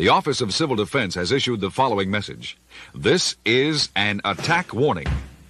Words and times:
The 0.00 0.08
Office 0.08 0.40
of 0.40 0.54
Civil 0.54 0.76
Defense 0.76 1.14
has 1.16 1.30
issued 1.30 1.60
the 1.60 1.70
following 1.70 2.10
message. 2.10 2.56
This 2.94 3.36
is 3.44 3.90
an 3.94 4.22
attack 4.24 4.72
warning. 4.72 5.06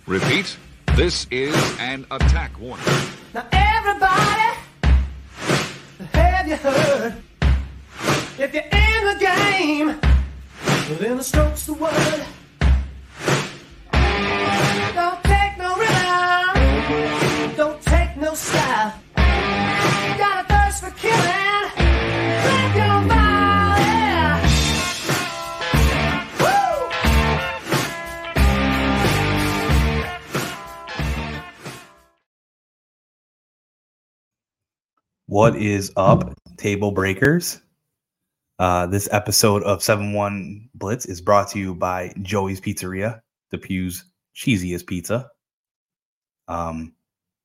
Repeat, 0.09 0.57
this 0.97 1.29
is 1.31 1.55
an 1.79 2.05
attack 2.11 2.59
warning. 2.59 2.85
Now 3.33 3.47
everybody, 3.53 4.59
have 6.15 6.49
you 6.49 6.57
heard? 6.57 7.15
If 8.41 8.53
you're 8.53 8.65
in 8.65 9.05
the 9.05 9.17
game, 9.21 10.01
then 10.99 11.19
the 11.19 11.23
stroke's 11.23 11.67
the 11.67 11.75
word. 11.75 12.25
What 35.41 35.57
is 35.57 35.91
up, 35.97 36.35
table 36.59 36.93
breakers? 36.93 37.63
Uh, 38.59 38.85
this 38.85 39.09
episode 39.11 39.63
of 39.63 39.83
7 39.83 40.13
1 40.13 40.69
Blitz 40.75 41.07
is 41.07 41.23
brought 41.23 41.49
to 41.53 41.59
you 41.59 41.75
by 41.75 42.13
Joey's 42.21 42.61
Pizzeria, 42.61 43.23
the 43.49 43.57
Pew's 43.57 44.05
cheesiest 44.37 44.87
pizza. 44.87 45.31
Um, 46.47 46.93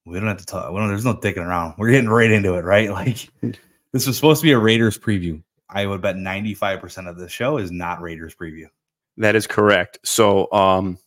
we 0.05 0.19
don't 0.19 0.27
have 0.27 0.39
to 0.39 0.45
talk, 0.45 0.73
we 0.73 0.77
don't, 0.77 0.89
there's 0.89 1.05
no 1.05 1.13
dicking 1.13 1.37
around. 1.37 1.75
We're 1.77 1.91
getting 1.91 2.09
right 2.09 2.29
into 2.29 2.55
it, 2.55 2.65
right? 2.65 2.89
Like, 2.91 3.29
this 3.93 4.05
was 4.05 4.17
supposed 4.17 4.41
to 4.41 4.45
be 4.45 4.51
a 4.51 4.59
Raiders 4.59 4.97
preview. 4.97 5.41
I 5.69 5.85
would 5.85 6.01
bet 6.01 6.17
95% 6.17 7.09
of 7.09 7.17
the 7.17 7.29
show 7.29 7.59
is 7.59 7.71
not 7.71 8.01
Raiders 8.01 8.35
preview. 8.35 8.65
That 9.15 9.37
is 9.37 9.47
correct. 9.47 9.99
So 10.03 10.51
um 10.51 10.97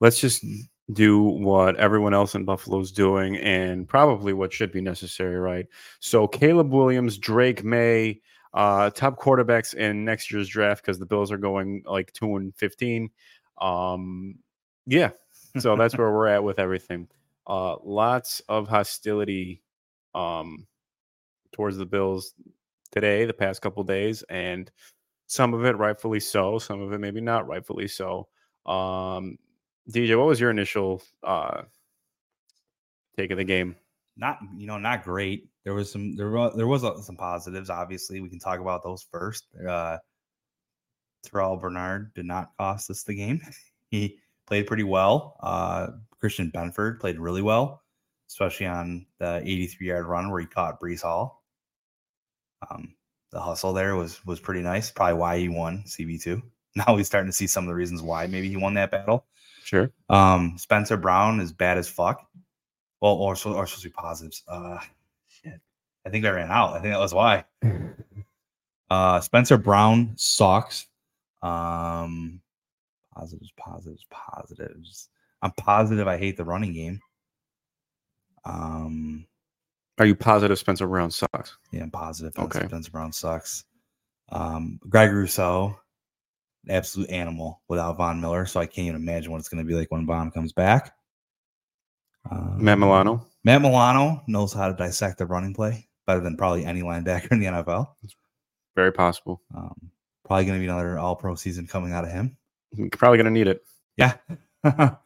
let's 0.00 0.20
just 0.20 0.44
do 0.92 1.20
what 1.20 1.76
everyone 1.76 2.14
else 2.14 2.34
in 2.34 2.44
Buffalo's 2.44 2.92
doing 2.92 3.36
and 3.36 3.88
probably 3.88 4.32
what 4.32 4.52
should 4.52 4.72
be 4.72 4.80
necessary, 4.80 5.36
right? 5.36 5.66
So 6.00 6.26
Caleb 6.26 6.72
Williams, 6.72 7.18
Drake 7.18 7.64
Maye, 7.64 8.20
uh 8.52 8.90
top 8.90 9.18
quarterbacks 9.20 9.74
in 9.74 10.04
next 10.04 10.32
year's 10.32 10.48
draft 10.48 10.82
because 10.82 10.98
the 10.98 11.06
Bills 11.06 11.30
are 11.30 11.38
going 11.38 11.82
like 11.86 12.12
2 12.12 12.36
and 12.36 12.54
15. 12.56 13.10
Um 13.60 14.36
yeah. 14.86 15.10
So 15.58 15.76
that's 15.76 15.96
where 15.98 16.10
we're 16.12 16.28
at 16.28 16.44
with 16.44 16.58
everything. 16.58 17.08
Uh 17.46 17.76
lots 17.82 18.40
of 18.48 18.68
hostility 18.68 19.62
um 20.14 20.66
towards 21.52 21.76
the 21.76 21.86
Bills 21.86 22.34
today, 22.90 23.24
the 23.24 23.32
past 23.32 23.62
couple 23.62 23.82
days, 23.84 24.22
and 24.28 24.70
some 25.26 25.54
of 25.54 25.64
it 25.64 25.76
rightfully 25.76 26.20
so, 26.20 26.58
some 26.58 26.80
of 26.80 26.92
it 26.92 26.98
maybe 26.98 27.20
not 27.20 27.46
rightfully 27.46 27.86
so. 27.86 28.28
Um, 28.66 29.38
DJ, 29.88 30.16
what 30.18 30.26
was 30.26 30.40
your 30.40 30.50
initial 30.50 31.02
uh, 31.22 31.62
take 33.16 33.30
of 33.30 33.38
the 33.38 33.44
game? 33.44 33.76
Not, 34.16 34.38
you 34.56 34.66
know, 34.66 34.78
not 34.78 35.04
great. 35.04 35.48
There 35.64 35.74
was 35.74 35.90
some, 35.90 36.16
there 36.16 36.30
was, 36.30 36.54
there 36.56 36.66
was 36.66 36.84
uh, 36.84 37.00
some 37.00 37.16
positives. 37.16 37.70
Obviously, 37.70 38.20
we 38.20 38.28
can 38.28 38.38
talk 38.38 38.60
about 38.60 38.82
those 38.82 39.06
first. 39.10 39.46
Uh, 39.66 39.98
Terrel 41.26 41.60
Bernard 41.60 42.12
did 42.14 42.26
not 42.26 42.50
cost 42.58 42.90
us 42.90 43.02
the 43.02 43.14
game. 43.14 43.40
he 43.90 44.18
played 44.46 44.66
pretty 44.66 44.84
well. 44.84 45.36
Uh, 45.40 45.88
Christian 46.18 46.50
Benford 46.50 47.00
played 47.00 47.18
really 47.18 47.42
well, 47.42 47.82
especially 48.28 48.66
on 48.66 49.06
the 49.18 49.40
83 49.44 49.86
yard 49.86 50.06
run 50.06 50.30
where 50.30 50.40
he 50.40 50.46
caught 50.46 50.80
Breece 50.80 51.02
Hall. 51.02 51.42
Um, 52.70 52.94
the 53.32 53.40
hustle 53.40 53.72
there 53.72 53.96
was 53.96 54.24
was 54.26 54.40
pretty 54.40 54.60
nice. 54.60 54.90
Probably 54.90 55.14
why 55.14 55.38
he 55.38 55.48
won 55.48 55.84
CB2. 55.86 56.42
Now 56.76 56.96
he's 56.96 57.08
starting 57.08 57.28
to 57.28 57.36
see 57.36 57.48
some 57.48 57.64
of 57.64 57.68
the 57.68 57.74
reasons 57.74 58.00
why 58.00 58.28
maybe 58.28 58.48
he 58.48 58.56
won 58.56 58.74
that 58.74 58.92
battle. 58.92 59.26
Sure. 59.70 59.92
Um, 60.08 60.58
Spencer 60.58 60.96
Brown 60.96 61.38
is 61.38 61.52
bad 61.52 61.78
as 61.78 61.88
fuck. 61.88 62.28
Well, 63.00 63.12
or 63.12 63.30
or 63.34 63.36
supposed 63.36 63.82
to 63.82 63.88
be 63.88 63.92
positives. 63.92 64.42
Uh, 64.48 64.78
shit. 65.28 65.60
I 66.04 66.10
think 66.10 66.24
I 66.24 66.30
ran 66.30 66.50
out. 66.50 66.70
I 66.70 66.80
think 66.80 66.92
that 66.92 66.98
was 66.98 67.14
why. 67.14 67.44
Uh, 68.90 69.20
Spencer 69.20 69.56
Brown 69.56 70.12
sucks. 70.16 70.88
Um, 71.42 72.40
positives, 73.14 73.52
positives, 73.56 74.04
positives. 74.10 75.10
I'm 75.42 75.52
positive. 75.52 76.08
I 76.08 76.18
hate 76.18 76.36
the 76.36 76.44
running 76.44 76.72
game. 76.72 76.98
Um, 78.44 79.28
Are 80.00 80.06
you 80.06 80.16
positive 80.16 80.58
Spencer 80.58 80.88
Brown 80.88 81.12
sucks? 81.12 81.56
yeah, 81.70 81.84
I'm 81.84 81.92
positive. 81.92 82.36
Okay. 82.36 82.66
Spencer 82.66 82.90
Brown 82.90 83.12
sucks. 83.12 83.64
Um, 84.30 84.80
Greg 84.88 85.12
Rousseau, 85.12 85.78
absolute 86.68 87.10
animal 87.10 87.62
without 87.68 87.96
Von 87.96 88.20
Miller. 88.20 88.46
So 88.46 88.60
I 88.60 88.66
can't 88.66 88.88
even 88.88 89.00
imagine 89.00 89.32
what 89.32 89.38
it's 89.38 89.48
going 89.48 89.64
to 89.64 89.68
be 89.68 89.74
like 89.74 89.90
when 89.90 90.06
Von 90.06 90.30
comes 90.30 90.52
back. 90.52 90.94
Um, 92.30 92.62
Matt 92.62 92.78
Milano? 92.78 93.26
Matt 93.44 93.62
Milano 93.62 94.22
knows 94.26 94.52
how 94.52 94.68
to 94.68 94.74
dissect 94.74 95.18
the 95.18 95.26
running 95.26 95.54
play 95.54 95.88
better 96.06 96.20
than 96.20 96.36
probably 96.36 96.64
any 96.64 96.82
linebacker 96.82 97.32
in 97.32 97.40
the 97.40 97.46
NFL. 97.46 97.86
Very 98.76 98.92
possible. 98.92 99.40
Um, 99.54 99.74
probably 100.24 100.44
going 100.44 100.58
to 100.58 100.62
be 100.62 100.68
another 100.68 100.98
All 100.98 101.16
Pro 101.16 101.34
season 101.34 101.66
coming 101.66 101.92
out 101.92 102.04
of 102.04 102.10
him. 102.10 102.36
Probably 102.92 103.18
gonna 103.18 103.30
need 103.30 103.48
it. 103.48 103.64
Yeah. 103.96 104.14
um, 104.64 104.96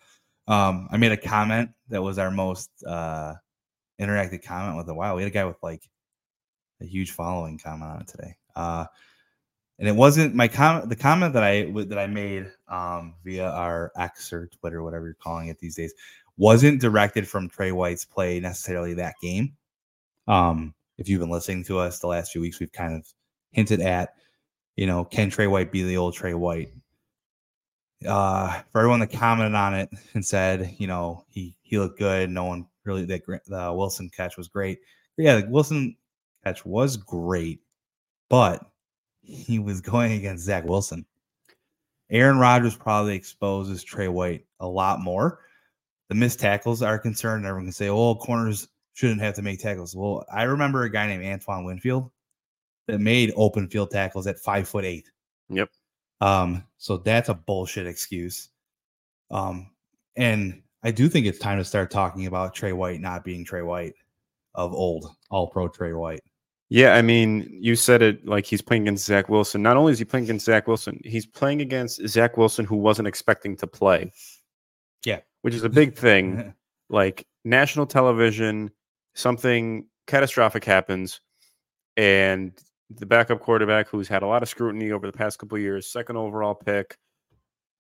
I 0.91 0.97
made 0.98 1.12
a 1.12 1.16
comment 1.16 1.70
that 1.88 2.03
was 2.03 2.19
our 2.19 2.31
most 2.31 2.70
uh, 2.87 3.34
interactive 4.00 4.43
comment 4.43 4.76
with 4.76 4.88
a 4.88 4.94
while. 4.94 5.16
We 5.16 5.22
had 5.22 5.31
a 5.31 5.34
guy 5.34 5.44
with 5.44 5.56
like 5.62 5.82
a 6.82 6.84
huge 6.84 7.12
following 7.12 7.59
comment 7.59 7.91
on 7.91 8.00
it 8.03 8.09
today. 8.09 8.37
Uh, 8.54 8.84
and 9.79 9.89
it 9.89 9.95
wasn't 9.95 10.35
my 10.35 10.49
comment. 10.49 10.89
The 10.89 10.97
comment 10.97 11.33
that 11.35 11.43
I 11.43 11.71
that 11.87 11.99
I 11.99 12.07
made 12.07 12.51
um, 12.69 13.15
via 13.25 13.49
our 13.51 13.93
X 13.97 14.33
or 14.33 14.49
Twitter, 14.49 14.83
whatever 14.83 15.07
you're 15.07 15.15
calling 15.15 15.49
it 15.49 15.59
these 15.59 15.75
days, 15.75 15.95
wasn't 16.37 16.81
directed 16.81 17.27
from 17.27 17.49
Tre 17.49 17.73
White's 17.73 18.05
play 18.05 18.41
necessarily 18.41 18.95
that 18.95 19.15
game. 19.23 19.57
Um, 20.29 20.75
if 20.99 21.09
you've 21.09 21.21
been 21.21 21.31
listening 21.31 21.65
to 21.65 21.79
us 21.79 21.99
the 21.99 22.07
last 22.07 22.33
few 22.33 22.41
weeks, 22.41 22.61
we've 22.61 22.73
kind 22.73 22.95
of 22.95 23.07
hinted 23.51 23.81
at, 23.81 24.15
you 24.77 24.87
know, 24.87 25.05
can 25.05 25.31
Tre 25.31 25.47
White 25.47 25.73
be 25.73 25.83
the 25.83 25.97
old 25.97 26.15
Tre 26.15 26.35
White? 26.35 26.73
uh 28.06 28.61
for 28.71 28.81
everyone 28.81 29.01
that 29.01 29.11
commented 29.11 29.55
on 29.55 29.75
it 29.75 29.89
and 30.15 30.25
said 30.25 30.75
you 30.79 30.87
know 30.87 31.25
he 31.29 31.56
he 31.62 31.79
looked 31.79 31.99
good 31.99 32.29
no 32.29 32.45
one 32.45 32.67
really 32.85 33.05
that 33.05 33.23
the 33.47 33.73
wilson 33.73 34.11
catch 34.15 34.37
was 34.37 34.49
great 34.49 34.79
yeah 35.17 35.41
the 35.41 35.49
wilson 35.49 35.97
catch 36.45 36.65
was 36.67 36.97
great 36.97 37.61
but 38.29 38.62
he 39.25 39.59
was 39.59 39.81
going 39.81 40.12
against 40.12 40.45
zach 40.45 40.65
wilson 40.65 41.05
aaron 42.11 42.39
rodgers 42.39 42.77
probably 42.77 43.15
exposes 43.15 43.83
tre 43.83 44.09
white 44.09 44.45
a 44.61 44.67
lot 44.67 45.01
more 45.01 45.41
the 46.09 46.15
missed 46.15 46.39
tackles 46.39 46.83
are 46.83 46.99
concerned 46.99 47.45
everyone 47.47 47.65
can 47.67 47.73
say 47.73 47.89
oh 47.89 48.15
corners 48.15 48.69
shouldn't 48.93 49.21
have 49.21 49.35
to 49.35 49.43
make 49.43 49.59
tackles 49.59 49.97
well 49.97 50.25
i 50.33 50.43
remember 50.43 50.83
a 50.85 50.91
guy 50.91 51.07
named 51.07 51.25
antoine 51.25 51.65
winfield 51.65 52.11
that 52.87 53.01
made 53.01 53.33
open 53.37 53.67
field 53.69 53.91
tackles 53.91 54.27
at 54.27 54.39
five 54.39 54.69
foot 54.69 54.85
eight 54.85 55.11
Yep. 55.49 55.69
um, 56.21 56.65
so 56.79 56.97
that's 56.99 57.29
a 57.29 57.35
bullshit 57.35 57.87
excuse. 57.87 58.49
Um, 59.31 59.71
and 60.17 60.62
I 60.83 60.91
do 60.91 61.09
think 61.09 61.27
it's 61.27 61.39
time 61.39 61.59
to 61.59 61.65
start 61.65 61.91
talking 61.91 62.27
about 62.27 62.55
Tre 62.55 62.73
White 62.73 63.01
not 63.01 63.25
being 63.25 63.45
Tre 63.45 63.62
White 63.62 63.95
of 64.55 64.73
old, 64.73 65.15
all 65.31 65.49
pro 65.49 65.69
Tre 65.69 65.93
White. 65.93 66.21
Yeah, 66.75 66.97
I 66.97 67.03
mean, 67.03 67.57
you 67.61 67.77
said 67.77 68.03
it 68.03 68.27
like 68.27 68.47
he's 68.47 68.61
playing 68.61 68.83
against 68.83 69.05
Zach 69.05 69.29
Wilson. 69.29 69.62
Not 69.62 69.77
only 69.77 69.93
is 69.93 70.01
he 70.01 70.05
playing 70.05 70.25
against 70.25 70.45
Zach 70.45 70.67
Wilson, 70.67 71.01
he's 71.05 71.25
playing 71.25 71.61
against 71.61 72.05
Zach 72.09 72.37
Wilson, 72.37 72.65
who 72.65 72.75
wasn't 72.75 73.07
expecting 73.07 73.57
to 73.59 73.69
play. 73.69 74.11
Yeah. 75.07 75.21
Which 75.43 75.55
is 75.55 75.62
a 75.62 75.69
big 75.69 75.95
thing. 75.95 76.53
like 76.91 77.29
national 77.45 77.87
television, 77.87 78.73
something 79.15 79.87
catastrophic 80.09 80.65
happens, 80.65 81.21
and 81.97 82.51
the 82.91 83.06
backup 83.06 83.39
quarterback, 83.39 83.87
who's 83.87 84.09
had 84.09 84.25
a 84.25 84.27
lot 84.27 84.43
of 84.43 84.49
scrutiny 84.49 84.91
over 84.91 85.06
the 85.06 85.17
past 85.17 85.38
couple 85.38 85.55
of 85.55 85.62
years, 85.62 85.87
second 85.87 86.17
overall 86.17 86.56
pick, 86.56 86.99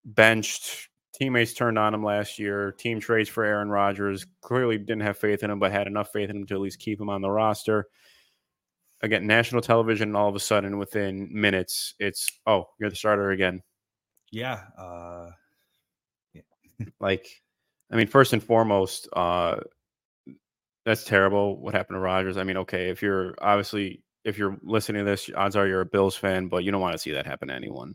benched. 0.04 0.88
Teammates 1.16 1.52
turned 1.52 1.80
on 1.80 1.94
him 1.94 2.04
last 2.04 2.38
year. 2.38 2.70
Team 2.70 3.00
trades 3.00 3.28
for 3.28 3.42
Aaron 3.42 3.70
Rodgers. 3.70 4.24
Clearly 4.40 4.78
didn't 4.78 5.00
have 5.00 5.18
faith 5.18 5.42
in 5.42 5.50
him, 5.50 5.58
but 5.58 5.72
had 5.72 5.88
enough 5.88 6.12
faith 6.12 6.30
in 6.30 6.36
him 6.36 6.46
to 6.46 6.54
at 6.54 6.60
least 6.60 6.78
keep 6.78 7.00
him 7.00 7.10
on 7.10 7.22
the 7.22 7.30
roster. 7.30 7.88
Again, 9.02 9.26
national 9.26 9.60
television, 9.60 10.10
and 10.10 10.16
all 10.16 10.28
of 10.28 10.34
a 10.34 10.40
sudden, 10.40 10.78
within 10.78 11.28
minutes, 11.30 11.94
it's 11.98 12.28
oh, 12.46 12.66
you're 12.80 12.90
the 12.90 12.96
starter 12.96 13.30
again. 13.30 13.62
yeah. 14.30 14.62
Uh, 14.78 15.30
Like, 17.00 17.28
I 17.92 17.96
mean, 17.96 18.08
first 18.08 18.32
and 18.32 18.42
foremost, 18.42 19.08
uh, 19.12 19.56
that's 20.84 21.04
terrible. 21.04 21.60
What 21.60 21.74
happened 21.74 21.96
to 21.96 22.00
rodgers 22.00 22.36
I 22.36 22.44
mean, 22.44 22.58
okay, 22.58 22.88
if 22.88 23.00
you're 23.00 23.34
obviously 23.40 24.02
if 24.24 24.38
you're 24.38 24.56
listening 24.62 25.04
to 25.04 25.10
this, 25.10 25.30
odds 25.36 25.56
are 25.56 25.66
you're 25.66 25.82
a 25.82 25.86
Bills 25.86 26.16
fan, 26.16 26.48
but 26.48 26.64
you 26.64 26.72
don't 26.72 26.80
want 26.80 26.94
to 26.94 26.98
see 26.98 27.12
that 27.12 27.26
happen 27.26 27.48
to 27.48 27.54
anyone. 27.54 27.94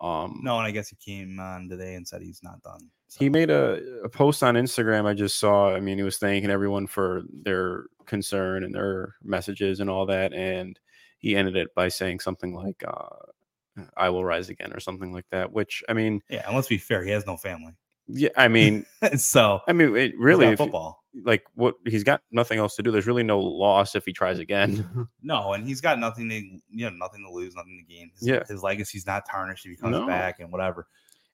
Um, 0.00 0.40
no, 0.42 0.58
and 0.58 0.66
I 0.66 0.70
guess 0.70 0.88
he 0.88 0.96
came 0.96 1.40
on 1.40 1.68
today 1.68 1.94
and 1.94 2.06
said 2.06 2.22
he's 2.22 2.40
not 2.42 2.62
done. 2.62 2.90
He 3.18 3.28
made 3.28 3.50
a, 3.50 3.80
a 4.04 4.08
post 4.08 4.42
on 4.42 4.54
Instagram. 4.54 5.06
I 5.06 5.14
just 5.14 5.38
saw. 5.38 5.74
I 5.74 5.80
mean, 5.80 5.96
he 5.98 6.04
was 6.04 6.18
thanking 6.18 6.50
everyone 6.50 6.86
for 6.86 7.22
their 7.42 7.84
concern 8.06 8.64
and 8.64 8.74
their 8.74 9.14
messages 9.22 9.80
and 9.80 9.88
all 9.90 10.06
that, 10.06 10.32
and 10.32 10.78
he 11.18 11.34
ended 11.36 11.56
it 11.56 11.74
by 11.74 11.88
saying 11.88 12.20
something 12.20 12.54
like, 12.54 12.82
uh, 12.86 13.82
I 13.96 14.08
will 14.10 14.24
rise 14.24 14.48
again 14.48 14.72
or 14.72 14.80
something 14.80 15.12
like 15.12 15.26
that. 15.30 15.52
Which 15.52 15.82
I 15.88 15.92
mean, 15.92 16.20
Yeah, 16.28 16.46
and 16.46 16.54
let's 16.56 16.68
be 16.68 16.78
fair, 16.78 17.02
he 17.04 17.10
has 17.10 17.26
no 17.26 17.36
family. 17.36 17.72
yeah, 18.08 18.28
I 18.36 18.48
mean, 18.48 18.84
so 19.16 19.60
I 19.68 19.72
mean, 19.72 19.96
it 19.96 20.12
really, 20.18 20.46
got 20.46 20.52
if 20.54 20.60
you- 20.60 20.64
football. 20.66 21.02
like 21.24 21.44
what 21.54 21.74
he's 21.86 22.04
got 22.04 22.20
nothing 22.30 22.58
else 22.58 22.76
to 22.76 22.82
do. 22.82 22.90
There's 22.90 23.06
really 23.06 23.22
no 23.22 23.40
loss 23.40 23.94
if 23.94 24.04
he 24.04 24.12
tries 24.12 24.38
again. 24.38 25.08
No, 25.22 25.54
and 25.54 25.66
he's 25.66 25.80
got 25.80 25.98
nothing 25.98 26.28
to 26.28 26.36
you 26.36 26.60
know, 26.70 26.90
nothing 26.90 27.24
to 27.26 27.32
lose, 27.32 27.54
nothing 27.56 27.82
to 27.86 27.92
gain. 27.94 28.10
His, 28.18 28.28
Yeah. 28.28 28.42
his 28.48 28.62
legacy's 28.62 29.06
not 29.06 29.24
tarnished 29.28 29.64
if 29.66 29.70
he 29.72 29.76
comes 29.76 29.92
No. 29.92 30.06
back 30.06 30.38
and 30.40 30.52
whatever. 30.52 30.86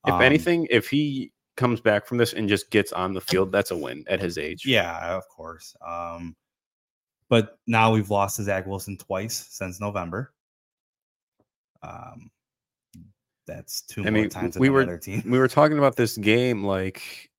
if 0.07 0.15
Um, 0.15 0.23
anything, 0.23 0.67
if 0.71 0.89
he 0.89 1.33
comes 1.57 1.81
back 1.81 2.07
from 2.07 2.19
this 2.19 2.33
and 2.33 2.49
just 2.49 2.71
gets 2.71 2.93
on 2.93 3.13
the 3.13 3.21
field, 3.21 3.53
that's 3.53 3.71
a 3.71 3.77
win 3.77 4.05
at 4.09 4.21
his 4.21 4.39
age. 4.39 4.65
Yeah, 4.67 5.17
of 5.17 5.29
course. 5.29 5.75
Um, 5.87 6.35
but 7.29 7.59
now 7.67 7.93
we've 7.93 8.11
lost 8.11 8.37
to 8.37 8.43
Zach 8.43 8.67
Wilson 8.67 8.97
twice 8.97 9.47
since 9.51 9.81
November. 9.81 10.33
Um, 11.83 12.31
that's 13.47 13.83
two 13.83 14.03
I 14.03 14.05
more 14.05 14.13
mean, 14.13 14.29
times 14.31 14.59
we 14.59 14.69
were- 14.71 15.01
we 15.07 15.23
were 15.39 15.49
talking 15.49 15.79
about 15.79 15.97
this 15.97 16.17
game 16.17 16.65
like 16.65 17.31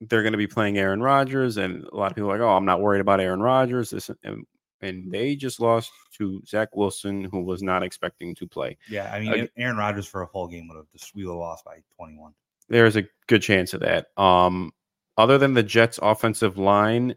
they're 0.00 0.22
going 0.22 0.32
to 0.32 0.38
be 0.38 0.46
playing 0.46 0.78
Aaron 0.78 1.00
Rodgers, 1.02 1.56
and 1.56 1.84
a 1.84 1.96
lot 1.96 2.10
of 2.10 2.16
people 2.16 2.30
are 2.30 2.38
like, 2.38 2.44
"Oh, 2.44 2.56
I'm 2.56 2.64
not 2.64 2.80
worried 2.80 3.00
about 3.00 3.20
Aaron 3.20 3.40
Rodgers." 3.40 3.90
This 3.90 4.10
and, 4.24 4.44
and 4.80 5.12
they 5.12 5.36
just 5.36 5.60
lost 5.60 5.92
to 6.18 6.42
Zach 6.46 6.74
Wilson, 6.74 7.24
who 7.24 7.40
was 7.42 7.62
not 7.62 7.82
expecting 7.84 8.34
to 8.36 8.46
play. 8.46 8.76
Yeah, 8.88 9.12
I 9.12 9.20
mean, 9.20 9.32
Ag- 9.32 9.50
Aaron 9.56 9.76
Rodgers 9.76 10.06
for 10.06 10.22
a 10.22 10.26
whole 10.26 10.48
game 10.48 10.66
would 10.68 10.76
have 10.76 10.90
just 10.92 11.14
we 11.14 11.24
would 11.24 11.30
have 11.32 11.38
lost 11.38 11.64
by 11.64 11.78
21. 11.96 12.32
There's 12.68 12.96
a 12.96 13.04
good 13.26 13.42
chance 13.42 13.74
of 13.74 13.80
that. 13.80 14.06
Um, 14.16 14.72
other 15.16 15.38
than 15.38 15.54
the 15.54 15.62
Jets' 15.62 15.98
offensive 16.02 16.58
line, 16.58 17.14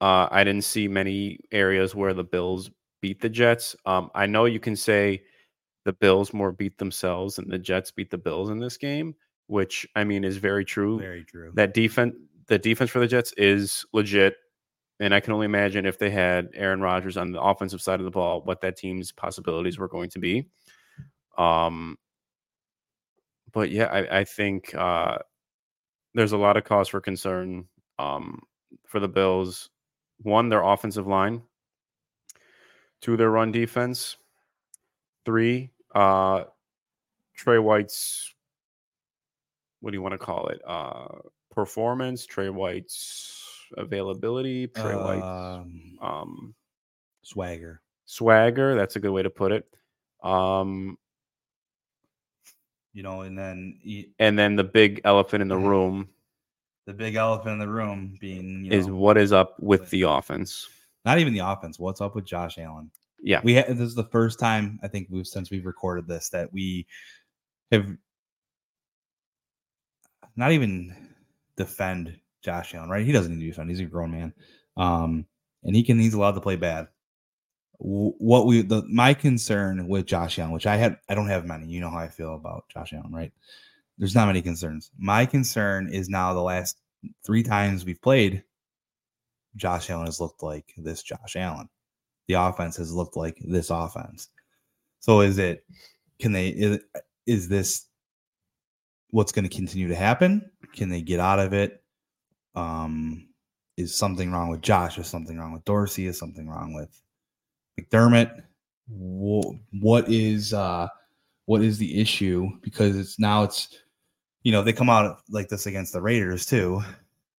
uh, 0.00 0.28
I 0.30 0.44
didn't 0.44 0.64
see 0.64 0.88
many 0.88 1.38
areas 1.52 1.94
where 1.94 2.14
the 2.14 2.24
Bills 2.24 2.70
beat 3.00 3.20
the 3.20 3.28
Jets. 3.28 3.76
Um, 3.86 4.10
I 4.14 4.26
know 4.26 4.44
you 4.44 4.60
can 4.60 4.76
say 4.76 5.22
the 5.84 5.92
Bills 5.92 6.32
more 6.32 6.52
beat 6.52 6.78
themselves 6.78 7.38
and 7.38 7.50
the 7.50 7.58
Jets 7.58 7.90
beat 7.90 8.10
the 8.10 8.18
Bills 8.18 8.50
in 8.50 8.58
this 8.58 8.76
game, 8.76 9.14
which 9.46 9.86
I 9.94 10.04
mean 10.04 10.24
is 10.24 10.36
very 10.36 10.64
true. 10.64 10.98
Very 10.98 11.24
true. 11.24 11.52
that 11.54 11.74
defense 11.74 12.14
the 12.46 12.58
defense 12.58 12.90
for 12.90 12.98
the 12.98 13.06
Jets 13.06 13.32
is 13.36 13.86
legit. 13.92 14.36
And 15.00 15.14
I 15.14 15.20
can 15.20 15.32
only 15.32 15.46
imagine 15.46 15.86
if 15.86 15.98
they 15.98 16.10
had 16.10 16.50
Aaron 16.54 16.80
Rodgers 16.80 17.16
on 17.16 17.32
the 17.32 17.40
offensive 17.40 17.80
side 17.82 18.00
of 18.00 18.04
the 18.04 18.10
ball, 18.10 18.42
what 18.42 18.60
that 18.60 18.76
team's 18.76 19.12
possibilities 19.12 19.78
were 19.78 19.88
going 19.88 20.10
to 20.10 20.18
be. 20.18 20.48
Um 21.38 21.96
but 23.54 23.70
yeah, 23.70 23.86
I, 23.86 24.20
I 24.20 24.24
think 24.24 24.74
uh 24.74 25.18
there's 26.12 26.32
a 26.32 26.36
lot 26.38 26.56
of 26.56 26.64
cause 26.64 26.88
for 26.88 27.00
concern 27.00 27.66
um 27.98 28.42
for 28.86 29.00
the 29.00 29.08
Bills. 29.08 29.70
One, 30.22 30.48
their 30.48 30.62
offensive 30.62 31.06
line, 31.06 31.42
two, 33.00 33.16
their 33.16 33.30
run 33.30 33.52
defense, 33.52 34.16
three, 35.24 35.70
uh 35.94 36.44
Tre 37.34 37.58
White's 37.58 38.34
what 39.80 39.90
do 39.90 39.96
you 39.96 40.02
want 40.02 40.12
to 40.12 40.18
call 40.18 40.48
it? 40.48 40.60
Uh 40.66 41.06
performance, 41.50 42.26
Tre 42.26 42.48
White's 42.48 43.40
availability, 43.76 44.66
Tre 44.68 44.94
White's 44.96 45.22
um, 45.22 45.98
um 46.00 46.54
swagger. 47.22 47.80
swagger. 48.06 48.74
That's 48.74 48.96
a 48.96 49.00
good 49.00 49.12
way 49.12 49.22
to 49.22 49.30
put 49.30 49.52
it. 49.52 49.66
Um 50.22 50.98
You 52.94 53.02
know, 53.02 53.22
and 53.22 53.36
then 53.36 53.78
and 54.18 54.38
then 54.38 54.56
the 54.56 54.64
big 54.64 55.00
elephant 55.04 55.42
in 55.42 55.48
the 55.48 55.56
Mhm. 55.56 55.66
room 55.68 56.08
the 56.86 56.92
big 56.94 57.14
elephant 57.16 57.54
in 57.54 57.58
the 57.58 57.68
room 57.68 58.16
being 58.20 58.64
you 58.66 58.70
is 58.72 58.86
know, 58.86 58.94
what 58.94 59.16
is 59.18 59.32
up 59.32 59.58
with 59.58 59.80
with- 59.80 59.90
the 59.90 60.02
offense. 60.02 60.68
not 61.04 61.18
even 61.18 61.32
the 61.32 61.38
offense. 61.40 61.78
What's 61.78 62.00
up 62.00 62.14
with 62.14 62.24
Josh 62.24 62.56
Allen? 62.58 62.90
Yeah. 63.20 63.40
we 63.42 63.54
ha- 63.56 63.64
this 63.68 63.80
is 63.80 63.94
the 63.94 64.04
first 64.04 64.38
time 64.38 64.78
I 64.82 64.88
think 64.88 65.08
we've 65.10 65.26
since 65.26 65.50
we've 65.50 65.64
recorded 65.66 66.06
this 66.06 66.28
that 66.30 66.52
we 66.52 66.86
have 67.72 67.96
not 70.36 70.52
even 70.52 70.94
defend 71.56 72.18
Josh 72.42 72.74
Allen, 72.74 72.90
right? 72.90 73.06
He 73.06 73.12
doesn't 73.12 73.32
need 73.32 73.44
to 73.44 73.50
defend. 73.50 73.70
He's 73.70 73.80
a 73.80 73.84
grown 73.86 74.10
man, 74.10 74.34
um, 74.76 75.26
and 75.62 75.74
he 75.74 75.82
can. 75.82 75.98
He's 75.98 76.14
allowed 76.14 76.32
to 76.32 76.40
play 76.40 76.56
bad. 76.56 76.88
What 77.78 78.46
we 78.46 78.62
the 78.62 78.82
my 78.88 79.14
concern 79.14 79.88
with 79.88 80.06
Josh 80.06 80.38
Allen, 80.38 80.52
which 80.52 80.66
I 80.66 80.76
had, 80.76 80.98
I 81.08 81.14
don't 81.14 81.28
have 81.28 81.44
many. 81.44 81.66
You 81.66 81.80
know 81.80 81.90
how 81.90 81.98
I 81.98 82.08
feel 82.08 82.34
about 82.34 82.68
Josh 82.68 82.92
Allen, 82.92 83.12
right? 83.12 83.32
There's 83.98 84.14
not 84.14 84.26
many 84.26 84.42
concerns. 84.42 84.90
My 84.98 85.26
concern 85.26 85.88
is 85.92 86.08
now 86.08 86.34
the 86.34 86.40
last 86.40 86.78
three 87.24 87.42
times 87.42 87.84
we've 87.84 88.00
played, 88.00 88.42
Josh 89.56 89.90
Allen 89.90 90.06
has 90.06 90.20
looked 90.20 90.42
like 90.42 90.72
this 90.76 91.02
Josh 91.02 91.36
Allen 91.36 91.68
the 92.26 92.34
offense 92.34 92.76
has 92.76 92.92
looked 92.92 93.16
like 93.16 93.38
this 93.44 93.70
offense. 93.70 94.28
So 95.00 95.20
is 95.20 95.38
it 95.38 95.64
can 96.18 96.32
they 96.32 96.48
is, 96.48 96.80
is 97.26 97.48
this 97.48 97.86
what's 99.10 99.32
going 99.32 99.48
to 99.48 99.54
continue 99.54 99.88
to 99.88 99.94
happen? 99.94 100.50
Can 100.72 100.88
they 100.88 101.02
get 101.02 101.20
out 101.20 101.38
of 101.38 101.52
it? 101.52 101.82
Um 102.54 103.28
is 103.76 103.94
something 103.94 104.30
wrong 104.30 104.48
with 104.48 104.62
Josh? 104.62 104.98
Is 104.98 105.08
something 105.08 105.36
wrong 105.36 105.52
with 105.52 105.64
Dorsey? 105.64 106.06
Is 106.06 106.18
something 106.18 106.48
wrong 106.48 106.72
with 106.74 107.00
McDermott? 107.78 108.42
What 108.88 110.08
is 110.08 110.52
uh 110.52 110.88
what 111.46 111.62
is 111.62 111.78
the 111.78 112.00
issue? 112.00 112.50
Because 112.62 112.96
it's 112.96 113.18
now 113.18 113.42
it's 113.42 113.78
you 114.42 114.52
know 114.52 114.62
they 114.62 114.72
come 114.72 114.90
out 114.90 115.20
like 115.30 115.48
this 115.48 115.66
against 115.66 115.92
the 115.92 116.00
Raiders 116.00 116.46
too. 116.46 116.82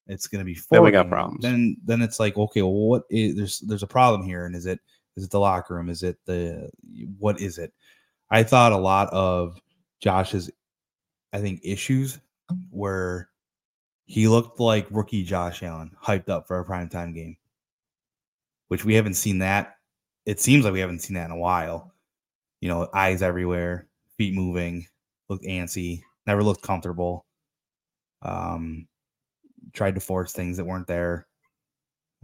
It's 0.08 0.28
going 0.28 0.40
to 0.40 0.46
be 0.46 0.60
Then 0.70 0.84
we 0.84 0.92
got 0.92 1.04
games. 1.04 1.12
problems. 1.12 1.42
Then 1.42 1.78
then 1.84 2.02
it's 2.02 2.20
like 2.20 2.38
okay, 2.38 2.62
well, 2.62 2.74
what 2.74 3.04
is 3.10 3.36
there's 3.36 3.60
there's 3.62 3.84
a 3.84 3.88
problem 3.88 4.24
here, 4.24 4.46
and 4.46 4.56
is 4.56 4.66
it 4.66 4.80
is 5.16 5.24
it 5.24 5.32
the 5.32 5.40
locker 5.40 5.76
room? 5.76 5.90
Is 5.90 6.04
it 6.04 6.18
the 6.26 6.70
what 7.18 7.40
is 7.40 7.58
it? 7.58 7.74
I 8.30 8.44
thought 8.44 8.72
a 8.72 8.78
lot 8.78 9.10
of 9.12 9.60
Josh's, 10.02 10.50
I 11.32 11.40
think 11.40 11.62
issues 11.64 12.20
where 12.70 13.30
he 14.06 14.28
looked 14.28 14.60
like 14.60 14.88
rookie 14.92 15.24
Josh 15.24 15.64
Allen, 15.64 15.92
hyped 16.04 16.30
up 16.30 16.48
for 16.48 16.60
a 16.60 16.66
primetime 16.66 17.14
game, 17.14 17.38
which 18.68 18.84
we 18.86 18.96
haven't 18.96 19.14
seen 19.16 19.40
that. 19.40 19.78
It 20.26 20.40
seems 20.40 20.64
like 20.66 20.74
we 20.74 20.80
haven't 20.80 21.02
seen 21.02 21.16
that 21.16 21.26
in 21.26 21.32
a 21.32 21.38
while. 21.38 21.94
You 22.62 22.70
know, 22.70 22.88
eyes 22.94 23.22
everywhere, 23.22 23.88
feet 24.18 24.34
moving, 24.34 24.88
looked 25.30 25.46
antsy, 25.46 26.02
never 26.26 26.44
looked 26.44 26.64
comfortable. 26.64 27.26
Um, 28.22 28.88
tried 29.74 29.96
to 29.96 30.02
force 30.02 30.32
things 30.34 30.58
that 30.58 30.66
weren't 30.66 30.88
there. 30.88 31.28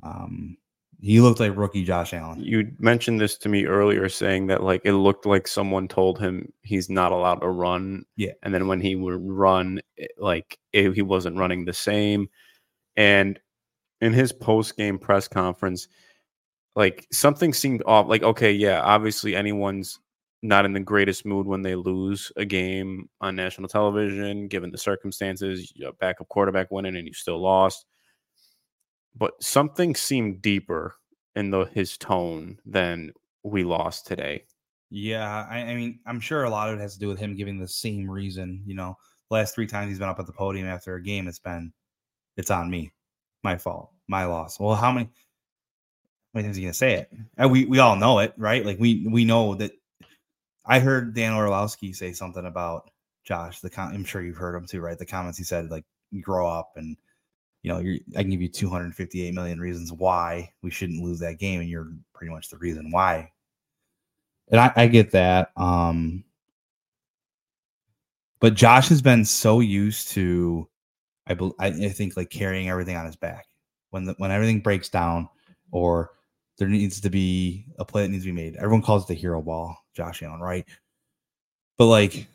Um, 0.03 0.57
he 0.99 1.19
looked 1.19 1.39
like 1.39 1.55
rookie 1.57 1.83
Josh 1.83 2.13
Allen. 2.13 2.41
You 2.43 2.71
mentioned 2.79 3.19
this 3.19 3.37
to 3.39 3.49
me 3.49 3.65
earlier, 3.65 4.07
saying 4.09 4.47
that 4.47 4.63
like 4.63 4.81
it 4.85 4.93
looked 4.93 5.25
like 5.25 5.47
someone 5.47 5.87
told 5.87 6.19
him 6.19 6.51
he's 6.61 6.89
not 6.89 7.11
allowed 7.11 7.35
to 7.41 7.49
run. 7.49 8.05
Yeah. 8.15 8.33
and 8.43 8.53
then 8.53 8.67
when 8.67 8.79
he 8.81 8.95
would 8.95 9.19
run, 9.21 9.81
it- 9.97 10.11
like 10.17 10.57
it, 10.73 10.93
he 10.93 11.01
wasn't 11.01 11.37
running 11.37 11.65
the 11.65 11.73
same. 11.73 12.29
And 12.95 13.39
in 14.01 14.13
his 14.13 14.31
post 14.31 14.77
game 14.77 14.99
press 14.99 15.27
conference, 15.27 15.87
like 16.75 17.07
something 17.11 17.53
seemed 17.53 17.83
off. 17.85 18.07
Like 18.07 18.23
okay, 18.23 18.51
yeah, 18.51 18.81
obviously 18.81 19.35
anyone's 19.35 19.99
not 20.43 20.65
in 20.65 20.73
the 20.73 20.79
greatest 20.79 21.25
mood 21.25 21.45
when 21.45 21.61
they 21.61 21.75
lose 21.75 22.31
a 22.35 22.45
game 22.45 23.07
on 23.21 23.35
national 23.35 23.69
television, 23.69 24.47
given 24.47 24.71
the 24.71 24.77
circumstances. 24.77 25.71
you 25.75 25.87
A 25.87 25.93
backup 25.93 26.29
quarterback 26.29 26.71
winning 26.71 26.95
and 26.95 27.07
you 27.07 27.13
still 27.13 27.41
lost 27.41 27.85
but 29.15 29.41
something 29.41 29.95
seemed 29.95 30.41
deeper 30.41 30.95
in 31.35 31.51
the 31.51 31.65
his 31.65 31.97
tone 31.97 32.59
than 32.65 33.11
we 33.43 33.63
lost 33.63 34.07
today. 34.07 34.45
Yeah, 34.89 35.47
I, 35.49 35.59
I 35.59 35.75
mean, 35.75 35.99
I'm 36.05 36.19
sure 36.19 36.43
a 36.43 36.49
lot 36.49 36.69
of 36.69 36.77
it 36.77 36.81
has 36.81 36.93
to 36.93 36.99
do 36.99 37.07
with 37.07 37.19
him 37.19 37.35
giving 37.35 37.59
the 37.59 37.67
same 37.67 38.09
reason. 38.09 38.61
You 38.65 38.75
know, 38.75 38.97
last 39.29 39.55
three 39.55 39.67
times 39.67 39.89
he's 39.89 39.99
been 39.99 40.09
up 40.09 40.19
at 40.19 40.25
the 40.25 40.33
podium 40.33 40.67
after 40.67 40.95
a 40.95 41.03
game, 41.03 41.27
it's 41.27 41.39
been, 41.39 41.71
it's 42.35 42.51
on 42.51 42.69
me, 42.69 42.91
my 43.43 43.57
fault, 43.57 43.91
my 44.07 44.25
loss. 44.25 44.59
Well, 44.59 44.75
how 44.75 44.91
many, 44.91 45.09
how 46.33 46.39
many 46.39 46.47
times 46.47 46.59
gonna 46.59 46.73
say 46.73 46.93
it? 46.95 47.11
And 47.37 47.51
we 47.51 47.65
we 47.65 47.79
all 47.79 47.95
know 47.95 48.19
it, 48.19 48.33
right? 48.37 48.65
Like 48.65 48.79
we 48.79 49.07
we 49.07 49.25
know 49.25 49.55
that. 49.55 49.71
I 50.65 50.79
heard 50.79 51.15
Dan 51.15 51.33
Orlovsky 51.33 51.91
say 51.91 52.13
something 52.13 52.45
about 52.45 52.91
Josh. 53.23 53.61
The 53.61 53.69
com- 53.69 53.93
I'm 53.93 54.05
sure 54.05 54.21
you've 54.21 54.37
heard 54.37 54.55
him 54.55 54.67
too, 54.67 54.79
right? 54.79 54.97
The 54.97 55.05
comments 55.07 55.37
he 55.37 55.43
said, 55.43 55.71
like, 55.71 55.85
grow 56.21 56.47
up, 56.47 56.73
and 56.75 56.95
you 57.63 57.71
know, 57.71 57.79
I 58.15 58.21
can 58.21 58.29
give 58.29 58.41
you 58.41 58.47
258 58.47 59.33
million 59.33 59.59
reasons 59.59 59.91
why 59.91 60.51
we 60.61 60.69
shouldn't 60.71 61.03
lose 61.03 61.19
that 61.19 61.39
game, 61.39 61.61
and 61.61 61.69
you're 61.69 61.91
pretty 62.13 62.31
much 62.31 62.49
the 62.49 62.57
reason 62.57 62.91
why 62.91 63.31
and 64.51 64.59
I, 64.59 64.71
I 64.75 64.87
get 64.87 65.11
that. 65.11 65.51
Um, 65.55 66.23
but 68.39 68.53
Josh 68.53 68.89
has 68.89 69.01
been 69.01 69.25
so 69.25 69.61
used 69.61 70.09
to, 70.09 70.67
I 71.27 71.37
I 71.59 71.71
think 71.89 72.17
like 72.17 72.29
carrying 72.29 72.69
everything 72.69 72.97
on 72.97 73.05
his 73.05 73.15
back 73.15 73.47
when 73.91 74.05
the, 74.05 74.15
when 74.17 74.31
everything 74.31 74.59
breaks 74.59 74.89
down, 74.89 75.29
or 75.71 76.11
there 76.57 76.67
needs 76.67 77.01
to 77.01 77.09
be 77.09 77.65
a 77.79 77.85
play 77.85 78.03
that 78.03 78.09
needs 78.09 78.23
to 78.23 78.31
be 78.31 78.35
made. 78.35 78.55
Everyone 78.55 78.81
calls 78.81 79.03
it 79.03 79.07
the 79.07 79.13
hero 79.13 79.41
ball, 79.41 79.77
Josh 79.95 80.21
Allen, 80.23 80.41
right? 80.41 80.65
But 81.77 81.87
like 81.87 82.27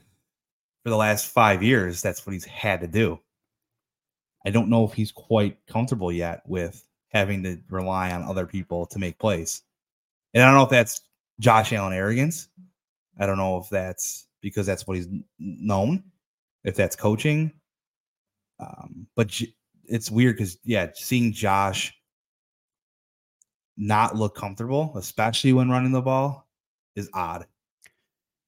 for 0.83 0.91
the 0.91 0.97
last 0.97 1.27
five 1.27 1.63
years, 1.63 2.03
that's 2.03 2.27
what 2.27 2.33
he's 2.33 2.45
had 2.45 2.81
to 2.81 2.87
do. 2.87 3.19
I 4.45 4.51
don't 4.51 4.69
know 4.69 4.85
if 4.85 4.93
he's 4.93 5.13
quite 5.13 5.59
comfortable 5.67 6.13
yet 6.13 6.43
with 6.47 6.85
having 7.09 7.43
to 7.45 7.59
rely 7.69 8.13
on 8.13 8.23
other 8.23 8.47
people 8.47 8.87
to 8.87 8.99
make 8.99 9.19
plays. 9.19 9.63
And 10.35 10.43
I 10.43 10.47
don't 10.47 10.57
know 10.57 10.65
if 10.65 10.71
that's 10.71 11.01
Josh 11.41 11.73
Allen 11.73 11.93
arrogance 11.93 12.49
I 13.19 13.27
don't 13.27 13.39
know 13.39 13.59
if 13.59 13.69
that's 13.69 14.27
because 14.41 14.67
that's 14.67 14.87
what 14.87 14.97
he's 14.97 15.09
known, 15.39 16.05
if 16.65 16.77
that's 16.77 16.97
coaching. 16.97 17.53
Um, 18.61 19.07
but 19.17 19.41
it's 19.85 20.11
weird 20.11 20.37
because 20.37 20.59
yeah, 20.65 20.89
seeing 20.95 21.33
Josh 21.33 21.95
not 23.77 24.17
look 24.17 24.35
comfortable, 24.35 24.93
especially 24.97 25.53
when 25.53 25.71
running 25.71 25.93
the 25.93 26.03
ball, 26.03 26.49
is 26.95 27.11
odd. 27.13 27.47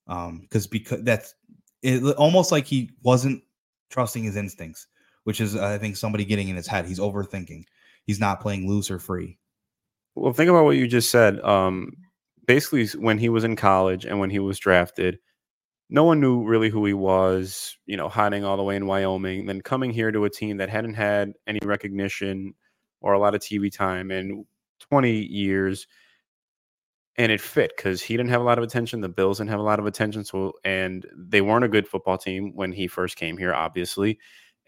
Um, 0.06 0.40
because 0.40 0.66
because 0.66 1.02
that's 1.02 1.34
it, 1.82 2.02
almost 2.16 2.50
like 2.50 2.66
he 2.66 2.90
wasn't 3.02 3.42
trusting 3.90 4.24
his 4.24 4.36
instincts, 4.36 4.86
which 5.24 5.40
is 5.40 5.56
I 5.56 5.78
think 5.78 5.96
somebody 5.96 6.24
getting 6.24 6.48
in 6.48 6.56
his 6.56 6.66
head. 6.66 6.86
He's 6.86 6.98
overthinking. 6.98 7.64
He's 8.04 8.20
not 8.20 8.40
playing 8.40 8.66
loose 8.66 8.90
or 8.90 8.98
free. 8.98 9.38
Well, 10.14 10.32
think 10.32 10.48
about 10.48 10.64
what 10.64 10.76
you 10.76 10.88
just 10.88 11.10
said. 11.10 11.40
Um, 11.40 11.92
basically, 12.46 12.86
when 12.98 13.18
he 13.18 13.28
was 13.28 13.44
in 13.44 13.54
college 13.54 14.06
and 14.06 14.18
when 14.18 14.30
he 14.30 14.38
was 14.38 14.58
drafted, 14.58 15.18
no 15.90 16.04
one 16.04 16.20
knew 16.20 16.42
really 16.42 16.70
who 16.70 16.84
he 16.86 16.94
was. 16.94 17.76
You 17.84 17.98
know, 17.98 18.08
hiding 18.08 18.44
all 18.44 18.56
the 18.56 18.62
way 18.62 18.76
in 18.76 18.86
Wyoming, 18.86 19.44
then 19.44 19.60
coming 19.60 19.90
here 19.92 20.10
to 20.10 20.24
a 20.24 20.30
team 20.30 20.56
that 20.56 20.70
hadn't 20.70 20.94
had 20.94 21.34
any 21.46 21.60
recognition 21.62 22.54
or 23.02 23.12
a 23.12 23.18
lot 23.18 23.34
of 23.34 23.42
TV 23.42 23.70
time 23.70 24.10
in 24.10 24.46
20 24.80 25.12
years, 25.12 25.86
and 27.16 27.32
it 27.32 27.40
fit 27.40 27.72
because 27.76 28.02
he 28.02 28.16
didn't 28.16 28.30
have 28.30 28.40
a 28.40 28.44
lot 28.44 28.58
of 28.58 28.64
attention. 28.64 29.00
The 29.00 29.08
Bills 29.08 29.38
didn't 29.38 29.50
have 29.50 29.60
a 29.60 29.64
lot 29.64 29.78
of 29.78 29.86
attention, 29.86 30.24
so 30.24 30.52
and 30.64 31.06
they 31.16 31.40
weren't 31.40 31.64
a 31.64 31.68
good 31.68 31.88
football 31.88 32.18
team 32.18 32.52
when 32.54 32.72
he 32.72 32.86
first 32.86 33.16
came 33.16 33.36
here, 33.36 33.54
obviously. 33.54 34.18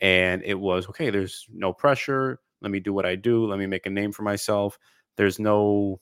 And 0.00 0.42
it 0.44 0.58
was 0.58 0.88
okay. 0.88 1.10
There's 1.10 1.46
no 1.52 1.72
pressure. 1.72 2.40
Let 2.62 2.70
me 2.70 2.80
do 2.80 2.92
what 2.92 3.06
I 3.06 3.16
do. 3.16 3.46
Let 3.46 3.58
me 3.58 3.66
make 3.66 3.86
a 3.86 3.90
name 3.90 4.12
for 4.12 4.22
myself 4.22 4.78
there's 5.20 5.38
no 5.38 6.00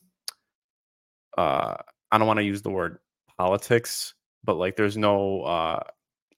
uh 1.37 1.75
i 2.13 2.19
don't 2.19 2.29
want 2.29 2.39
to 2.39 2.45
use 2.45 2.63
the 2.63 2.71
word 2.71 2.99
politics 3.37 4.15
but 4.45 4.57
like 4.57 4.77
there's 4.77 4.97
no 4.97 5.43
uh 5.43 5.81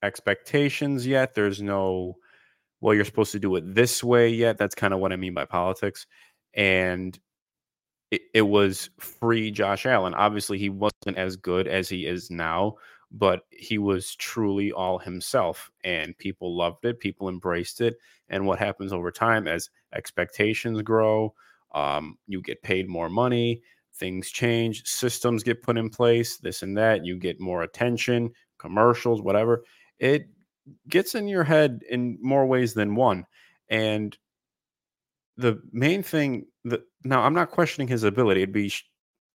expectations 0.03 1.07
yet 1.07 1.35
there's 1.35 1.61
no 1.61 2.17
well 2.81 2.95
you're 2.95 3.05
supposed 3.05 3.33
to 3.33 3.39
do 3.39 3.55
it 3.57 3.75
this 3.75 4.03
way 4.03 4.31
yet 4.31 4.57
that's 4.57 4.75
kind 4.75 4.95
of 4.95 5.01
what 5.01 5.13
i 5.13 5.17
mean 5.17 5.35
by 5.35 5.45
politics 5.45 6.07
and 6.55 7.19
it, 8.11 8.23
it 8.35 8.43
was 8.43 8.91
free 8.99 9.51
josh 9.51 9.87
allen. 9.87 10.15
Obviously 10.15 10.59
he 10.59 10.69
wasn't 10.69 11.17
as 11.17 11.37
good 11.37 11.69
as 11.69 11.89
he 11.89 12.07
is 12.07 12.31
now 12.31 12.77
but 13.13 13.43
he 13.51 13.79
was 13.79 14.15
truly 14.17 14.71
all 14.71 14.99
himself 14.99 15.71
and 15.85 16.17
people 16.19 16.57
loved 16.57 16.85
it 16.85 17.01
people 17.01 17.29
embraced 17.29 17.81
it 17.81 17.97
and 18.29 18.47
what 18.47 18.59
happens 18.59 18.93
over 18.93 19.11
time 19.11 19.49
as 19.49 19.71
expectations 19.95 20.81
grow 20.83 21.35
um, 21.75 22.17
you 22.27 22.41
get 22.41 22.63
paid 22.63 22.89
more 22.89 23.09
money 23.09 23.63
things 23.95 24.31
change 24.31 24.87
systems 24.87 25.43
get 25.43 25.63
put 25.63 25.77
in 25.77 25.91
place 25.91 26.39
this 26.39 26.63
and 26.63 26.77
that 26.77 27.05
you 27.05 27.17
get 27.17 27.41
more 27.41 27.63
attention 27.63 28.31
commercials 28.59 29.21
whatever 29.23 29.65
it 29.99 30.29
gets 30.89 31.15
in 31.15 31.27
your 31.27 31.45
head 31.45 31.83
in 31.91 32.17
more 32.23 32.47
ways 32.47 32.75
than 32.75 32.95
one 32.95 33.25
and 33.69 34.17
the 35.41 35.61
main 35.73 36.03
thing 36.03 36.47
that 36.65 36.83
now 37.05 37.23
i'm 37.23 37.35
not 37.35 37.51
questioning 37.51 37.89
his 37.89 38.05
ability 38.05 38.43
it'd 38.43 38.53
be 38.53 38.73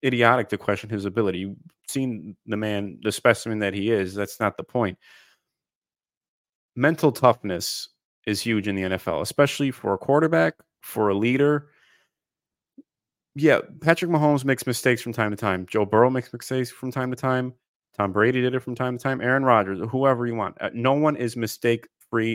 idiotic 0.04 0.50
to 0.50 0.58
question 0.58 0.90
his 0.90 1.06
ability 1.06 1.40
you've 1.40 1.58
seen 1.88 2.36
the 2.46 2.58
man 2.58 2.98
the 3.04 3.12
specimen 3.12 3.60
that 3.60 3.74
he 3.74 3.92
is 3.92 4.14
that's 4.14 4.40
not 4.40 4.58
the 4.58 4.64
point 4.64 4.98
mental 6.76 7.12
toughness 7.12 7.90
is 8.28 8.42
huge 8.42 8.68
in 8.68 8.76
the 8.76 8.84
nfl 8.84 9.22
especially 9.22 9.72
for 9.72 9.94
a 9.94 9.98
quarterback 9.98 10.56
for 10.82 11.10
a 11.10 11.16
leader 11.16 11.70
yeah, 13.36 13.60
Patrick 13.82 14.10
Mahomes 14.10 14.46
makes 14.46 14.66
mistakes 14.66 15.02
from 15.02 15.12
time 15.12 15.32
to 15.32 15.38
time. 15.38 15.66
Joe 15.66 15.86
Burrow 15.86 16.10
makes 16.10 16.32
mistakes 16.32 16.72
from 16.72 16.92
time 16.92 17.12
to 17.12 17.18
time. 17.18 17.54
Tom 17.98 18.14
Brady 18.14 18.42
did 18.42 18.56
it 18.56 18.62
from 18.62 18.76
time 18.76 18.98
to 18.98 19.04
time. 19.04 19.22
Aaron 19.22 19.44
Rodgers, 19.44 19.80
whoever 19.90 20.26
you 20.26 20.36
want. 20.36 20.58
Uh, 20.62 20.70
no 20.74 20.94
one 20.94 21.18
is 21.18 21.36
mistake 21.36 21.88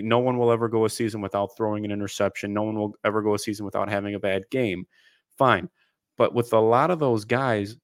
No 0.02 0.18
one 0.18 0.38
will 0.38 0.52
ever 0.52 0.68
go 0.68 0.84
a 0.84 0.90
season 0.90 1.20
without 1.20 1.56
throwing 1.56 1.84
an 1.84 1.90
interception. 1.90 2.52
No 2.52 2.62
one 2.62 2.78
will 2.78 2.94
ever 3.04 3.22
go 3.22 3.34
a 3.34 3.38
season 3.38 3.64
without 3.64 3.88
having 3.88 4.14
a 4.14 4.20
bad 4.20 4.44
game. 4.50 4.86
Fine. 5.36 5.68
But 6.16 6.34
with 6.34 6.52
a 6.52 6.60
lot 6.60 6.90
of 6.90 6.98
those 6.98 7.24
guys, 7.24 7.76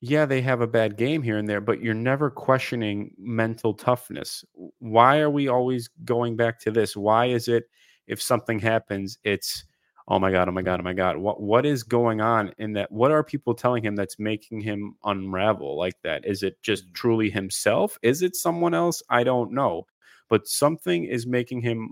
yeah, 0.00 0.26
they 0.26 0.42
have 0.42 0.60
a 0.60 0.66
bad 0.66 0.96
game 0.96 1.22
here 1.22 1.38
and 1.38 1.48
there, 1.48 1.60
but 1.60 1.80
you're 1.80 1.94
never 1.94 2.30
questioning 2.30 3.14
mental 3.16 3.72
toughness. 3.72 4.44
Why 4.78 5.20
are 5.20 5.30
we 5.30 5.48
always 5.48 5.88
going 6.04 6.36
back 6.36 6.58
to 6.60 6.70
this? 6.70 6.96
Why 6.96 7.26
is 7.26 7.48
it 7.48 7.64
if 8.06 8.20
something 8.20 8.58
happens, 8.58 9.18
it's 9.24 9.64
oh 10.08 10.18
my 10.18 10.30
god, 10.30 10.48
oh 10.48 10.52
my 10.52 10.62
god, 10.62 10.80
oh 10.80 10.82
my 10.82 10.92
god. 10.92 11.16
What 11.16 11.40
what 11.40 11.64
is 11.64 11.82
going 11.82 12.20
on 12.20 12.52
in 12.58 12.72
that? 12.74 12.92
What 12.92 13.10
are 13.10 13.24
people 13.24 13.54
telling 13.54 13.84
him 13.84 13.96
that's 13.96 14.18
making 14.18 14.60
him 14.60 14.96
unravel 15.04 15.78
like 15.78 16.00
that? 16.02 16.26
Is 16.26 16.42
it 16.42 16.60
just 16.62 16.92
truly 16.92 17.30
himself? 17.30 17.98
Is 18.02 18.22
it 18.22 18.36
someone 18.36 18.74
else? 18.74 19.02
I 19.08 19.24
don't 19.24 19.52
know. 19.52 19.86
But 20.28 20.48
something 20.48 21.04
is 21.04 21.26
making 21.26 21.60
him 21.60 21.90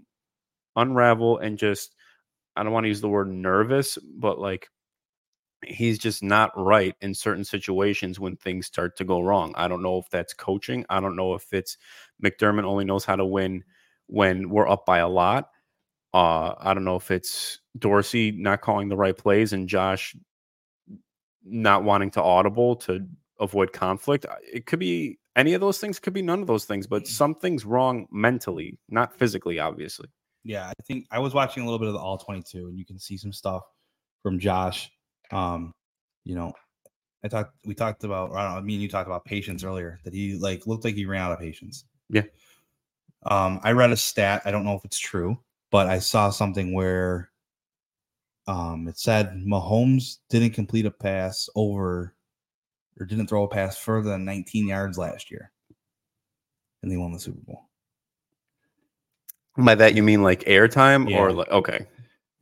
unravel 0.76 1.38
and 1.38 1.58
just 1.58 1.94
I 2.56 2.62
don't 2.62 2.72
want 2.72 2.84
to 2.84 2.88
use 2.88 3.00
the 3.00 3.08
word 3.08 3.28
nervous, 3.28 3.98
but 4.18 4.38
like 4.38 4.68
he's 5.64 5.98
just 5.98 6.22
not 6.22 6.50
right 6.56 6.94
in 7.00 7.14
certain 7.14 7.44
situations 7.44 8.18
when 8.18 8.36
things 8.36 8.66
start 8.66 8.96
to 8.96 9.04
go 9.04 9.20
wrong. 9.20 9.54
I 9.56 9.68
don't 9.68 9.82
know 9.82 9.98
if 9.98 10.08
that's 10.10 10.34
coaching. 10.34 10.84
I 10.90 11.00
don't 11.00 11.16
know 11.16 11.34
if 11.34 11.52
it's 11.52 11.78
McDermott 12.22 12.64
only 12.64 12.84
knows 12.84 13.04
how 13.04 13.16
to 13.16 13.24
win 13.24 13.62
when 14.06 14.50
we're 14.50 14.68
up 14.68 14.84
by 14.84 14.98
a 14.98 15.08
lot. 15.08 15.50
Uh, 16.12 16.54
I 16.58 16.74
don't 16.74 16.84
know 16.84 16.96
if 16.96 17.10
it's 17.10 17.60
Dorsey 17.78 18.32
not 18.32 18.60
calling 18.60 18.88
the 18.88 18.96
right 18.96 19.16
plays 19.16 19.52
and 19.52 19.68
Josh 19.68 20.14
not 21.44 21.84
wanting 21.84 22.10
to 22.12 22.22
audible 22.22 22.76
to 22.76 23.06
avoid 23.40 23.72
conflict. 23.72 24.26
It 24.52 24.66
could 24.66 24.78
be 24.78 25.18
any 25.36 25.54
of 25.54 25.60
those 25.60 25.78
things, 25.78 25.98
could 25.98 26.12
be 26.12 26.22
none 26.22 26.40
of 26.40 26.46
those 26.46 26.64
things, 26.64 26.86
but 26.86 27.06
something's 27.06 27.64
wrong 27.64 28.06
mentally, 28.10 28.78
not 28.88 29.16
physically, 29.18 29.58
obviously. 29.58 30.08
Yeah, 30.44 30.66
I 30.66 30.72
think 30.84 31.06
I 31.10 31.18
was 31.18 31.34
watching 31.34 31.62
a 31.62 31.66
little 31.66 31.78
bit 31.78 31.88
of 31.88 31.94
the 31.94 32.00
all 32.00 32.18
22 32.18 32.68
and 32.68 32.78
you 32.78 32.84
can 32.84 32.98
see 32.98 33.16
some 33.16 33.32
stuff 33.32 33.62
from 34.22 34.38
Josh. 34.38 34.90
Um, 35.30 35.72
you 36.24 36.34
know, 36.34 36.52
I 37.24 37.28
talked 37.28 37.54
we 37.64 37.74
talked 37.74 38.04
about 38.04 38.32
I 38.32 38.44
don't 38.44 38.54
know, 38.56 38.62
me 38.62 38.74
and 38.74 38.82
you 38.82 38.88
talked 38.88 39.08
about 39.08 39.24
patience 39.24 39.64
earlier 39.64 40.00
that 40.04 40.12
he 40.12 40.34
like 40.34 40.66
looked 40.66 40.84
like 40.84 40.94
he 40.94 41.06
ran 41.06 41.22
out 41.22 41.32
of 41.32 41.38
patience. 41.38 41.84
Yeah. 42.10 42.22
Um, 43.24 43.60
I 43.62 43.72
read 43.72 43.92
a 43.92 43.96
stat, 43.96 44.42
I 44.44 44.50
don't 44.50 44.64
know 44.64 44.74
if 44.74 44.84
it's 44.84 44.98
true, 44.98 45.38
but 45.70 45.86
I 45.86 46.00
saw 46.00 46.30
something 46.30 46.74
where 46.74 47.30
um 48.48 48.88
it 48.88 48.98
said 48.98 49.34
Mahomes 49.46 50.18
didn't 50.28 50.50
complete 50.50 50.86
a 50.86 50.90
pass 50.90 51.48
over 51.54 52.16
or 53.00 53.06
didn't 53.06 53.26
throw 53.26 53.44
a 53.44 53.48
pass 53.48 53.76
further 53.78 54.10
than 54.10 54.24
19 54.24 54.66
yards 54.68 54.98
last 54.98 55.30
year. 55.30 55.50
And 56.82 56.90
they 56.90 56.96
won 56.96 57.12
the 57.12 57.18
Super 57.20 57.40
Bowl. 57.40 57.68
By 59.56 59.74
that 59.74 59.94
you 59.94 60.02
mean 60.02 60.22
like 60.22 60.40
airtime 60.44 61.08
Yeah. 61.10 61.18
or 61.18 61.32
like 61.32 61.50
okay. 61.50 61.86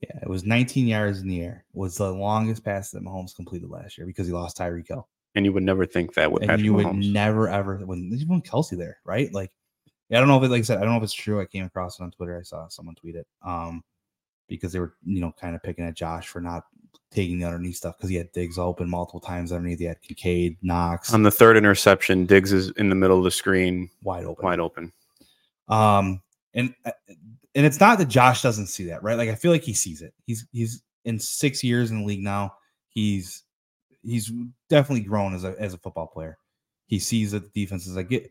Yeah, 0.01 0.19
it 0.23 0.29
was 0.29 0.45
19 0.45 0.87
yards 0.87 1.21
in 1.21 1.29
the 1.29 1.43
air. 1.43 1.65
Was 1.75 1.97
the 1.97 2.11
longest 2.11 2.65
pass 2.65 2.91
that 2.93 3.03
Mahomes 3.05 3.35
completed 3.37 3.69
last 3.69 3.99
year 3.99 4.07
because 4.07 4.27
he 4.27 4.33
lost 4.33 4.57
Tyreek 4.57 4.89
Hill. 4.89 5.09
And 5.35 5.45
you 5.45 5.53
would 5.53 5.63
never 5.63 5.85
think 5.87 6.15
that 6.15 6.33
with 6.33 6.43
and 6.43 6.49
Patrick 6.49 6.65
you 6.65 6.75
would 6.75 6.87
Mahomes. 6.87 7.13
never 7.13 7.49
ever 7.49 7.77
when 7.85 8.11
even 8.13 8.41
Kelce 8.43 8.77
there, 8.79 8.99
right? 9.05 9.33
Like, 9.33 9.53
I 10.11 10.15
don't 10.19 10.27
know 10.29 10.39
if 10.39 10.43
it, 10.45 10.49
like 10.51 10.61
I 10.61 10.63
said, 10.63 10.79
I 10.79 10.81
don't 10.81 10.91
know 10.91 10.97
if 10.97 11.03
it's 11.05 11.13
true. 11.13 11.41
I 11.41 11.45
came 11.45 11.65
across 11.65 12.01
it 12.01 12.03
on 12.03 12.11
Twitter. 12.11 12.37
I 12.39 12.43
saw 12.43 12.67
someone 12.69 12.95
tweet 12.97 13.15
it, 13.15 13.27
um, 13.45 13.85
because 14.49 14.73
they 14.73 14.81
were 14.81 14.95
you 15.05 15.21
know 15.21 15.33
kind 15.39 15.55
of 15.55 15.63
picking 15.63 15.85
at 15.85 15.95
Josh 15.95 16.27
for 16.29 16.41
not 16.41 16.65
taking 17.11 17.39
the 17.39 17.47
underneath 17.47 17.77
stuff 17.77 17.97
because 17.97 18.11
he 18.11 18.17
had 18.17 18.31
Diggs 18.33 18.59
open 18.59 18.89
multiple 18.89 19.21
times 19.21 19.53
underneath. 19.53 19.79
He 19.79 19.85
had 19.85 20.01
Kincaid, 20.03 20.57
Knox, 20.63 21.13
On 21.13 21.23
the 21.23 21.31
third 21.31 21.57
interception, 21.57 22.27
Diggs 22.27 22.53
is 22.53 22.71
in 22.73 22.89
the 22.89 22.95
middle 22.95 23.19
of 23.19 23.25
the 23.25 23.31
screen, 23.31 23.91
wide 24.03 24.25
open. 24.25 24.45
wide 24.45 24.61
open. 24.61 24.93
Um, 25.69 26.23
and 26.55 26.75
uh, 26.85 26.93
and 27.55 27.67
it's 27.67 27.81
not 27.81 27.99
that 27.99 28.09
Josh 28.09 28.43
doesn't 28.43 28.67
see 28.67 28.85
that, 28.85 29.03
right? 29.03 29.19
Like 29.19 29.29
I 29.29 29.35
feel 29.35 29.53
like 29.53 29.63
he 29.63 29.75
sees 29.75 30.03
it. 30.03 30.15
He's 30.27 30.47
he's 30.53 30.83
in 31.05 31.19
six 31.19 31.65
years 31.65 31.91
in 31.91 32.01
the 32.01 32.07
league 32.07 32.23
now. 32.23 32.55
He's 32.89 33.43
he's 34.03 34.33
definitely 34.69 35.05
grown 35.05 35.35
as 35.35 35.45
a 35.45 35.55
as 35.59 35.75
a 35.75 35.79
football 35.79 36.07
player. 36.07 36.39
He 36.87 36.99
sees 36.99 37.33
that 37.33 37.53
the 37.53 37.65
defenses 37.65 37.97
I 37.97 38.03
get. 38.03 38.31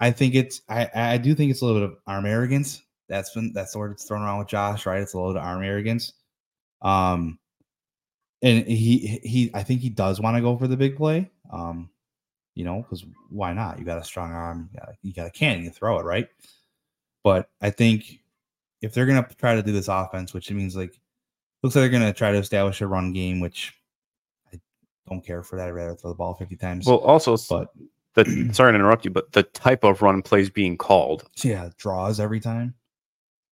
I 0.00 0.10
think 0.10 0.34
it's 0.34 0.62
I 0.68 0.88
I 0.94 1.18
do 1.18 1.34
think 1.34 1.50
it's 1.50 1.62
a 1.62 1.66
little 1.66 1.80
bit 1.80 1.90
of 1.90 1.98
arm 2.06 2.26
arrogance. 2.26 2.82
That's 3.08 3.32
been 3.34 3.52
that's 3.52 3.72
the 3.72 3.78
word 3.78 3.92
that's 3.92 4.04
thrown 4.04 4.22
around 4.22 4.38
with 4.38 4.48
Josh, 4.48 4.86
right? 4.86 5.00
It's 5.00 5.14
a 5.14 5.18
little 5.18 5.32
bit 5.34 5.40
of 5.40 5.46
arm 5.46 5.62
arrogance. 5.62 6.12
Um, 6.82 7.38
and 8.44 8.64
he 8.68 9.18
he 9.24 9.50
I 9.54 9.64
think 9.64 9.80
he 9.80 9.88
does 9.88 10.20
want 10.20 10.36
to 10.36 10.40
go 10.40 10.56
for 10.56 10.68
the 10.68 10.76
big 10.76 10.96
play. 10.96 11.28
Um, 11.50 11.90
you 12.54 12.64
know, 12.64 12.82
because 12.82 13.04
why 13.30 13.52
not? 13.52 13.80
You 13.80 13.84
got 13.84 13.98
a 13.98 14.04
strong 14.04 14.30
arm, 14.32 14.68
you 14.72 14.78
got, 14.78 14.88
a- 14.90 14.96
you 15.02 15.12
got 15.12 15.26
a 15.26 15.30
cannon, 15.30 15.64
you 15.64 15.70
throw 15.70 15.98
it, 15.98 16.04
right? 16.04 16.28
But 17.24 17.48
I 17.60 17.70
think 17.70 18.20
if 18.82 18.94
they're 18.94 19.06
gonna 19.06 19.26
try 19.38 19.56
to 19.56 19.62
do 19.62 19.72
this 19.72 19.88
offense, 19.88 20.32
which 20.32 20.50
it 20.50 20.54
means 20.54 20.76
like 20.76 21.00
looks 21.62 21.74
like 21.74 21.82
they're 21.82 21.88
gonna 21.98 22.12
try 22.12 22.30
to 22.30 22.38
establish 22.38 22.80
a 22.80 22.86
run 22.86 23.12
game, 23.12 23.40
which 23.40 23.74
I 24.52 24.60
don't 25.08 25.24
care 25.26 25.42
for 25.42 25.56
that. 25.56 25.66
I'd 25.68 25.72
rather 25.72 25.96
throw 25.96 26.10
the 26.10 26.16
ball 26.16 26.34
50 26.34 26.54
times. 26.56 26.86
Well, 26.86 26.98
also, 26.98 27.36
but 27.48 27.70
the 28.14 28.24
sorry 28.52 28.72
to 28.72 28.76
interrupt 28.76 29.04
you, 29.04 29.10
but 29.10 29.32
the 29.32 29.42
type 29.42 29.82
of 29.84 30.02
run 30.02 30.22
plays 30.22 30.48
being 30.50 30.76
called, 30.76 31.24
yeah, 31.42 31.70
draws 31.78 32.20
every 32.20 32.40
time. 32.40 32.74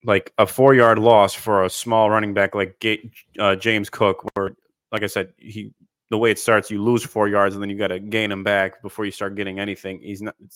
like 0.04 0.32
a 0.38 0.46
four 0.46 0.75
yard 0.75 0.99
loss 0.99 1.34
for 1.34 1.64
a 1.64 1.70
small 1.70 2.11
running 2.11 2.34
back 2.34 2.54
like 2.54 2.78
Ga- 2.80 3.11
uh, 3.38 3.56
James 3.56 3.88
Cook, 3.90 4.25
where, 4.34 4.52
like 4.92 5.02
I 5.02 5.06
said, 5.06 5.32
he 5.38 5.72
the 6.11 6.18
way 6.18 6.30
it 6.30 6.38
starts, 6.38 6.70
you 6.70 6.82
lose 6.82 7.02
four 7.02 7.26
yards 7.26 7.54
and 7.54 7.62
then 7.62 7.70
you 7.70 7.78
got 7.78 7.88
to 7.88 7.99
gain 7.99 8.28
them 8.28 8.44
back 8.44 8.82
before 8.82 9.06
you 9.06 9.11
start 9.11 9.34
getting 9.34 9.58
anything. 9.58 10.00
He's 10.02 10.20
not. 10.20 10.34
It 10.40 10.52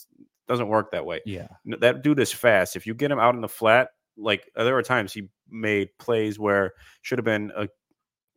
doesn't 0.46 0.68
work 0.68 0.92
that 0.92 1.04
way. 1.06 1.22
Yeah. 1.24 1.48
That 1.80 2.02
dude 2.02 2.20
is 2.20 2.32
fast. 2.32 2.76
If 2.76 2.86
you 2.86 2.94
get 2.94 3.10
him 3.10 3.18
out 3.18 3.34
in 3.34 3.40
the 3.40 3.48
flat, 3.48 3.88
like 4.16 4.50
uh, 4.54 4.64
there 4.64 4.74
were 4.74 4.82
times 4.82 5.12
he 5.12 5.28
made 5.50 5.88
plays 5.98 6.38
where 6.38 6.74
should 7.02 7.18
have 7.18 7.24
been 7.24 7.50
a 7.56 7.68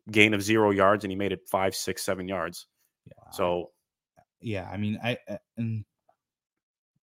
gain 0.10 0.34
of 0.34 0.42
zero 0.42 0.72
yards 0.72 1.04
and 1.04 1.12
he 1.12 1.16
made 1.18 1.34
it 1.34 1.48
five, 1.48 1.76
six, 1.76 2.04
seven 2.04 2.28
yards. 2.28 2.68
Yeah. 3.06 3.32
So 3.32 3.72
yeah, 4.42 4.70
I 4.72 4.78
mean, 4.78 4.98
I 5.04 5.18
I- 5.30 5.40
and 5.58 5.84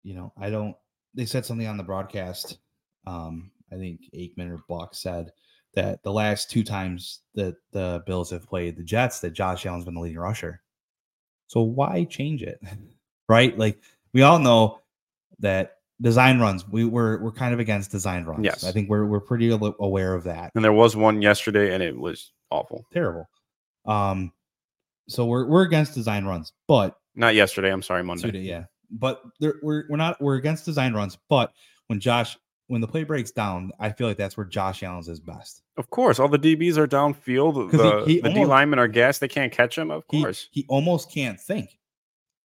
you 0.03 0.15
know, 0.15 0.33
I 0.37 0.51
don't. 0.51 0.75
They 1.15 1.27
said 1.27 1.47
something 1.47 1.67
on 1.67 1.77
the 1.77 1.83
broadcast. 1.85 2.59
Um, 3.07 3.51
I 3.73 3.77
think 3.77 4.01
Aikman 4.15 4.51
or 4.51 4.59
Buck 4.69 4.95
said 4.95 5.31
that 5.75 6.03
the 6.03 6.13
last 6.13 6.51
two 6.51 6.65
times 6.65 7.21
that 7.35 7.57
the 7.73 8.03
Bills 8.07 8.31
have 8.31 8.47
played 8.47 8.77
the 8.77 8.83
Jets, 8.83 9.21
that 9.21 9.31
Josh 9.33 9.67
Allen's 9.67 9.85
been 9.85 9.95
the 9.95 10.01
leading 10.01 10.19
rusher. 10.19 10.61
So 11.47 11.63
why 11.63 12.05
change 12.05 12.43
it? 12.43 12.61
Right? 13.29 13.57
Like 13.57 13.81
we 14.13 14.23
all 14.23 14.41
know 14.41 14.81
that 15.39 15.77
design 16.01 16.41
runs. 16.41 16.67
We 16.67 16.85
we're 16.85 17.23
we're 17.23 17.31
kind 17.31 17.55
of 17.55 17.61
against 17.61 17.93
design 17.93 18.25
runs. 18.25 18.45
Yes. 18.45 18.65
I 18.65 18.73
think 18.73 18.89
we're 18.89 19.07
we're 19.07 19.21
pretty 19.21 19.51
aware 19.51 20.15
of 20.15 20.25
that. 20.25 20.51
and 20.57 20.65
there 20.65 20.73
was 20.73 20.97
one 20.97 21.23
yesterday 21.23 21.73
and 21.73 21.81
it 21.81 21.97
was 21.97 22.33
awful. 22.51 22.85
Terrible. 22.93 23.29
Um, 23.87 24.33
so 25.09 25.27
we're 25.27 25.47
we're 25.47 25.63
against 25.63 25.95
design 25.95 26.25
runs, 26.25 26.53
but 26.67 26.97
Not 27.15 27.37
yesterday. 27.37 27.73
I'm 27.73 27.83
sorry, 27.83 28.03
Monday. 28.03 28.23
Suda, 28.23 28.39
yeah. 28.41 28.65
But 28.91 29.23
there, 29.39 29.55
we're 29.63 29.85
we're 29.89 29.97
not 29.97 30.21
we're 30.21 30.35
against 30.37 30.65
design 30.65 30.95
runs. 30.95 31.17
But 31.29 31.53
when 31.87 32.01
Josh 32.01 32.37
when 32.71 32.81
the 32.81 32.87
play 32.87 33.03
breaks 33.05 33.31
down, 33.33 33.73
I 33.81 33.91
feel 33.91 34.07
like 34.07 34.17
that's 34.17 34.37
where 34.37 34.47
Josh 34.47 34.83
Allen's 34.85 35.09
is 35.09 35.19
best. 35.19 35.63
Of 35.77 35.91
course, 35.91 36.21
all 36.21 36.29
the 36.29 36.39
DBs 36.39 36.77
are 36.77 36.87
downfield. 36.87 37.73
The, 37.73 38.05
he- 38.07 38.15
he 38.15 38.21
the 38.21 38.29
D 38.29 38.35
almost- 38.37 38.49
linemen 38.49 38.79
are 38.79 38.87
gassed. 38.89 39.21
They 39.21 39.29
can't 39.29 39.53
catch 39.53 39.77
him. 39.77 39.91
Of 39.91 40.05
He 40.11 40.23
course. 40.23 40.49
he 40.53 40.65
almost 40.69 41.11
can't 41.13 41.39
think 41.41 41.79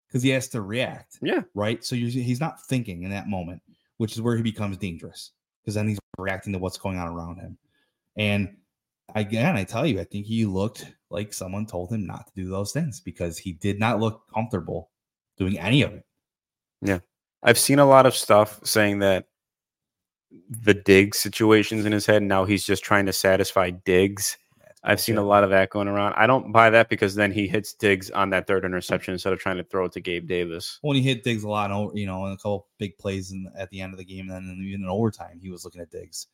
because 0.07 0.21
he 0.21 0.29
has 0.31 0.49
to 0.49 0.61
react. 0.61 1.17
Yeah. 1.21 1.41
Right. 1.55 1.83
So 1.85 1.95
you're, 1.95 2.09
he's 2.09 2.41
not 2.41 2.61
thinking 2.65 3.03
in 3.03 3.11
that 3.11 3.27
moment, 3.29 3.61
which 3.97 4.13
is 4.13 4.21
where 4.21 4.35
he 4.35 4.43
becomes 4.43 4.77
dangerous 4.77 5.31
because 5.61 5.75
then 5.75 5.87
he's 5.87 5.99
reacting 6.17 6.51
to 6.53 6.59
what's 6.59 6.77
going 6.77 6.97
on 6.97 7.07
around 7.07 7.37
him. 7.37 7.57
And 8.17 8.57
again, 9.15 9.55
I 9.55 9.63
tell 9.63 9.85
you, 9.85 10.01
I 10.01 10.03
think 10.03 10.25
he 10.25 10.45
looked 10.45 10.85
like 11.09 11.31
someone 11.33 11.65
told 11.65 11.91
him 11.93 12.05
not 12.05 12.27
to 12.27 12.33
do 12.35 12.49
those 12.49 12.71
things 12.73 12.99
because 12.99 13.37
he 13.37 13.53
did 13.53 13.79
not 13.79 13.99
look 14.01 14.23
comfortable 14.33 14.89
doing 15.37 15.57
any 15.57 15.81
of 15.81 15.93
it. 15.93 16.05
Yeah, 16.81 16.99
I've 17.41 17.57
seen 17.57 17.79
a 17.79 17.85
lot 17.87 18.05
of 18.05 18.13
stuff 18.15 18.59
saying 18.65 18.99
that 18.99 19.25
the 20.49 20.73
Diggs 20.73 21.17
situations 21.19 21.85
in 21.85 21.91
his 21.91 22.05
head. 22.05 22.23
Now 22.23 22.45
he's 22.45 22.63
just 22.65 22.83
trying 22.83 23.05
to 23.07 23.13
satisfy 23.13 23.69
Diggs. 23.71 24.37
I've 24.83 25.01
seen 25.01 25.17
a 25.17 25.23
lot 25.23 25.43
of 25.43 25.49
that 25.49 25.71
going 25.71 25.89
around. 25.89 26.13
I 26.13 26.25
don't 26.25 26.53
buy 26.53 26.69
that 26.69 26.87
because 26.87 27.13
then 27.15 27.33
he 27.33 27.47
hits 27.49 27.73
Diggs 27.73 28.09
on 28.11 28.29
that 28.29 28.47
third 28.47 28.63
interception 28.63 29.11
instead 29.13 29.33
of 29.33 29.39
trying 29.39 29.57
to 29.57 29.63
throw 29.65 29.85
it 29.85 29.91
to 29.93 29.99
Gabe 29.99 30.25
Davis. 30.27 30.79
when 30.83 30.95
he 30.95 31.01
hit 31.01 31.23
Diggs 31.23 31.43
a 31.43 31.49
lot, 31.49 31.69
oh, 31.71 31.91
you 31.93 32.05
know, 32.05 32.25
in 32.27 32.31
a 32.31 32.37
couple 32.37 32.67
big 32.77 32.97
plays 32.97 33.31
in, 33.31 33.51
at 33.57 33.69
the 33.71 33.81
end 33.81 33.93
of 33.93 33.97
the 33.99 34.05
game, 34.05 34.29
and 34.29 34.47
then 34.47 34.57
even 34.65 34.83
in 34.83 34.89
overtime, 34.89 35.39
he 35.41 35.49
was 35.49 35.65
looking 35.65 35.81
at 35.81 35.91
Diggs. 35.91 36.27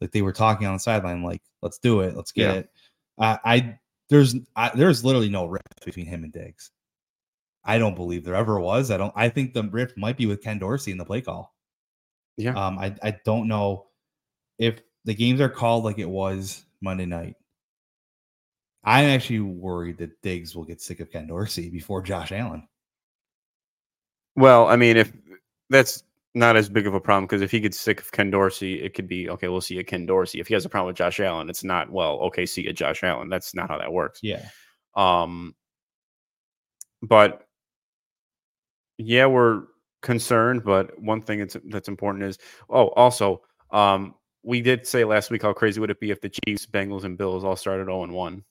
Like 0.00 0.10
they 0.12 0.22
were 0.22 0.32
talking 0.32 0.66
on 0.66 0.74
the 0.74 0.78
sideline, 0.80 1.22
like, 1.22 1.42
"Let's 1.62 1.78
do 1.78 2.00
it, 2.00 2.16
let's 2.16 2.32
get 2.32 2.46
Yeah. 2.46 2.60
it." 2.60 2.70
I, 3.18 3.38
I 3.44 3.78
there's 4.08 4.36
I, 4.54 4.70
there's 4.74 5.04
literally 5.04 5.28
no 5.30 5.46
rift 5.46 5.84
between 5.84 6.06
him 6.06 6.24
and 6.24 6.32
Diggs. 6.32 6.70
I 7.64 7.78
don't 7.78 7.96
believe 7.96 8.24
there 8.24 8.34
ever 8.36 8.60
was. 8.60 8.90
I 8.90 8.96
don't. 8.96 9.12
I 9.16 9.28
think 9.28 9.52
the 9.52 9.64
rift 9.64 9.96
might 9.98 10.16
be 10.16 10.26
with 10.26 10.42
Ken 10.42 10.58
Dorsey 10.58 10.92
in 10.92 10.98
the 10.98 11.04
play 11.04 11.20
call. 11.20 11.54
Yeah. 12.36 12.54
Um. 12.54 12.78
I 12.78 12.94
I 13.02 13.18
don't 13.24 13.48
know 13.48 13.86
if 14.58 14.80
the 15.04 15.14
games 15.14 15.40
are 15.40 15.48
called 15.48 15.84
like 15.84 15.98
it 15.98 16.08
was 16.08 16.64
Monday 16.80 17.06
night. 17.06 17.36
I'm 18.84 19.06
actually 19.06 19.40
worried 19.40 19.98
that 19.98 20.22
Diggs 20.22 20.54
will 20.54 20.64
get 20.64 20.80
sick 20.80 21.00
of 21.00 21.10
Ken 21.10 21.26
Dorsey 21.26 21.68
before 21.70 22.02
Josh 22.02 22.30
Allen. 22.30 22.68
Well, 24.36 24.68
I 24.68 24.76
mean, 24.76 24.96
if 24.96 25.12
that's 25.70 26.04
not 26.34 26.56
as 26.56 26.68
big 26.68 26.86
of 26.86 26.94
a 26.94 27.00
problem 27.00 27.24
because 27.24 27.42
if 27.42 27.50
he 27.50 27.58
gets 27.58 27.80
sick 27.80 28.00
of 28.00 28.12
Ken 28.12 28.30
Dorsey, 28.30 28.74
it 28.82 28.94
could 28.94 29.08
be 29.08 29.28
okay. 29.30 29.48
We'll 29.48 29.60
see 29.60 29.74
you, 29.74 29.84
Ken 29.84 30.06
Dorsey. 30.06 30.38
If 30.38 30.48
he 30.48 30.54
has 30.54 30.64
a 30.64 30.68
problem 30.68 30.88
with 30.88 30.96
Josh 30.96 31.18
Allen, 31.18 31.48
it's 31.48 31.64
not 31.64 31.90
well. 31.90 32.18
Okay, 32.24 32.46
see 32.46 32.62
you, 32.62 32.72
Josh 32.72 33.02
Allen. 33.02 33.28
That's 33.28 33.54
not 33.54 33.70
how 33.70 33.78
that 33.78 33.92
works. 33.92 34.20
Yeah. 34.22 34.46
Um, 34.94 35.54
but 37.02 37.46
yeah, 38.98 39.26
we're 39.26 39.62
concerned. 40.02 40.64
But 40.64 40.98
one 41.00 41.22
thing 41.22 41.40
that's 41.40 41.56
that's 41.66 41.88
important 41.88 42.24
is 42.24 42.38
oh, 42.70 42.88
also, 42.88 43.42
um, 43.70 44.14
we 44.42 44.60
did 44.60 44.86
say 44.86 45.04
last 45.04 45.30
week 45.30 45.42
how 45.42 45.52
crazy 45.52 45.80
would 45.80 45.90
it 45.90 46.00
be 46.00 46.10
if 46.10 46.20
the 46.20 46.30
Chiefs, 46.30 46.66
Bengals, 46.66 47.04
and 47.04 47.18
Bills 47.18 47.44
all 47.44 47.56
started 47.56 47.86
zero 47.86 48.04
and 48.04 48.12
one, 48.12 48.44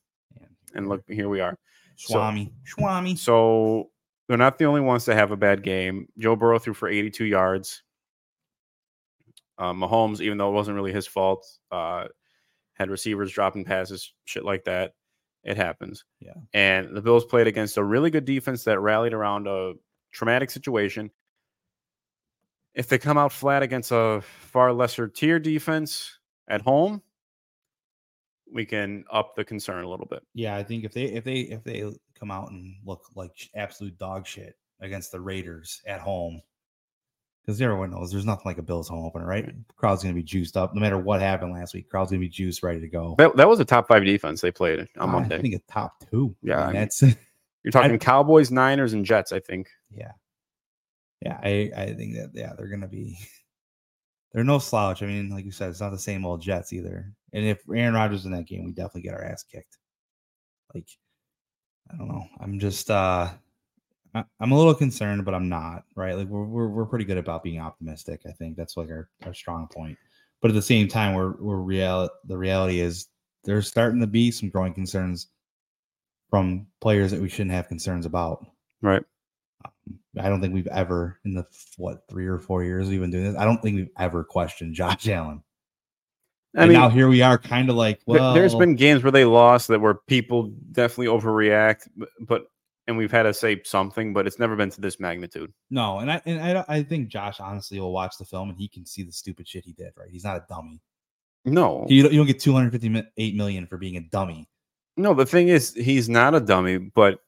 and 0.74 0.90
look, 0.90 1.04
here 1.08 1.30
we 1.30 1.40
are. 1.40 1.58
So- 1.96 2.14
Swami. 2.14 2.54
Swami. 2.66 3.16
So 3.16 3.90
they're 4.28 4.38
not 4.38 4.58
the 4.58 4.66
only 4.66 4.82
ones 4.82 5.06
to 5.06 5.16
have 5.16 5.32
a 5.32 5.38
bad 5.38 5.64
game. 5.64 6.08
Joe 6.18 6.36
Burrow 6.36 6.60
threw 6.60 6.74
for 6.74 6.90
82 6.90 7.26
yards. 7.26 7.84
Uh, 9.58 9.72
Mahomes, 9.72 10.20
even 10.20 10.38
though 10.38 10.50
it 10.50 10.54
wasn't 10.54 10.76
really 10.76 10.92
his 10.92 11.08
fault, 11.08 11.48
uh, 11.72 12.06
had 12.74 12.90
receivers 12.90 13.32
dropping 13.32 13.64
passes, 13.64 14.14
shit 14.26 14.44
like 14.44 14.66
that. 14.66 14.94
It 15.44 15.58
happens. 15.58 16.04
Yeah. 16.20 16.34
And 16.54 16.96
the 16.96 17.02
Bills 17.02 17.24
played 17.24 17.48
against 17.48 17.78
a 17.78 17.84
really 17.84 18.10
good 18.10 18.26
defense 18.26 18.64
that 18.64 18.80
rallied 18.80 19.14
around 19.14 19.48
a 19.48 19.74
traumatic 20.12 20.50
situation. 20.50 21.12
If 22.76 22.88
they 22.88 22.98
come 22.98 23.18
out 23.18 23.32
flat 23.32 23.64
against 23.64 23.92
a 23.92 24.22
far 24.22 24.74
lesser 24.74 25.08
tier 25.08 25.40
defense 25.40 26.20
at 26.48 26.62
home, 26.62 27.02
we 28.52 28.66
can 28.66 29.06
up 29.12 29.36
the 29.36 29.44
concern 29.44 29.84
a 29.84 29.90
little 29.90 30.06
bit. 30.06 30.24
Yeah, 30.34 30.56
I 30.56 30.64
think 30.64 30.84
if 30.84 30.94
they 30.94 31.04
if 31.04 31.24
they 31.24 31.40
if 31.42 31.64
they 31.64 31.90
come 32.18 32.32
out 32.32 32.52
and 32.52 32.76
look 32.86 33.06
like 33.16 33.50
absolute 33.56 33.98
dog 33.98 34.28
shit 34.28 34.56
against 34.82 35.12
the 35.12 35.20
Raiders 35.20 35.82
at 35.88 36.02
home, 36.02 36.42
because 37.42 37.62
everyone 37.62 37.92
knows 37.92 38.12
there's 38.12 38.26
nothing 38.26 38.44
like 38.46 38.58
a 38.58 38.64
Bills 38.64 38.90
home 38.90 39.06
opener, 39.06 39.26
right? 39.26 39.54
Crowd's 39.76 40.04
gonna 40.04 40.16
be 40.16 40.24
juiced 40.24 40.58
up 40.58 40.74
no 40.76 40.82
matter 40.82 40.98
what 40.98 41.22
happened 41.22 41.54
last 41.54 41.74
week. 41.74 41.90
Crowd's 41.90 42.12
gonna 42.12 42.20
be 42.20 42.30
juiced, 42.30 42.62
ready 42.64 42.80
to 42.82 42.88
go. 42.88 43.16
That, 43.18 43.36
that 43.38 43.48
was 43.48 43.60
a 43.60 43.66
top 43.66 43.88
five 43.88 44.04
defense 44.04 44.42
they 44.42 44.52
played 44.52 44.80
on 44.98 45.10
I 45.10 45.12
Monday. 45.12 45.38
I 45.38 45.42
think 45.42 45.56
a 45.56 45.60
top 45.72 46.04
two. 46.10 46.36
Yeah, 46.42 46.60
I 46.60 46.64
I 46.64 46.66
mean, 46.68 46.76
that's 46.76 47.02
You're 47.64 47.72
talking 47.72 47.98
Cowboys, 47.98 48.52
Niners, 48.52 48.94
and 48.94 49.04
Jets. 49.04 49.32
I 49.32 49.40
think. 49.40 49.70
yeah, 49.90 50.12
yeah. 51.26 51.40
I 51.44 51.72
I 51.76 51.94
think 51.94 52.16
that 52.16 52.32
yeah 52.34 52.54
they're 52.58 52.70
gonna 52.70 52.88
be. 52.88 53.18
They're 54.34 54.44
no 54.44 54.60
slouch. 54.60 55.02
I 55.02 55.06
mean, 55.06 55.30
like 55.30 55.46
you 55.46 55.52
said, 55.52 55.70
it's 55.70 55.80
not 55.80 55.92
the 55.92 55.98
same 55.98 56.26
old 56.26 56.42
Jets 56.42 56.74
either. 56.74 57.10
And 57.32 57.46
if 57.46 57.62
Aaron 57.74 57.94
Rodgers 57.94 58.26
in 58.26 58.34
that 58.34 58.48
game, 58.48 58.66
we 58.66 58.74
definitely 58.74 59.04
get 59.04 59.14
our 59.14 59.24
ass 59.24 59.44
kicked. 59.44 59.78
Like, 60.74 60.90
I 61.90 61.96
don't 61.96 62.10
know. 62.10 62.28
I'm 62.42 62.60
just 62.60 62.92
uh 62.92 63.30
I'm 64.40 64.52
a 64.52 64.58
little 64.58 64.74
concerned, 64.74 65.26
but 65.26 65.34
I'm 65.34 65.50
not, 65.50 65.84
right? 65.96 66.16
Like 66.16 66.28
we're 66.28 66.46
we're, 66.46 66.68
we're 66.68 66.86
pretty 66.86 67.06
good 67.06 67.18
about 67.18 67.44
being 67.44 67.60
optimistic. 67.60 68.22
I 68.28 68.32
think 68.32 68.56
that's 68.56 68.78
like 68.78 68.90
our, 68.90 69.10
our 69.26 69.34
strong 69.34 69.68
point. 69.68 69.98
But 70.42 70.52
at 70.52 70.56
the 70.56 70.62
same 70.62 70.88
time, 70.88 71.16
we're 71.16 71.34
we're 71.38 71.58
real 71.58 72.10
the 72.26 72.38
reality 72.38 72.80
is 72.80 73.08
there's 73.44 73.68
starting 73.68 74.00
to 74.02 74.08
be 74.08 74.32
some 74.32 74.50
growing 74.50 74.74
concerns 74.74 75.28
from 76.30 76.68
players 76.82 77.12
that 77.12 77.22
we 77.22 77.30
shouldn't 77.30 77.52
have 77.52 77.68
concerns 77.68 78.06
about. 78.06 78.46
Right. 78.82 79.04
Um, 79.66 80.00
I 80.20 80.30
don't 80.30 80.42
think 80.42 80.54
we've 80.54 80.68
ever 80.68 81.20
in 81.26 81.34
the 81.34 81.46
what 81.78 82.04
three 82.10 82.28
or 82.28 82.40
four 82.40 82.64
years 82.64 82.88
we've 82.88 83.02
been 83.02 83.12
doing 83.12 83.26
this. 83.26 83.36
I 83.36 83.46
don't 83.46 83.62
think 83.62 83.76
we've 83.76 83.90
ever 83.98 84.24
questioned 84.24 84.74
Josh 84.76 85.08
Allen. 85.10 85.42
I 86.56 86.62
and 86.64 86.72
mean, 86.72 86.80
now 86.80 86.88
here 86.90 87.10
we 87.10 87.22
are, 87.22 87.38
kind 87.38 87.70
of 87.70 87.76
like, 87.76 88.00
well, 88.06 88.34
there's 88.34 88.56
been 88.56 88.76
games 88.76 89.04
where 89.04 89.12
they 89.12 89.26
lost 89.26 89.68
that 89.68 89.82
where 89.82 89.96
people 90.08 90.54
definitely 90.72 91.08
overreact, 91.08 91.90
but 92.22 92.46
and 92.88 92.96
we've 92.98 93.12
had 93.12 93.24
to 93.24 93.34
say 93.34 93.62
something, 93.66 94.14
but 94.14 94.26
it's 94.28 94.40
never 94.40 94.56
been 94.56 94.70
to 94.70 94.80
this 94.80 95.00
magnitude. 95.00 95.52
no, 95.70 96.00
and 96.00 96.10
I 96.12 96.22
and 96.26 96.60
I, 96.60 96.66
I 96.68 96.84
think 96.84 97.10
Josh 97.10 97.40
honestly 97.42 97.80
will 97.80 97.92
watch 97.92 98.18
the 98.18 98.26
film 98.26 98.50
and 98.50 98.58
he 98.58 98.68
can 98.70 98.86
see 98.86 99.04
the 99.04 99.12
stupid 99.12 99.48
shit 99.48 99.66
he 99.66 99.74
did. 99.74 99.92
Right, 99.98 100.10
he's 100.10 100.24
not 100.24 100.38
a 100.38 100.46
dummy. 100.48 100.82
No, 101.48 101.86
You 101.90 102.04
don't, 102.04 102.12
you 102.14 102.18
don't 102.20 102.26
get 102.28 102.40
258 102.40 103.36
million 103.36 103.68
for 103.68 103.78
being 103.78 103.98
a 103.98 104.02
dummy. 104.02 104.48
no. 104.98 105.14
The 105.14 105.26
thing 105.28 105.50
is, 105.50 105.74
he's 105.74 106.08
not 106.10 106.34
a 106.34 106.40
dummy, 106.40 106.78
but 106.78 107.20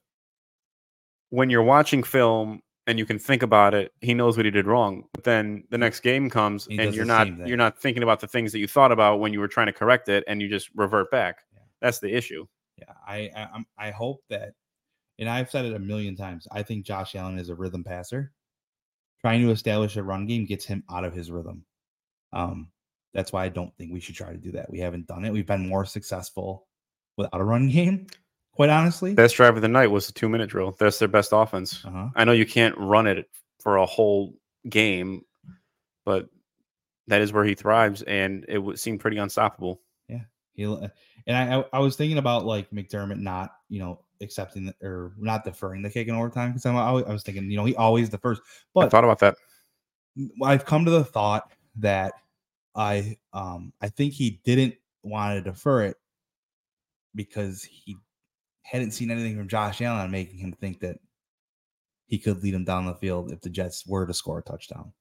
when 1.30 1.50
you're 1.50 1.62
watching 1.64 2.02
film 2.02 2.62
and 2.88 2.98
you 2.98 3.06
can 3.06 3.20
think 3.20 3.44
about 3.44 3.74
it, 3.74 3.92
he 4.02 4.14
knows 4.14 4.38
what 4.38 4.46
he 4.46 4.52
did 4.52 4.66
wrong. 4.66 5.04
But 5.14 5.26
then 5.26 5.64
the 5.70 5.78
next 5.78 6.00
game 6.00 6.30
comes 6.30 6.66
He 6.66 6.80
and 6.80 6.96
you're 6.96 7.06
not 7.06 7.28
you're 7.48 7.58
not 7.58 7.78
thinking 7.78 8.02
about 8.02 8.22
the 8.22 8.28
things 8.28 8.52
that 8.54 8.60
you 8.60 8.68
thought 8.68 8.92
about 8.92 9.20
when 9.20 9.34
you 9.34 9.40
were 9.40 9.48
trying 9.48 9.68
to 9.68 9.74
correct 9.74 10.10
it, 10.10 10.24
and 10.28 10.42
you 10.42 10.50
just 10.50 10.70
revert 10.76 11.12
back. 11.12 11.40
Yeah. 11.54 11.60
That's 11.82 12.00
the 12.00 12.12
issue. 12.16 12.48
Yeah, 12.78 12.94
I 13.06 13.30
I, 13.36 13.42
I'm- 13.54 13.66
I 13.78 13.92
hope 13.92 14.24
that, 14.30 14.54
and 15.20 15.30
I've 15.30 15.52
said 15.52 15.66
it 15.66 15.74
a 15.76 15.80
million 15.80 16.16
times. 16.16 16.48
I 16.52 16.64
think 16.64 16.86
Josh 16.86 17.16
Allen 17.16 17.38
is 17.38 17.50
a 17.50 17.56
rhythm 17.56 17.84
passer. 17.84 18.32
Trying 19.22 19.42
to 19.42 19.52
establish 19.52 19.98
a 19.98 20.04
run 20.04 20.28
game 20.28 20.46
gets 20.46 20.64
him 20.64 20.84
out 20.92 21.04
of 21.04 21.14
his 21.14 21.32
rhythm. 21.32 21.66
Um, 22.34 22.70
that's 23.14 23.34
why 23.34 23.46
I 23.46 23.50
don't 23.50 23.76
think 23.76 23.92
we 23.92 24.00
should 24.00 24.14
try 24.16 24.32
to 24.32 24.38
do 24.38 24.52
that. 24.52 24.70
We 24.70 24.80
haven't 24.80 25.08
done 25.08 25.26
it. 25.26 25.34
We've 25.34 25.46
been 25.48 25.68
more 25.68 25.86
successful 25.86 26.68
without 27.18 27.42
a 27.42 27.44
run 27.44 27.68
game, 27.80 28.06
quite 28.58 28.70
honestly. 28.72 29.14
Best 29.14 29.36
drive 29.36 29.56
of 29.56 29.62
the 29.62 29.68
night 29.68 29.88
was 29.88 30.08
the 30.08 30.14
two 30.14 30.28
minute 30.28 30.50
drill. 30.50 30.76
That's 30.80 30.98
their 30.98 31.08
best 31.08 31.30
offense. 31.32 31.86
uh-huh. 31.86 32.10
I 32.16 32.26
know 32.26 32.32
you 32.32 32.46
can't 32.46 32.76
run 32.78 33.06
it 33.06 33.30
for 33.62 33.78
a 33.78 33.86
whole 33.86 34.34
game, 34.68 35.22
but 36.06 36.28
that 37.08 37.22
is 37.22 37.32
where 37.32 37.46
he 37.46 37.54
thrives, 37.54 38.02
and 38.02 38.44
it 38.50 38.58
would 38.58 38.80
seem 38.80 38.98
pretty 38.98 39.18
unstoppable. 39.18 39.80
Yeah, 40.10 40.22
He'll, 40.54 40.90
and 41.28 41.38
I, 41.38 41.60
I 41.60 41.66
I 41.74 41.80
was 41.80 41.96
thinking 41.96 42.18
about 42.18 42.46
like 42.46 42.70
McDermott 42.72 43.20
not 43.20 43.52
you 43.70 43.80
know 43.80 44.02
accepting 44.22 44.66
the, 44.66 44.76
or 44.82 45.14
not 45.20 45.44
deferring 45.44 45.84
the 45.84 45.90
kick 45.92 46.08
in 46.08 46.16
overtime 46.16 46.50
because 46.50 46.66
I'm 46.66 46.76
always, 46.76 47.06
I 47.06 47.14
was 47.14 47.22
thinking, 47.22 47.52
you 47.52 47.58
know, 47.58 47.66
he 47.66 47.76
always 47.76 48.10
the 48.10 48.18
first. 48.18 48.42
I 48.42 48.64
But 48.74 48.92
thought 48.92 49.04
about 49.04 49.20
that. 49.20 49.36
I've 50.44 50.66
come 50.66 50.84
to 50.86 50.92
the 50.92 51.04
thought 51.06 51.52
that 51.76 52.14
I 52.76 53.18
um 53.34 53.72
I 53.82 53.90
think 53.90 54.14
he 54.14 54.42
didn't 54.44 54.74
want 55.04 55.36
to 55.36 55.48
defer 55.48 55.84
it 55.84 55.98
because 57.14 57.64
he 57.64 57.98
hadn't 58.68 58.92
seen 58.92 59.10
anything 59.10 59.38
from 59.38 59.48
Josh 59.48 59.82
Allen 59.82 60.12
making 60.12 60.38
him 60.38 60.52
think 60.52 60.82
that 60.82 60.98
he 62.08 62.18
could 62.18 62.44
lead 62.44 62.54
him 62.54 62.66
down 62.66 62.86
the 62.86 62.94
field 62.96 63.32
if 63.32 63.42
the 63.42 63.50
Jets 63.50 63.86
were 63.88 64.06
to 64.06 64.14
score 64.14 64.40
a 64.40 64.44
touchdown. 64.44 64.92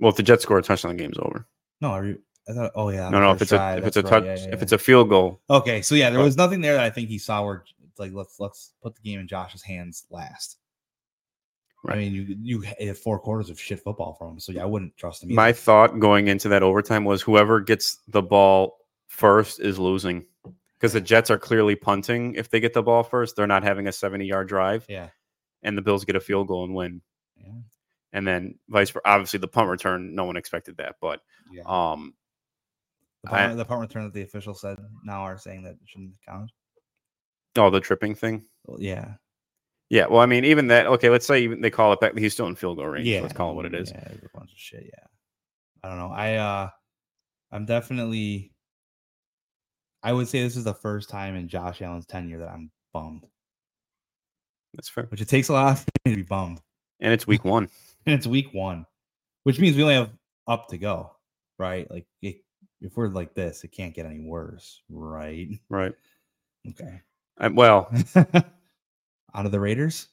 Well, 0.00 0.10
if 0.10 0.16
the 0.16 0.22
Jets 0.22 0.42
score 0.42 0.58
a 0.58 0.62
touchdown, 0.62 0.96
the 0.96 1.02
game's 1.02 1.18
over. 1.18 1.46
No, 1.80 1.90
are 1.90 2.06
you, 2.06 2.18
I 2.48 2.52
thought. 2.52 2.72
Oh 2.74 2.88
yeah, 2.88 3.08
No, 3.10 3.20
no. 3.20 3.30
If 3.32 3.42
it's 3.42 3.52
a 3.52 3.76
if 3.78 3.86
it's 3.86 3.96
a 3.96 4.02
that's 4.02 4.10
touch, 4.10 4.24
right, 4.24 4.38
yeah, 4.38 4.46
yeah, 4.46 4.54
if 4.54 4.62
it's 4.62 4.72
a 4.72 4.78
field 4.78 5.08
goal, 5.08 5.40
okay, 5.48 5.80
so 5.82 5.94
yeah, 5.94 6.10
there 6.10 6.20
was 6.20 6.36
nothing 6.36 6.60
there 6.60 6.74
that 6.74 6.84
I 6.84 6.90
think 6.90 7.08
he 7.08 7.18
saw 7.18 7.44
where 7.44 7.64
it's 7.88 7.98
like 7.98 8.12
let's 8.12 8.40
let's 8.40 8.72
put 8.82 8.96
the 8.96 9.02
game 9.02 9.20
in 9.20 9.28
Josh's 9.28 9.62
hands 9.62 10.06
last. 10.10 10.58
Right. 11.84 11.96
I 11.96 12.00
mean, 12.00 12.14
you 12.14 12.36
you 12.40 12.60
had 12.60 12.96
four 12.96 13.18
quarters 13.18 13.50
of 13.50 13.60
shit 13.60 13.80
football 13.80 14.14
from 14.14 14.32
him, 14.32 14.40
so 14.40 14.52
yeah, 14.52 14.62
I 14.62 14.66
wouldn't 14.66 14.96
trust 14.96 15.22
him. 15.22 15.34
my 15.34 15.52
thought 15.52 16.00
going 16.00 16.28
into 16.28 16.48
that 16.48 16.62
overtime 16.62 17.04
was 17.04 17.22
whoever 17.22 17.60
gets 17.60 17.98
the 18.08 18.22
ball 18.22 18.78
first 19.06 19.60
is 19.60 19.78
losing 19.78 20.24
because 20.84 20.92
the 20.92 21.00
Jets 21.00 21.30
are 21.30 21.38
clearly 21.38 21.74
punting. 21.76 22.34
If 22.34 22.50
they 22.50 22.60
get 22.60 22.74
the 22.74 22.82
ball 22.82 23.02
first, 23.02 23.36
they're 23.36 23.46
not 23.46 23.62
having 23.62 23.86
a 23.86 23.92
70 23.92 24.26
yard 24.26 24.48
drive, 24.48 24.84
yeah, 24.86 25.08
and 25.62 25.78
the 25.78 25.82
Bills 25.82 26.04
get 26.04 26.14
a 26.14 26.20
field 26.20 26.46
goal 26.48 26.64
and 26.64 26.74
win. 26.74 27.00
yeah, 27.38 27.52
And 28.12 28.26
then 28.26 28.58
vice 28.68 28.90
versa. 28.90 29.00
Obviously, 29.06 29.38
the 29.38 29.48
punt 29.48 29.70
return, 29.70 30.14
no 30.14 30.24
one 30.26 30.36
expected 30.36 30.76
that, 30.76 30.96
but 31.00 31.20
yeah. 31.50 31.62
um, 31.64 32.12
The 33.22 33.32
I- 33.34 33.46
punt, 33.46 33.56
the 33.56 33.64
punt 33.64 33.80
return 33.80 34.04
that 34.04 34.12
the 34.12 34.22
official 34.22 34.52
said 34.54 34.78
now 35.04 35.22
are 35.22 35.38
saying 35.38 35.62
that 35.62 35.70
it 35.72 35.78
shouldn't 35.86 36.12
count. 36.28 36.50
oh, 37.56 37.70
the 37.70 37.80
tripping 37.80 38.14
thing. 38.14 38.44
Well, 38.66 38.76
yeah, 38.78 39.14
Yeah, 39.88 40.06
well, 40.08 40.20
I 40.20 40.26
mean, 40.26 40.44
even 40.44 40.66
that. 40.68 40.86
Okay, 40.86 41.08
let's 41.08 41.26
say 41.26 41.42
even 41.44 41.62
they 41.62 41.70
call 41.70 41.94
it 41.94 42.00
back. 42.00 42.16
He's 42.18 42.34
still 42.34 42.46
in 42.48 42.56
field 42.56 42.76
goal 42.76 42.88
range. 42.88 43.08
yeah. 43.08 43.20
let's 43.22 43.32
call 43.32 43.52
it 43.52 43.54
what 43.54 43.64
it 43.64 43.74
is. 43.74 43.90
Yeah, 43.90 44.00
it's 44.10 44.22
a 44.24 44.38
bunch 44.38 44.52
of 44.52 44.58
shit. 44.58 44.84
Yeah, 44.84 45.06
I 45.82 45.88
don't 45.88 45.98
know. 45.98 46.10
I 46.14 46.34
uh, 46.34 46.68
I'm 47.52 47.64
definitely. 47.64 48.50
I 50.04 50.12
would 50.12 50.28
say 50.28 50.42
this 50.42 50.56
is 50.56 50.64
the 50.64 50.74
first 50.74 51.08
time 51.08 51.34
in 51.34 51.48
Josh 51.48 51.80
Allen's 51.82 52.06
tenure 52.06 52.38
that 52.38 52.50
I'm 52.50 52.70
bummed, 52.92 53.26
That's 54.74 54.88
fair. 54.88 55.04
which 55.06 55.20
it 55.20 55.28
takes 55.28 55.48
a 55.48 55.54
lot 55.54 55.78
to 56.04 56.14
be 56.14 56.22
bummed, 56.22 56.60
And 57.00 57.12
it's 57.12 57.26
week 57.26 57.44
one. 57.44 57.68
and 58.06 58.14
it's 58.14 58.26
week 58.26 58.52
one, 58.52 58.84
which 59.44 59.58
means 59.58 59.76
we 59.76 59.82
only 59.82 59.94
have 59.94 60.10
up 60.46 60.68
to 60.68 60.78
go, 60.78 61.12
right? 61.58 61.90
Like 61.90 62.06
it, 62.22 62.36
if 62.80 62.96
we're 62.96 63.08
like 63.08 63.34
this, 63.34 63.64
it 63.64 63.68
can't 63.72 63.94
get 63.94 64.04
any 64.06 64.20
worse, 64.20 64.82
right? 64.90 65.48
Right. 65.70 65.94
Okay. 66.68 67.00
I, 67.38 67.48
well, 67.48 67.90
Out 69.34 69.46
of 69.46 69.52
the 69.52 69.58
Raiders, 69.60 70.08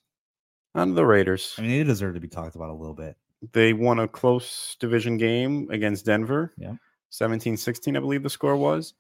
Out 0.75 0.87
of 0.87 0.95
the 0.95 1.05
Raiders, 1.05 1.53
I 1.57 1.61
mean, 1.61 1.71
they 1.71 1.83
deserve 1.83 2.13
to 2.15 2.19
be 2.21 2.27
talked 2.29 2.55
about 2.55 2.69
a 2.69 2.73
little 2.73 2.95
bit. 2.95 3.15
they 3.51 3.73
won 3.73 3.99
a 3.99 4.07
close 4.07 4.75
division 4.79 5.17
game 5.17 5.67
against 5.69 6.05
Denver. 6.05 6.53
Yeah. 6.57 6.75
17-16, 7.11 7.97
I 7.97 7.99
believe 7.99 8.23
the 8.23 8.29
score 8.29 8.55
was. 8.55 8.93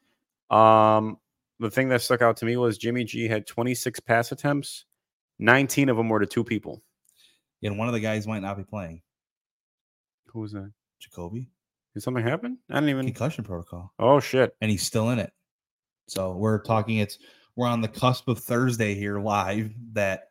Um, 0.51 1.17
the 1.59 1.71
thing 1.71 1.89
that 1.89 2.01
stuck 2.01 2.21
out 2.21 2.37
to 2.37 2.45
me 2.45 2.57
was 2.57 2.77
Jimmy 2.77 3.03
G 3.03 3.27
had 3.27 3.47
26 3.47 3.99
pass 4.01 4.31
attempts. 4.31 4.85
19 5.39 5.89
of 5.89 5.97
them 5.97 6.09
were 6.09 6.19
to 6.19 6.25
two 6.25 6.43
people. 6.43 6.83
And 7.63 7.77
one 7.77 7.87
of 7.87 7.93
the 7.93 7.99
guys 7.99 8.27
might 8.27 8.41
not 8.41 8.57
be 8.57 8.63
playing. 8.63 9.01
Who 10.27 10.39
was 10.39 10.51
that? 10.53 10.71
Jakobi, 11.01 11.47
Did 11.93 12.03
something 12.03 12.23
happen? 12.23 12.57
I 12.69 12.75
didn't 12.75 12.89
even. 12.89 13.05
concussion 13.05 13.43
protocol. 13.43 13.91
Oh 13.99 14.19
shit! 14.19 14.55
and 14.61 14.69
he's 14.71 14.83
still 14.83 15.09
in 15.09 15.19
it. 15.19 15.31
So 16.07 16.35
we're 16.35 16.61
talking. 16.61 16.97
It's 16.97 17.17
we're 17.55 17.67
on 17.67 17.81
the 17.81 17.87
cusp 17.87 18.27
of 18.27 18.39
Thursday 18.39 18.95
here 18.95 19.19
live 19.19 19.73
that 19.93 20.29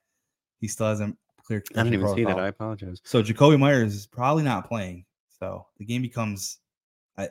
he 0.61 0.69
still 0.69 0.87
hasn't 0.87 1.17
cleared. 1.45 1.65
I 1.75 1.83
didn't 1.83 1.95
even 1.95 2.07
concussion 2.07 2.27
see 2.27 2.33
that. 2.33 2.41
I 2.41 2.49
apologize. 2.49 3.01
So 3.05 3.23
Jakobi 3.23 3.59
Meyers 3.59 3.95
is 3.95 4.07
probably 4.07 4.43
not 4.43 4.69
playing. 4.69 5.05
So 5.39 5.67
the 5.79 5.85
game 5.85 6.03
becomes, 6.03 6.59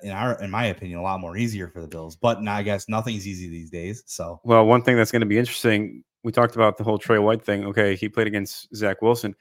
in 0.03 0.11
our 0.11 0.41
in 0.41 0.49
my 0.51 0.65
opinion, 0.65 0.99
a 0.99 1.01
lot 1.01 1.19
more 1.19 1.37
easier 1.37 1.67
for 1.69 1.81
the 1.81 1.87
Bills. 1.87 2.15
But 2.15 2.41
now 2.41 2.55
I 2.55 2.63
guess 2.63 2.87
nothing's 2.89 3.27
easy 3.27 3.49
these 3.49 3.69
days. 3.69 4.03
So 4.05 4.39
Well, 4.43 4.65
one 4.65 4.81
thing 4.81 4.95
that's 4.97 5.11
going 5.11 5.21
to 5.21 5.25
be 5.25 5.37
interesting. 5.37 6.03
We 6.23 6.31
talked 6.31 6.55
about 6.55 6.77
the 6.77 6.83
whole 6.83 6.97
Tre 6.97 7.17
White 7.17 7.43
thing. 7.43 7.65
Okay, 7.65 7.95
he 7.95 8.09
played 8.09 8.27
against 8.27 8.73
Zach 8.75 9.01
Wilson. 9.01 9.35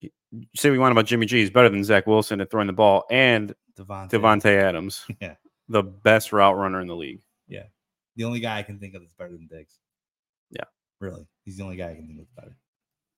You 0.00 0.10
Say 0.54 0.70
we 0.70 0.78
want 0.78 0.92
about 0.92 1.06
Jimmy 1.06 1.26
G. 1.26 1.38
He's 1.40 1.50
better 1.50 1.68
than 1.68 1.82
Zach 1.84 2.06
Wilson 2.06 2.40
at 2.40 2.50
throwing 2.50 2.68
the 2.68 2.72
ball, 2.72 3.04
and 3.10 3.54
Davante, 3.76 4.10
Davante 4.10 4.56
Adams, 4.62 5.04
Yeah. 5.20 5.34
the 5.68 5.82
best 5.82 6.32
route 6.32 6.56
runner 6.56 6.80
in 6.80 6.86
the 6.86 6.94
league. 6.96 7.20
Yeah, 7.48 7.64
the 8.16 8.24
only 8.24 8.38
guy 8.40 8.58
I 8.58 8.62
can 8.62 8.78
think 8.78 8.94
of 8.94 9.02
that's 9.02 9.14
better 9.14 9.32
than 9.32 9.48
Diggs. 9.48 9.78
Yeah. 10.50 10.64
really, 11.00 11.26
he's 11.44 11.56
the 11.56 11.64
only 11.64 11.76
guy 11.76 11.90
I 11.90 11.94
can 11.96 12.06
think 12.06 12.20
of 12.20 12.34
better. 12.36 12.56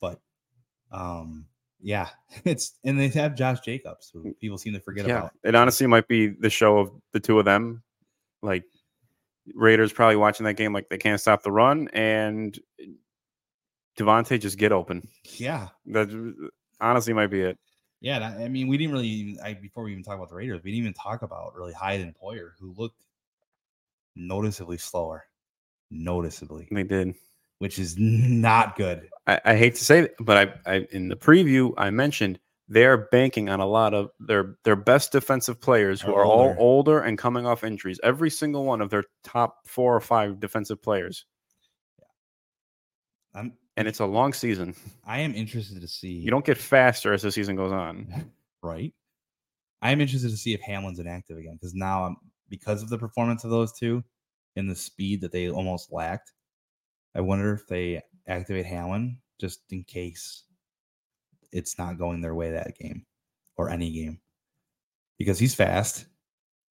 But, 0.01 0.21
um, 0.91 1.47
yeah, 1.83 2.09
it's 2.45 2.79
and 2.85 2.99
they 2.99 3.09
have 3.09 3.35
Josh 3.35 3.61
Jacobs, 3.61 4.11
who 4.13 4.25
mm, 4.25 4.39
people 4.39 4.59
seem 4.59 4.73
to 4.75 4.81
forget 4.81 5.07
yeah, 5.07 5.19
about. 5.19 5.33
it 5.45 5.55
honestly 5.55 5.87
might 5.87 6.09
be 6.09 6.29
the 6.29 6.51
show 6.51 6.79
of 6.79 6.91
the 7.13 7.21
two 7.21 7.39
of 7.39 7.45
them. 7.45 7.83
Like 8.43 8.65
Raiders 9.55 9.93
probably 9.93 10.17
watching 10.17 10.45
that 10.45 10.55
game, 10.55 10.73
like 10.73 10.89
they 10.89 10.99
can't 10.99 11.21
stop 11.21 11.43
the 11.43 11.53
run, 11.53 11.89
and 11.93 12.59
Davante 13.99 14.41
just 14.41 14.59
get 14.59 14.73
open. 14.73 15.07
Yeah, 15.37 15.69
That 15.87 16.51
honestly 16.81 17.13
might 17.13 17.29
be 17.29 17.43
it. 17.43 17.59
Yeah, 18.01 18.35
I, 18.37 18.45
I 18.45 18.49
mean, 18.49 18.67
we 18.67 18.77
didn't 18.79 18.93
really 18.93 19.09
even 19.09 19.45
I, 19.45 19.55
before 19.55 19.85
we 19.85 19.93
even 19.93 20.03
talk 20.03 20.17
about 20.17 20.29
the 20.29 20.35
Raiders, 20.35 20.63
we 20.65 20.71
didn't 20.71 20.85
even 20.85 20.95
talk 20.95 21.23
about 21.23 21.55
really 21.55 21.73
Hyde 21.73 22.01
and 22.01 22.15
Poyer, 22.15 22.51
who 22.59 22.75
looked 22.77 23.01
noticeably 24.17 24.79
slower, 24.79 25.25
noticeably, 25.91 26.69
They 26.71 26.83
did. 26.83 27.15
Which 27.63 27.79
is 27.79 27.95
not 27.97 28.75
good. 28.75 29.09
I, 29.29 29.41
I 29.45 29.55
hate 29.55 29.77
to 29.77 29.85
say 29.85 30.01
it, 30.01 30.17
but 30.19 30.37
I, 30.67 30.73
I 30.75 30.87
in 30.91 31.07
the 31.07 31.15
preview 31.15 31.73
I 31.77 31.91
mentioned 31.91 32.41
they're 32.67 32.97
banking 33.13 33.49
on 33.49 33.61
a 33.61 33.67
lot 33.67 33.95
of 33.95 34.11
their 34.19 34.57
their 34.65 34.75
best 34.75 35.13
defensive 35.13 35.61
players 35.61 36.01
who 36.01 36.13
Are 36.13 36.23
are 36.23 36.27
all 36.27 36.57
older. 36.59 36.99
and 36.99 37.17
coming 37.17 37.47
off 37.47 37.63
injuries. 37.63 38.01
Every 38.03 38.31
single 38.31 38.65
one 38.65 38.81
of 38.81 38.91
their 38.91 39.05
top 39.23 39.69
four 39.69 39.95
or 39.95 40.01
five 40.01 40.41
defensive 40.41 40.83
players, 40.83 41.25
I'm 43.33 43.53
and 43.77 43.87
it's 43.87 44.01
a 44.01 44.07
long 44.07 44.33
season. 44.33 44.75
I 45.07 45.21
am 45.21 45.33
interested 45.33 45.81
to 45.81 45.87
see. 45.87 46.09
You 46.11 46.33
don't 46.33 46.45
get 46.45 46.59
faster 46.59 47.13
as 47.13 47.23
the 47.23 47.31
season 47.31 47.55
goes 47.55 47.71
on. 47.71 48.29
right. 48.65 48.93
I 49.83 49.93
am 49.93 50.01
interested 50.01 50.33
to 50.33 50.37
see 50.37 50.53
if 50.53 50.61
Hamlin's 50.63 50.99
inactive 50.99 51.39
again 51.39 51.55
because 51.61 51.75
now 51.75 52.07
I'm 52.07 52.17
because 52.49 52.83
of 52.83 52.89
the 52.89 52.99
performance 52.99 53.45
of 53.45 53.51
those 53.51 53.73
two 53.73 54.03
and 54.57 54.69
the 54.69 54.75
speed 54.75 55.21
that 55.21 55.31
they 55.31 55.49
almost 55.49 55.93
lacked. 55.93 56.33
I 57.15 57.21
wonder 57.21 57.53
if 57.53 57.67
they 57.67 58.03
activate 58.27 58.67
Hamlin 58.67 59.19
just 59.41 59.61
in 59.71 59.85
case 59.85 60.45
it's 61.53 61.79
not 61.79 61.99
going 61.99 62.21
their 62.21 62.35
way 62.35 62.51
that 62.51 62.79
game 62.79 63.05
or 63.57 63.71
any 63.71 63.91
game 63.91 64.21
because 65.19 65.39
he's 65.39 65.55
fast. 65.55 66.07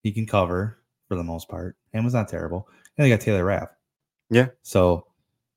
He 0.03 0.11
can 0.11 0.25
cover 0.25 0.79
for 1.07 1.15
the 1.15 1.23
most 1.23 1.47
part. 1.47 1.77
Hamlin's 1.93 2.13
not 2.13 2.27
terrible. 2.27 2.67
And 2.97 3.05
they 3.05 3.09
got 3.09 3.21
Taylor 3.21 3.45
Rapp. 3.45 3.75
Yeah. 4.29 4.47
So, 4.63 5.05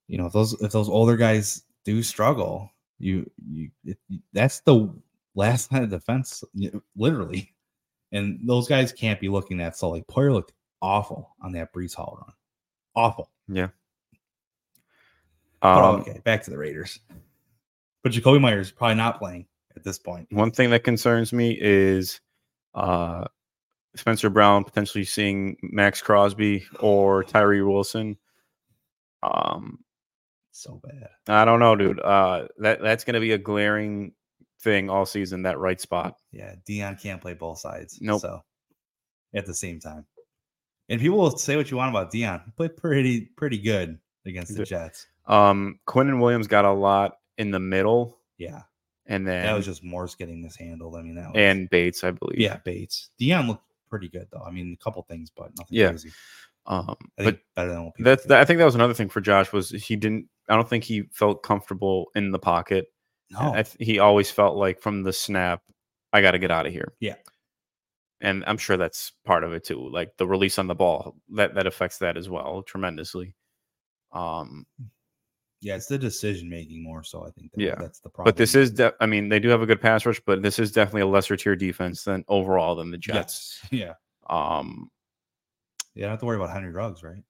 you 0.09 0.18
know, 0.18 0.27
if 0.27 0.33
those 0.33 0.53
if 0.61 0.73
those 0.73 0.88
older 0.88 1.16
guys 1.16 1.62
do 1.85 2.03
struggle, 2.03 2.70
you 2.99 3.31
you 3.47 3.70
it, 3.85 3.99
that's 4.33 4.61
the 4.61 4.92
last 5.35 5.73
line 5.73 5.85
of 5.85 5.90
defense, 5.90 6.44
literally. 6.97 7.55
And 8.12 8.38
those 8.47 8.68
guys 8.68 8.92
can't 8.92 9.20
be 9.20 9.29
looking 9.29 9.57
that 9.59 9.77
so 9.77 9.90
like 9.90 10.07
Poyer 10.07 10.33
looked 10.33 10.53
awful 10.83 11.35
on 11.40 11.53
that 11.53 11.73
Breece 11.73 11.94
Hall 11.94 12.18
run. 12.20 12.35
Awful. 12.94 13.31
Yeah. 13.49 13.68
But 15.64 15.83
Um, 15.85 16.00
okay, 16.03 16.20
back 16.24 16.42
to 16.44 16.50
the 16.50 16.59
Raiders. 16.59 17.00
But 18.03 18.12
Jakobi 18.12 18.40
Meyers 18.40 18.70
probably 18.70 18.96
not 18.96 19.18
playing 19.18 19.46
at 19.74 19.83
this 19.83 19.98
point. 19.98 20.29
One 20.31 20.50
thing 20.50 20.68
that 20.70 20.85
concerns 20.85 21.33
me 21.33 21.57
is 21.59 22.20
uh, 22.74 23.24
Spencer 23.96 24.29
Brown 24.29 24.64
potentially 24.64 25.05
seeing 25.05 25.57
Maxx 25.62 26.03
Crosby 26.03 26.66
or 26.81 27.24
Tyree 27.24 27.62
Wilson. 27.62 28.18
Um, 29.22 29.79
So 30.53 30.81
bad. 30.85 31.09
I 31.29 31.46
don't 31.46 31.61
know, 31.61 31.77
dude. 31.77 31.98
Uh, 31.98 32.48
that 32.59 32.83
that's 32.83 33.05
going 33.05 33.14
to 33.14 33.20
be 33.20 33.33
a 33.33 33.38
glaring 33.38 34.12
thing 34.61 34.90
all 34.90 35.07
season. 35.07 35.42
That 35.42 35.59
right 35.59 35.81
spot. 35.81 36.16
Yeah, 36.31 36.57
Dion 36.66 36.96
can't 36.96 37.22
play 37.22 37.33
both 37.33 37.59
sides. 37.59 37.98
Nope. 38.03 38.20
So 38.20 38.42
at 39.35 39.46
the 39.46 39.55
same 39.55 39.81
time. 39.81 40.05
And 40.90 41.00
people 41.00 41.16
will 41.16 41.38
say 41.38 41.57
what 41.57 41.70
you 41.70 41.79
want 41.79 41.88
about 41.88 42.11
Dion. 42.11 42.42
He 42.44 42.50
played 42.50 42.77
pretty 42.77 43.22
pretty 43.37 43.57
good 43.57 43.98
against 44.27 44.55
the 44.55 44.64
Jets. 44.64 45.07
Um, 45.26 45.78
Quinnen 45.87 46.20
Williams 46.20 46.46
got 46.46 46.64
a 46.64 46.72
lot 46.72 47.16
in 47.38 47.50
the 47.50 47.60
middle, 47.60 48.18
Yeah. 48.38 48.62
and 49.06 49.26
then 49.26 49.44
That 49.46 49.54
was 49.54 49.64
just 49.64 49.82
Morse 49.82 50.14
getting 50.14 50.42
mishandled. 50.42 50.96
I 50.96 51.02
mean, 51.02 51.14
that 51.16 51.28
was 51.32 51.37
and 51.37 51.68
Bates, 51.70 52.04
I 52.04 52.10
believe. 52.10 52.38
yeah, 52.38 52.58
Bates. 52.58 53.10
Dion 53.18 53.48
looked 53.48 53.64
pretty 53.88 54.08
good 54.08 54.28
though. 54.32 54.42
I 54.46 54.50
mean, 54.50 54.76
a 54.78 54.84
couple 54.84 55.02
things, 55.02 55.30
but 55.34 55.50
nothing 55.58 55.78
Yeah. 55.78 55.88
crazy. 55.90 56.10
Um, 56.66 56.96
I 57.18 57.24
but 57.24 57.24
think 57.24 57.40
better 57.54 57.70
than 57.70 57.84
what 57.84 57.94
people 57.94 58.10
that's 58.10 58.24
that, 58.26 58.40
I 58.40 58.44
think 58.44 58.58
that 58.58 58.64
was 58.64 58.74
another 58.74 58.94
thing 58.94 59.08
for 59.10 59.20
Josh 59.20 59.52
was 59.52 59.70
he 59.70 59.96
didn't. 59.96 60.28
I 60.48 60.56
don't 60.56 60.68
think 60.68 60.84
he 60.84 61.02
felt 61.12 61.42
comfortable 61.42 62.10
in 62.14 62.30
the 62.30 62.38
pocket. 62.38 62.87
no. 63.30 63.52
I 63.54 63.62
th- 63.64 63.76
he 63.80 63.98
always 63.98 64.30
felt 64.30 64.56
like 64.56 64.80
from 64.80 65.02
the 65.02 65.12
snap, 65.12 65.62
I 66.12 66.20
got 66.22 66.30
to 66.32 66.38
get 66.38 66.50
out 66.50 66.66
of 66.66 66.72
here. 66.72 66.94
Yeah. 67.00 67.16
And 68.20 68.44
I'm 68.46 68.56
sure 68.58 68.76
that's 68.78 69.12
part 69.26 69.44
of 69.44 69.52
it 69.52 69.64
too. 69.64 69.88
Like 69.90 70.16
the 70.16 70.26
release 70.26 70.58
on 70.58 70.66
the 70.66 70.74
ball 70.74 71.16
that 71.34 71.54
that 71.54 71.66
affects 71.66 71.98
that 71.98 72.16
as 72.16 72.28
well 72.30 72.62
tremendously. 72.62 73.34
Um, 74.12 74.66
Yeah, 75.64 75.77
it's 75.77 75.87
the 75.87 75.96
decision 75.96 76.50
making 76.50 76.83
more 76.83 77.03
so. 77.03 77.27
I 77.27 77.31
think. 77.31 77.50
That, 77.53 77.61
Yeah, 77.62 77.74
that's 77.79 77.98
the 78.00 78.11
problem. 78.11 78.27
But 78.27 78.37
this 78.37 78.55
is, 78.55 78.70
de- 78.70 78.92
I 79.00 79.07
mean, 79.07 79.31
they 79.31 79.40
do 79.40 79.48
have 79.48 79.62
a 79.62 79.66
good 79.66 79.81
pass 79.81 80.05
rush, 80.05 80.20
but 80.27 80.42
this 80.42 80.59
is 80.59 80.70
definitely 80.70 81.00
a 81.00 81.07
lesser 81.07 81.37
tier 81.38 81.57
defense 81.57 82.05
than 82.05 82.22
overall 82.29 82.74
than 82.74 82.90
the 82.90 82.98
Jets. 82.98 83.61
yes, 83.70 83.70
yeah. 83.72 83.94
Um, 84.29 84.90
You 85.94 86.03
don't 86.03 86.11
have 86.11 86.20
to 86.20 86.27
worry 86.27 86.37
about 86.37 86.50
Henry 86.50 86.70
Ruggs, 86.70 87.03
right? 87.03 87.22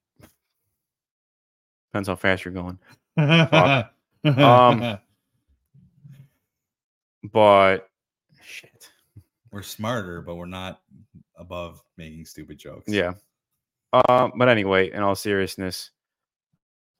depends 1.93 2.09
how 2.09 2.17
fast 2.17 2.45
you're 2.45 2.53
going. 2.55 2.77
Um, 4.27 4.99
But 7.33 7.89
shit, 8.43 8.91
we're 9.53 9.63
smarter, 9.63 10.23
but 10.23 10.35
we're 10.35 10.47
not 10.47 10.81
above 11.37 11.81
making 11.97 12.25
stupid 12.27 12.59
jokes. 12.59 12.91
yeah. 12.91 13.13
Um, 13.93 14.33
but 14.37 14.49
anyway, 14.49 14.91
in 14.91 15.03
all 15.03 15.15
seriousness, 15.15 15.91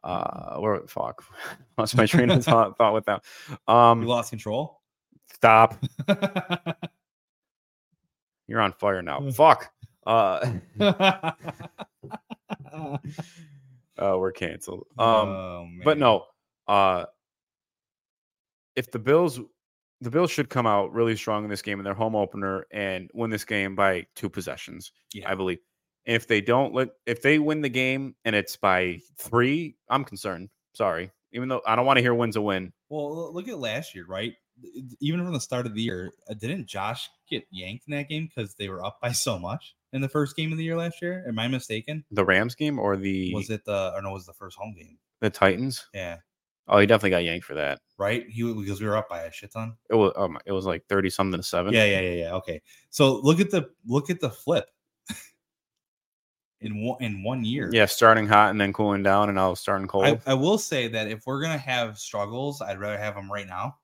uh, 0.05 0.57
where 0.59 0.81
fuck, 0.87 1.25
lost 1.79 1.97
my 1.97 2.07
train 2.07 2.31
of 2.31 2.45
thought, 2.45 2.79
thought 2.79 2.95
with 2.95 3.07
that. 3.07 3.25
Um 3.67 4.03
you 4.03 4.09
lost 4.09 4.31
control. 4.31 4.81
stop. 5.33 5.75
You're 8.47 8.61
on 8.61 8.73
fire 8.73 9.01
now. 9.03 9.31
Fuck. 9.31 9.71
Uh, 10.07 10.53
uh, 10.79 11.33
we're 13.99 14.33
canceled. 14.33 14.87
Um, 14.99 15.07
Oh, 15.07 15.69
but 15.83 15.97
no 15.99 16.27
uh 16.69 17.07
if 18.77 18.91
the 18.91 18.99
bills 18.99 19.41
the 20.01 20.11
bills 20.11 20.31
should 20.31 20.49
come 20.51 20.67
out 20.67 20.93
really 20.93 21.17
strong 21.17 21.45
in 21.45 21.51
this 21.51 21.63
game 21.63 21.79
in 21.79 21.85
their 21.85 21.95
home 21.95 22.15
opener 22.17 22.67
and 22.71 23.11
win 23.15 23.31
this 23.31 23.45
game 23.45 23.75
by 23.77 24.07
two 24.17 24.29
possessions 24.31 24.93
Yeah. 25.13 25.31
i 25.31 25.35
believe 25.35 25.59
if 26.07 26.27
they 26.27 26.41
don't 26.41 26.75
let 26.75 26.89
if 27.07 27.23
they 27.23 27.39
win 27.39 27.61
the 27.63 27.69
game 27.69 28.15
and 28.25 28.37
it's 28.37 28.57
by 28.57 28.99
three 29.17 29.77
i'm 29.89 30.05
concerned 30.05 30.49
sorry 30.75 31.11
even 31.33 31.49
though 31.49 31.63
i 31.67 31.75
don't 31.75 31.87
want 31.87 31.97
to 31.97 32.03
hear 32.03 32.15
wins 32.15 32.37
a 32.37 32.43
win 32.43 32.73
Well, 32.89 33.33
look 33.33 33.49
at 33.49 33.59
last 33.59 33.95
year, 33.95 34.07
right? 34.07 34.35
Even 35.01 35.25
from 35.25 35.33
the 35.33 35.41
start 35.41 35.67
of 35.67 35.75
the 35.75 35.83
year, 35.83 36.13
uh, 36.31 36.35
didn't 36.35 36.67
Josh 36.69 37.09
get 37.29 37.43
yanked 37.51 37.89
in 37.89 37.93
that 37.97 38.09
game 38.09 38.29
because 38.29 38.55
they 38.55 38.69
were 38.69 38.85
up 38.85 39.01
by 39.03 39.11
so 39.27 39.37
much 39.39 39.75
in 39.93 40.01
the 40.01 40.09
first 40.09 40.37
game 40.37 40.53
of 40.53 40.59
the 40.59 40.65
year 40.65 40.77
last 40.77 41.03
year? 41.03 41.25
Am 41.27 41.39
I 41.39 41.49
mistaken? 41.49 42.05
the 42.13 42.25
rams 42.25 42.55
game 42.55 42.79
or 42.79 42.97
the 42.97 43.35
Was 43.35 43.51
it 43.51 43.65
the 43.65 43.93
or 43.95 44.03
no? 44.03 44.11
It 44.11 44.15
was 44.15 44.27
the 44.27 44.33
first 44.33 44.57
home 44.57 44.75
game? 44.79 44.99
the 45.21 45.31
titans 45.31 45.87
Yeah, 45.95 46.19
oh 46.69 46.79
he 46.79 46.87
definitely 46.87 47.11
got 47.11 47.25
yanked 47.25 47.47
for 47.47 47.55
that 47.55 47.81
right. 47.99 48.27
He 48.29 48.43
because 48.53 48.81
we 48.81 48.87
were 48.87 48.97
up 48.97 49.09
by 49.09 49.23
a 49.23 49.33
shit 49.33 49.53
ton. 49.53 49.75
it 49.91 49.95
was 49.95 50.13
um, 50.17 50.39
it 50.47 50.53
was 50.53 50.67
like 50.67 50.85
30 50.87 51.11
something 51.11 51.41
to 51.41 51.45
7 51.45 51.73
Yeah, 51.73 51.85
yeah, 51.85 52.01
yeah, 52.01 52.11
yeah. 52.25 52.35
Okay, 52.35 52.61
so 52.91 53.21
look 53.21 53.41
at 53.41 53.51
the 53.51 53.71
look 53.87 54.11
at 54.11 54.21
the 54.21 54.31
flip 54.31 54.67
in 56.65 56.83
one 56.83 57.03
in 57.03 57.23
one 57.23 57.45
year. 57.45 57.69
yeah 57.73 57.85
starting 57.85 58.27
hot 58.27 58.51
and 58.51 58.61
then 58.61 58.73
cooling 58.73 59.03
down 59.03 59.29
and 59.29 59.39
i 59.39 59.47
was 59.47 59.61
starting 59.61 59.87
cold 59.87 60.05
I, 60.05 60.19
I 60.27 60.35
will 60.35 60.59
say 60.59 60.89
that 60.89 61.09
if 61.09 61.27
we're 61.27 61.41
gonna 61.41 61.59
have 61.59 61.99
struggles, 61.99 62.61
I'd 62.61 62.79
rather 62.79 62.99
have 62.99 63.15
them 63.15 63.31
right 63.31 63.47
now. 63.47 63.77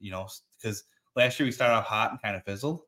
You 0.00 0.10
know, 0.10 0.28
because 0.60 0.84
last 1.16 1.38
year 1.38 1.46
we 1.46 1.52
started 1.52 1.74
off 1.74 1.86
hot 1.86 2.10
and 2.10 2.20
kind 2.20 2.36
of 2.36 2.44
fizzled. 2.44 2.82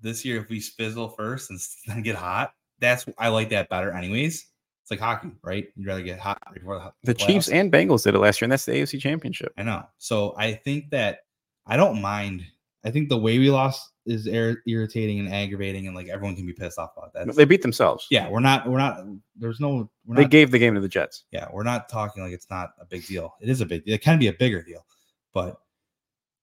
This 0.00 0.24
year, 0.24 0.40
if 0.40 0.48
we 0.48 0.60
fizzle 0.60 1.08
first 1.08 1.50
and 1.50 1.60
then 1.86 2.02
get 2.02 2.16
hot, 2.16 2.52
that's 2.80 3.06
I 3.18 3.28
like 3.28 3.50
that 3.50 3.68
better. 3.68 3.92
Anyways, 3.92 4.46
it's 4.82 4.90
like 4.90 5.00
hockey, 5.00 5.30
right? 5.42 5.66
You'd 5.76 5.86
rather 5.86 6.02
get 6.02 6.18
hot 6.18 6.42
before 6.52 6.92
the, 7.02 7.12
the 7.12 7.14
chiefs 7.14 7.48
and 7.48 7.72
bengals 7.72 8.04
did 8.04 8.14
it 8.14 8.18
last 8.18 8.40
year 8.40 8.46
and 8.46 8.52
that's 8.52 8.66
the 8.66 8.72
afc 8.72 9.00
championship 9.00 9.52
I 9.56 9.62
know. 9.62 9.84
So 9.98 10.34
I 10.36 10.52
think 10.52 10.90
that 10.90 11.20
I 11.66 11.76
don't 11.76 12.02
mind. 12.02 12.44
I 12.84 12.90
think 12.90 13.08
the 13.08 13.16
way 13.18 13.38
we 13.38 13.50
lost 13.50 13.92
is 14.06 14.26
ir- 14.26 14.62
irritating 14.66 15.18
and 15.18 15.32
aggravating, 15.32 15.86
and 15.86 15.96
like 15.96 16.08
everyone 16.08 16.36
can 16.36 16.44
be 16.44 16.52
pissed 16.52 16.78
off 16.78 16.90
about 16.96 17.12
that. 17.14 17.34
they 17.34 17.44
beat 17.46 17.62
themselves 17.62 18.06
yeah, 18.10 18.28
we're 18.28 18.40
not. 18.40 18.68
We're 18.68 18.78
not. 18.78 18.98
There's 19.36 19.60
no. 19.60 19.90
We're 20.04 20.16
they 20.16 20.22
not 20.22 20.30
gave 20.30 20.50
the 20.50 20.58
game 20.58 20.74
to 20.74 20.80
the 20.80 20.88
jets 20.88 21.24
yeah, 21.32 21.48
we're 21.52 21.62
not 21.62 21.88
talking 21.88 22.22
like 22.22 22.32
it's 22.32 22.50
not 22.50 22.70
a 22.80 22.84
big 22.84 23.06
deal. 23.06 23.34
It 23.40 23.48
is 23.48 23.60
a 23.60 23.66
big. 23.66 23.82
It 23.86 24.02
can 24.02 24.18
be 24.18 24.28
a 24.28 24.32
bigger 24.34 24.62
deal, 24.62 24.84
but 25.32 25.56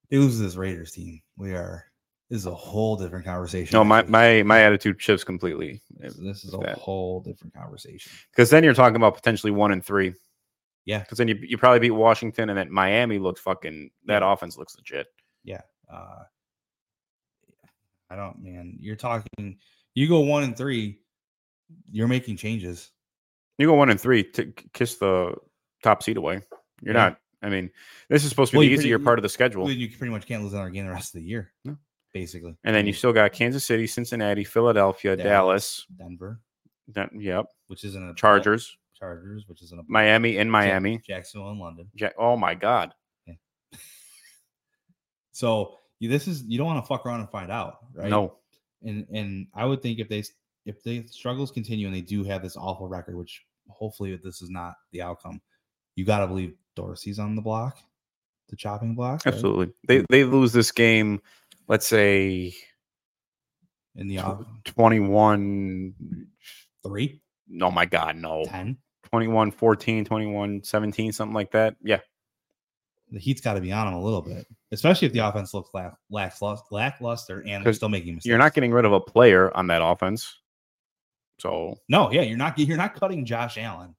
they 0.09 0.17
lose 0.17 0.39
this 0.39 0.55
Raiders 0.55 0.91
team. 0.91 1.21
We 1.37 1.51
are. 1.53 1.85
This 2.29 2.39
is 2.39 2.45
a 2.45 2.55
whole 2.55 2.95
different 2.95 3.25
conversation. 3.25 3.75
No, 3.77 3.83
my 3.83 4.03
my 4.03 4.41
my 4.43 4.61
attitude 4.61 5.01
shifts 5.01 5.23
completely 5.23 5.81
This, 5.97 6.15
this 6.15 6.45
is 6.45 6.53
a 6.53 6.57
that. 6.59 6.77
whole 6.77 7.19
different 7.19 7.53
conversation. 7.53 8.11
because 8.31 8.49
then 8.49 8.63
you're 8.63 8.73
talking 8.73 8.95
about 8.95 9.15
potentially 9.15 9.51
one 9.51 9.71
and 9.73 9.83
three. 9.85 10.13
Yeah. 10.85 10.99
because 10.99 11.17
then 11.19 11.27
you 11.27 11.35
you 11.41 11.57
probably 11.57 11.79
beat 11.79 11.91
Washington 11.91 12.49
and 12.49 12.57
then 12.57 12.71
Miami 12.71 13.19
looks 13.19 13.41
fucking 13.41 13.91
that 14.05 14.23
offense 14.25 14.57
looks 14.57 14.75
legit. 14.77 15.07
Uh, 15.91 16.23
I 18.09 18.15
don't, 18.15 18.41
man. 18.41 18.77
You're 18.79 18.95
talking. 18.95 19.57
You 19.93 20.07
go 20.07 20.19
one 20.21 20.43
and 20.43 20.55
three. 20.55 20.99
You're 21.91 22.07
making 22.07 22.37
changes. 22.37 22.91
You 23.57 23.67
go 23.67 23.73
one 23.75 23.89
and 23.89 23.99
three 23.99 24.23
to 24.31 24.53
kiss 24.73 24.95
the 24.97 25.33
top 25.83 26.03
seed 26.03 26.17
away. 26.17 26.41
You're 26.81 26.93
Yeah. 26.95 27.09
not. 27.09 27.17
I 27.43 27.49
mean, 27.49 27.69
this 28.09 28.23
is 28.23 28.29
supposed 28.29 28.51
to 28.51 28.55
be 28.55 28.57
Well, 28.59 28.61
the 28.61 28.69
you 28.71 28.77
pretty- 28.77 28.87
easier 28.89 28.99
part 28.99 29.17
of 29.19 29.23
the 29.23 29.29
schedule, 29.29 29.63
Well, 29.63 29.71
you 29.73 29.89
pretty 29.97 30.11
much 30.11 30.25
can't 30.27 30.43
lose 30.43 30.53
another 30.53 30.69
game 30.69 30.85
the 30.85 30.91
rest 30.91 31.15
of 31.15 31.21
the 31.21 31.27
year. 31.27 31.51
No. 31.65 31.77
basically. 32.13 32.57
and 32.65 32.75
then 32.75 32.85
you 32.85 32.91
still 32.91 33.13
got 33.13 33.31
Kansas 33.31 33.63
City, 33.63 33.87
Cincinnati, 33.87 34.43
Philadelphia, 34.43 35.15
Dallas. 35.15 35.85
Denver, 35.97 36.41
that- 36.89 37.09
yep, 37.17 37.45
which 37.67 37.85
isn't 37.85 38.09
a 38.09 38.13
Chargers, 38.15 38.77
Chargers, 38.95 39.47
which 39.47 39.61
is 39.61 39.71
in 39.71 39.79
a 39.79 39.83
Miami 39.87 40.35
in 40.37 40.49
Miami. 40.49 40.97
Jacksonville, 40.97 41.51
and 41.51 41.59
London. 41.61 41.89
Ja- 41.95 42.09
oh 42.17 42.35
my 42.35 42.53
God, 42.53 42.93
So 45.31 45.77
you, 45.79 45.80
this 46.09 46.27
is 46.27 46.43
you 46.43 46.57
don't 46.57 46.67
want 46.67 46.83
to 46.83 46.87
fuck 46.87 47.05
around 47.05 47.19
and 47.21 47.29
find 47.29 47.51
out, 47.51 47.77
right? 47.93 48.09
no, 48.09 48.37
And 48.83 49.05
and 49.13 49.47
I 49.53 49.65
would 49.65 49.81
think 49.81 49.99
if 49.99 50.09
they 50.09 50.23
if 50.65 50.83
the 50.83 51.05
struggles 51.07 51.51
continue 51.51 51.87
and 51.87 51.95
they 51.95 52.01
do 52.01 52.23
have 52.23 52.41
this 52.41 52.57
awful 52.57 52.87
record, 52.87 53.15
which 53.15 53.43
hopefully 53.69 54.15
this 54.23 54.41
is 54.41 54.49
not 54.49 54.75
the 54.91 55.01
outcome, 55.01 55.41
you 55.95 56.05
got 56.05 56.19
to 56.19 56.27
believe 56.27 56.53
Dorsey's 56.75 57.19
on 57.19 57.35
the 57.35 57.41
block, 57.41 57.77
the 58.49 58.55
chopping 58.55 58.95
block, 58.95 59.25
right? 59.25 59.33
absolutely. 59.33 59.73
They 59.87 60.05
they 60.09 60.23
lose 60.23 60.53
this 60.53 60.71
game. 60.71 61.21
Let's 61.67 61.87
say 61.87 62.53
In 63.95 64.07
the 64.07 64.19
off 64.19 64.43
21 64.65 65.93
three, 66.83 67.21
oh 67.61 67.71
my 67.71 67.85
god 67.85 68.15
no 68.15 68.43
10. 68.45 68.77
21 69.09 69.51
14 69.51 70.05
21 70.05 70.63
17 70.63 71.11
something 71.11 71.33
like 71.33 71.51
that 71.51 71.75
yeah 71.81 71.99
The 73.11 73.19
Heat's 73.19 73.41
got 73.41 73.55
to 73.55 73.61
be 73.61 73.71
on 73.71 73.87
them 73.87 73.95
a 73.95 74.01
little 74.01 74.21
bit, 74.21 74.47
especially 74.71 75.05
if 75.05 75.13
the 75.13 75.19
offense 75.19 75.53
looks 75.53 75.69
lack, 75.73 75.93
lackluster, 76.09 76.65
lackluster 76.71 77.43
and 77.45 77.65
they're 77.65 77.73
still 77.73 77.89
making 77.89 78.15
mistakes. 78.15 78.29
you're 78.29 78.37
not 78.37 78.53
getting 78.53 78.71
rid 78.71 78.85
of 78.85 78.93
a 78.93 78.99
player 79.01 79.55
on 79.55 79.67
that 79.67 79.81
offense 79.83 80.37
so 81.39 81.75
no, 81.89 82.11
yeah, 82.11 82.21
you're 82.21 82.37
not 82.37 82.57
you're 82.57 82.77
not 82.77 82.95
cutting 82.95 83.25
Josh 83.25 83.57
Allen 83.57 83.95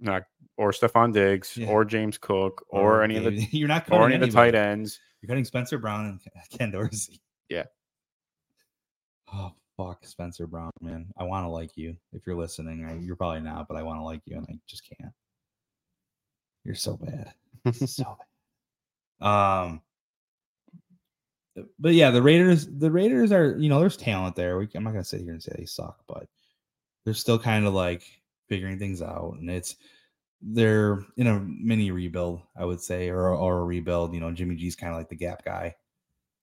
not 0.00 0.24
or 0.56 0.72
Stefon 0.72 1.12
Diggs 1.12 1.56
Yeah. 1.56 1.68
or 1.68 1.84
James 1.84 2.18
Cook 2.18 2.64
oh, 2.72 2.78
or, 2.78 3.02
any 3.02 3.16
of 3.16 3.24
the 3.24 3.32
you're 3.52 3.68
not 3.68 3.86
cutting 3.86 4.00
or 4.00 4.06
any 4.06 4.14
of 4.16 4.20
the 4.22 4.30
tight 4.30 4.54
ends 4.54 4.98
You're 5.20 5.28
cutting 5.28 5.44
Spencer 5.44 5.78
Brown 5.78 6.06
and 6.06 6.20
Ken 6.58 6.70
Dorsey. 6.70 7.20
Yeah. 7.48 7.64
Oh 9.32 9.52
fuck, 9.76 10.04
Spencer 10.06 10.46
Brown, 10.46 10.70
man. 10.80 11.06
I 11.18 11.24
want 11.24 11.44
to 11.44 11.50
like 11.50 11.76
you. 11.76 11.96
If 12.12 12.26
you're 12.26 12.36
listening, 12.36 12.84
I, 12.84 12.94
you're 12.96 13.16
probably 13.16 13.40
not, 13.40 13.68
but 13.68 13.76
I 13.76 13.82
want 13.82 14.00
to 14.00 14.04
like 14.04 14.22
you, 14.24 14.36
and 14.36 14.46
I 14.48 14.54
just 14.66 14.82
can't. 14.88 15.12
You're 16.64 16.74
so 16.74 16.96
bad, 16.96 17.32
so 17.74 18.04
bad. 18.04 18.16
Um, 19.20 19.80
but 21.78 21.94
yeah, 21.94 22.10
the 22.10 22.22
Raiders. 22.22 22.66
The 22.66 22.90
Raiders 22.90 23.32
are, 23.32 23.56
you 23.58 23.68
know, 23.68 23.80
there's 23.80 23.96
talent 23.96 24.36
there. 24.36 24.58
We, 24.58 24.68
I'm 24.74 24.84
not 24.84 24.92
gonna 24.92 25.04
sit 25.04 25.22
here 25.22 25.32
and 25.32 25.42
say 25.42 25.52
they 25.56 25.64
suck, 25.64 26.00
but 26.06 26.28
they're 27.04 27.14
still 27.14 27.38
kind 27.38 27.66
of 27.66 27.74
like 27.74 28.02
figuring 28.48 28.78
things 28.78 29.02
out, 29.02 29.36
and 29.40 29.50
it's 29.50 29.76
they're 30.42 31.02
in 31.16 31.26
a 31.26 31.40
mini 31.40 31.90
rebuild, 31.90 32.42
I 32.56 32.64
would 32.64 32.80
say, 32.80 33.08
or 33.08 33.30
or 33.30 33.60
a 33.60 33.64
rebuild. 33.64 34.14
You 34.14 34.20
know, 34.20 34.32
Jimmy 34.32 34.56
G's 34.56 34.76
kind 34.76 34.92
of 34.92 34.98
like 34.98 35.08
the 35.08 35.16
gap 35.16 35.44
guy. 35.44 35.74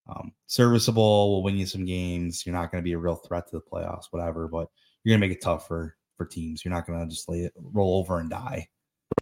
Um, 0.08 0.34
serviceable, 0.48 1.32
will 1.32 1.44
win 1.44 1.58
you 1.58 1.66
some 1.66 1.86
games. 1.86 2.46
You're 2.46 2.56
not 2.56 2.72
going 2.72 2.82
to 2.82 2.86
be 2.86 2.94
a 2.94 2.98
real 2.98 3.16
threat 3.16 3.48
to 3.48 3.58
the 3.58 3.62
playoffs, 3.62 4.08
whatever. 4.12 4.48
But 4.48 4.68
you're 5.04 5.12
going 5.12 5.22
to 5.22 5.28
make 5.28 5.38
it 5.38 5.42
tough 5.42 5.68
for 5.68 5.96
for 6.18 6.26
teams. 6.26 6.64
You're 6.64 6.74
not 6.74 6.86
going 6.88 7.00
to 7.00 7.08
just 7.08 7.30
lay 7.30 7.42
it 7.42 7.54
roll 7.56 8.00
over 8.00 8.20
and 8.20 8.30
die. 8.30 8.68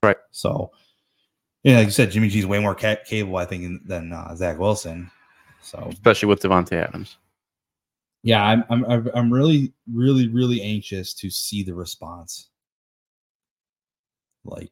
Right. 0.01 0.17
So, 0.31 0.71
yeah, 1.63 1.77
like 1.77 1.85
you 1.87 1.91
said, 1.91 2.11
Jimmy 2.11 2.29
G's 2.29 2.45
way 2.45 2.59
more 2.59 2.75
ca- 2.75 2.97
capable, 3.05 3.37
I 3.37 3.45
think, 3.45 3.87
than 3.87 4.13
uh, 4.13 4.35
Zach 4.35 4.57
Wilson. 4.59 5.09
So 5.61 5.89
especially 5.91 6.27
with 6.27 6.41
Davante 6.41 6.73
Adams 6.73 7.17
yeah, 8.23 8.43
I'm 8.43 8.63
I'm 8.69 8.85
I'm- 8.85 9.33
really 9.33 9.73
really 9.91 10.27
really 10.27 10.61
anxious 10.61 11.13
to 11.15 11.29
see 11.29 11.63
the 11.63 11.73
response. 11.73 12.49
Like, 14.43 14.71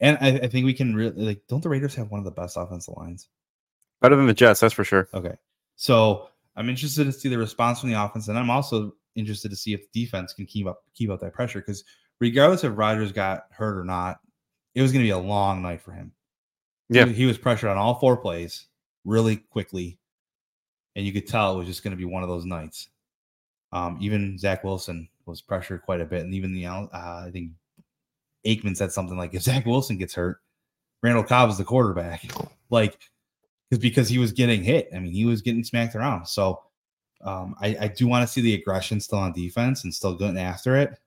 and 0.00 0.18
I, 0.20 0.28
I 0.44 0.48
think 0.48 0.66
we 0.66 0.74
can 0.74 0.94
really 0.94 1.24
like. 1.24 1.42
Don't 1.48 1.62
the 1.62 1.68
Raiders 1.68 1.94
have 1.94 2.10
one 2.10 2.18
of 2.18 2.24
the 2.24 2.30
best 2.30 2.56
offensive 2.56 2.94
lines? 2.96 3.28
better 4.00 4.16
than 4.16 4.26
the 4.26 4.34
Jets 4.34 4.60
that's 4.60 4.74
for 4.74 4.84
sure 4.84 5.08
Okay, 5.14 5.34
so 5.76 6.28
I'm 6.56 6.68
interested 6.68 7.04
to 7.04 7.12
see 7.12 7.30
the 7.30 7.38
response 7.38 7.80
from 7.80 7.90
the 7.90 8.02
offense, 8.02 8.28
and 8.28 8.38
I'm 8.38 8.50
also 8.50 8.94
interested 9.14 9.50
to 9.50 9.56
see 9.56 9.72
if 9.72 9.90
the 9.90 10.04
defense 10.04 10.34
can 10.34 10.44
keep 10.44 10.66
up 10.66 10.82
keep 10.94 11.10
up 11.10 11.20
that 11.20 11.32
pressure. 11.32 11.60
Because 11.60 11.84
regardless 12.20 12.64
if 12.64 12.76
Rodgers 12.76 13.12
got 13.12 13.44
hurt 13.50 13.78
or 13.78 13.84
not, 13.84 14.18
it 14.74 14.82
was 14.82 14.92
going 14.92 15.02
to 15.02 15.06
be 15.06 15.10
a 15.10 15.18
long 15.18 15.62
night 15.62 15.80
for 15.80 15.92
him. 15.92 16.12
He- 16.88 16.96
Yeah. 16.96 17.06
he, 17.06 17.26
was 17.26 17.38
pressured 17.38 17.70
on 17.70 17.76
all 17.78 17.94
four 17.98 18.16
plays 18.16 18.66
really 19.04 19.36
quickly, 19.36 19.98
and 20.96 21.04
you 21.06 21.12
could 21.12 21.26
tell 21.26 21.54
it 21.54 21.58
was 21.58 21.66
just 21.66 21.82
going 21.82 21.92
to 21.92 21.96
be 21.96 22.04
one 22.04 22.22
of 22.22 22.28
those 22.28 22.44
nights. 22.44 22.88
Um, 23.72 23.98
even 24.00 24.38
Zach 24.38 24.62
Wilson 24.64 25.08
was 25.26 25.40
pressured 25.40 25.82
quite 25.82 26.00
a 26.00 26.04
bit, 26.04 26.22
and 26.22 26.34
even 26.34 26.52
the 26.52 26.66
uh, 26.66 26.86
I 26.92 27.30
think 27.32 27.52
Aikman 28.46 28.76
said 28.76 28.92
something 28.92 29.16
like, 29.16 29.34
"If 29.34 29.42
Zach 29.42 29.66
Wilson 29.66 29.96
gets 29.98 30.14
hurt, 30.14 30.40
Randall 31.02 31.24
Cobb 31.24 31.50
is 31.50 31.58
the 31.58 31.64
quarterback." 31.64 32.24
Like, 32.70 32.98
because 33.70 33.80
because 33.80 34.08
he 34.08 34.18
was 34.18 34.32
getting 34.32 34.64
hit. 34.64 34.88
I 34.92 34.98
mean, 34.98 35.12
he 35.12 35.26
was 35.26 35.42
getting 35.42 35.62
smacked 35.62 35.94
around. 35.94 36.26
So, 36.26 36.62
um, 37.22 37.54
I, 37.60 37.76
I 37.82 37.88
do 37.88 38.08
want 38.08 38.26
to 38.26 38.32
see 38.32 38.40
the 38.40 38.54
aggression 38.54 38.98
still 39.00 39.18
on 39.18 39.32
defense 39.32 39.84
and 39.84 39.94
still 39.94 40.14
going 40.14 40.38
after 40.38 40.76
it. 40.76 40.98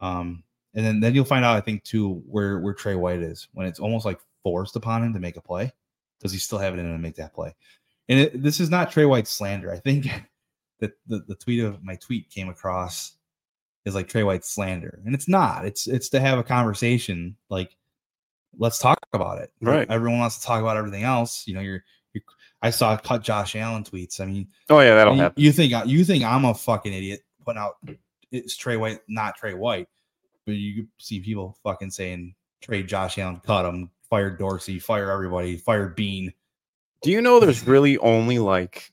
Um, 0.00 0.42
and 0.74 0.84
then 0.84 1.00
then 1.00 1.14
you'll 1.14 1.24
find 1.24 1.44
out, 1.44 1.56
I 1.56 1.60
think, 1.60 1.82
too, 1.84 2.22
where 2.26 2.60
where 2.60 2.74
Tre 2.74 2.94
White 2.94 3.20
is 3.20 3.48
when 3.52 3.66
it's 3.66 3.80
almost 3.80 4.04
like 4.04 4.20
forced 4.42 4.76
upon 4.76 5.02
him 5.02 5.14
to 5.14 5.20
make 5.20 5.36
a 5.36 5.40
play. 5.40 5.72
Does 6.20 6.32
he 6.32 6.38
still 6.38 6.58
have 6.58 6.74
it 6.74 6.80
in 6.80 6.86
him 6.86 6.92
to 6.92 6.98
make 6.98 7.16
that 7.16 7.34
play? 7.34 7.54
And 8.08 8.18
it, 8.20 8.42
this 8.42 8.60
is 8.60 8.70
not 8.70 8.90
Tre 8.90 9.04
White's 9.04 9.30
slander. 9.30 9.72
I 9.72 9.78
think 9.78 10.06
that 10.80 10.92
the, 11.06 11.24
the 11.28 11.34
tweet 11.34 11.62
of 11.62 11.82
my 11.82 11.96
tweet 11.96 12.30
came 12.30 12.48
across 12.48 13.12
is 13.84 13.94
like 13.94 14.08
Tre 14.08 14.22
White 14.22 14.44
slander, 14.44 15.00
and 15.04 15.14
it's 15.14 15.28
not. 15.28 15.64
It's 15.64 15.86
it's 15.86 16.08
to 16.10 16.20
have 16.20 16.38
a 16.38 16.44
conversation. 16.44 17.36
Like, 17.48 17.76
let's 18.58 18.78
talk 18.78 18.98
about 19.12 19.38
it. 19.38 19.52
Like, 19.60 19.74
Right. 19.74 19.90
Everyone 19.90 20.18
wants 20.18 20.38
to 20.38 20.46
talk 20.46 20.60
about 20.60 20.76
everything 20.76 21.04
else. 21.04 21.46
You 21.46 21.54
know, 21.54 21.60
you're. 21.60 21.84
you're 22.12 22.24
I 22.60 22.70
saw 22.70 22.96
cut 22.96 23.22
Josh 23.22 23.54
Allen 23.54 23.84
tweets. 23.84 24.20
I 24.20 24.24
mean, 24.24 24.48
Oh 24.68 24.80
yeah, 24.80 24.96
that'll 24.96 25.14
you, 25.14 25.20
happen. 25.20 25.42
you 25.42 25.52
think 25.52 25.72
you 25.86 26.04
think 26.04 26.24
I'm 26.24 26.44
a 26.44 26.52
fucking 26.54 26.92
idiot 26.92 27.20
putting 27.44 27.60
out 27.62 27.76
it's 28.32 28.56
Tre 28.56 28.76
White, 28.76 28.98
not 29.08 29.36
Tre 29.36 29.54
White, 29.54 29.88
you 30.52 30.86
see 30.98 31.20
people 31.20 31.56
fucking 31.62 31.90
saying 31.90 32.34
trade 32.60 32.88
Josh 32.88 33.18
Allen, 33.18 33.40
cut 33.44 33.66
him, 33.66 33.90
fire 34.08 34.30
Dorsey, 34.30 34.78
fire 34.78 35.10
everybody, 35.10 35.56
fire 35.56 35.88
Bean. 35.88 36.32
Do 37.02 37.10
you 37.10 37.20
know 37.20 37.40
there's 37.40 37.66
really 37.66 37.98
only 37.98 38.38
like 38.38 38.92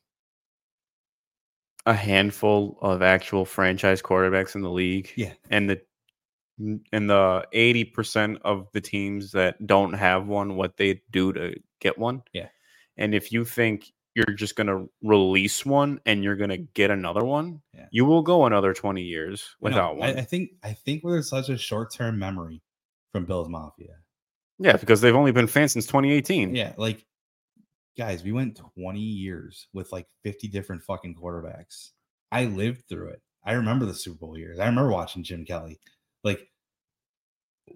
a 1.86 1.94
handful 1.94 2.78
of 2.82 3.02
actual 3.02 3.46
franchise 3.46 4.02
quarterbacks 4.02 4.56
in 4.56 4.62
the 4.62 4.70
league? 4.70 5.12
Yeah. 5.16 5.34
And 5.50 5.70
the 5.70 5.82
and 6.58 7.10
the 7.10 7.46
80% 7.54 8.38
of 8.44 8.68
the 8.72 8.80
teams 8.80 9.32
that 9.32 9.66
don't 9.68 9.94
have 9.94 10.28
one, 10.28 10.56
what 10.56 10.78
they 10.78 11.02
do 11.12 11.34
to 11.34 11.56
get 11.82 11.98
one. 11.98 12.24
Yeah. 12.32 12.48
And 12.98 13.14
if 13.14 13.32
you 13.32 13.44
think 13.44 13.92
you're 14.16 14.36
just 14.36 14.56
going 14.56 14.68
to 14.68 14.90
release 15.04 15.66
one 15.66 16.00
and 16.06 16.24
you're 16.24 16.38
going 16.38 16.50
to 16.50 16.58
mm. 16.58 16.74
get 16.74 16.90
another 16.90 17.24
one, 17.24 17.62
Yeah. 17.74 17.88
you 17.92 18.06
will 18.06 18.22
go 18.22 18.46
another 18.46 18.74
20 18.74 19.02
years 19.02 19.56
You 19.62 19.70
know, 19.70 19.76
without 19.76 19.92
I, 19.92 19.98
one. 19.98 20.20
I 20.20 20.22
think 20.22 20.52
I 20.64 20.74
think 20.74 21.04
there's 21.04 21.30
such 21.30 21.50
a 21.50 21.58
short 21.58 21.94
term 21.94 22.18
memory 22.18 22.62
from 23.12 23.26
Bills 23.26 23.50
Mafia. 23.50 23.98
yeah, 24.58 24.78
because 24.78 25.02
they've 25.02 25.16
only 25.16 25.32
been 25.32 25.48
fans 25.48 25.74
since 25.74 25.86
2018. 25.86 26.56
Yeah, 26.56 26.74
like 26.78 27.06
guys, 27.98 28.24
we 28.24 28.32
went 28.32 28.60
20 28.78 29.00
years 29.00 29.68
with 29.74 29.92
like 29.92 30.08
50 30.24 30.48
different 30.48 30.84
fucking 30.84 31.16
quarterbacks. 31.16 31.92
I 32.32 32.46
lived 32.46 32.88
through 32.90 33.10
it. 33.10 33.22
I 33.44 33.54
remember 33.54 33.86
the 33.86 33.94
Super 33.94 34.18
Bowl 34.18 34.38
years. 34.38 34.60
I 34.60 34.66
remember 34.66 34.92
watching 34.92 35.24
Jim 35.24 35.46
Kelly. 35.46 35.80
Like, 36.24 36.50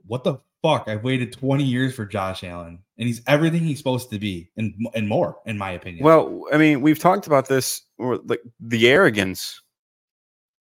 what 0.06 0.23
the 0.23 0.39
fuck? 0.63 0.88
I've 0.88 1.04
waited 1.04 1.32
20 1.34 1.63
years 1.63 1.95
for 1.95 2.06
Josh 2.06 2.43
Allen, 2.43 2.80
and 3.00 3.08
he's 3.08 3.22
everything 3.26 3.62
he's 3.64 3.78
supposed 3.80 4.12
to 4.12 4.20
be, 4.20 4.52
and 4.58 4.74
and 4.94 5.08
more, 5.08 5.38
in 5.46 5.58
my 5.58 5.72
opinion. 5.72 6.04
Well, 6.04 6.44
I 6.54 6.58
mean, 6.58 6.82
we've 6.82 7.00
talked 7.00 7.26
about 7.26 7.48
this, 7.48 7.82
or 7.98 8.18
like 8.18 8.42
the 8.60 8.88
arrogance. 8.90 9.62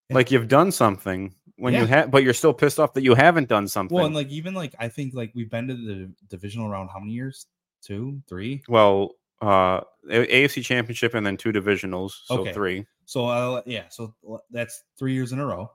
Yeah. 0.08 0.14
Like 0.14 0.30
you've 0.30 0.48
done 0.48 0.72
something 0.72 1.34
when 1.58 1.74
you 1.74 1.84
have, 1.84 2.10
but 2.10 2.22
you're 2.22 2.32
still 2.32 2.54
pissed 2.54 2.80
off 2.80 2.94
that 2.94 3.02
you 3.02 3.14
haven't 3.14 3.48
done 3.48 3.68
something. 3.68 3.94
well, 3.94 4.06
and 4.06 4.14
like 4.14 4.28
even 4.28 4.54
like 4.54 4.74
I 4.78 4.88
think 4.88 5.12
like 5.12 5.32
we've 5.34 5.50
been 5.50 5.68
to 5.68 5.74
the 5.74 6.10
divisional 6.28 6.70
round 6.70 6.88
how 6.90 6.98
many 7.00 7.12
years? 7.12 7.46
Two, 7.82 8.22
three. 8.28 8.62
well, 8.68 9.16
uh, 9.42 9.80
AFC 10.10 10.64
Championship 10.64 11.14
and 11.14 11.26
then 11.26 11.36
two 11.36 11.52
divisionals, 11.52 12.12
so 12.24 12.40
Okay. 12.40 12.52
three. 12.52 12.86
So 13.04 13.26
uh, 13.26 13.62
yeah, 13.66 13.84
so 13.90 14.14
that's 14.50 14.82
three 14.98 15.12
years 15.14 15.32
in 15.32 15.38
a 15.40 15.46
row. 15.46 15.70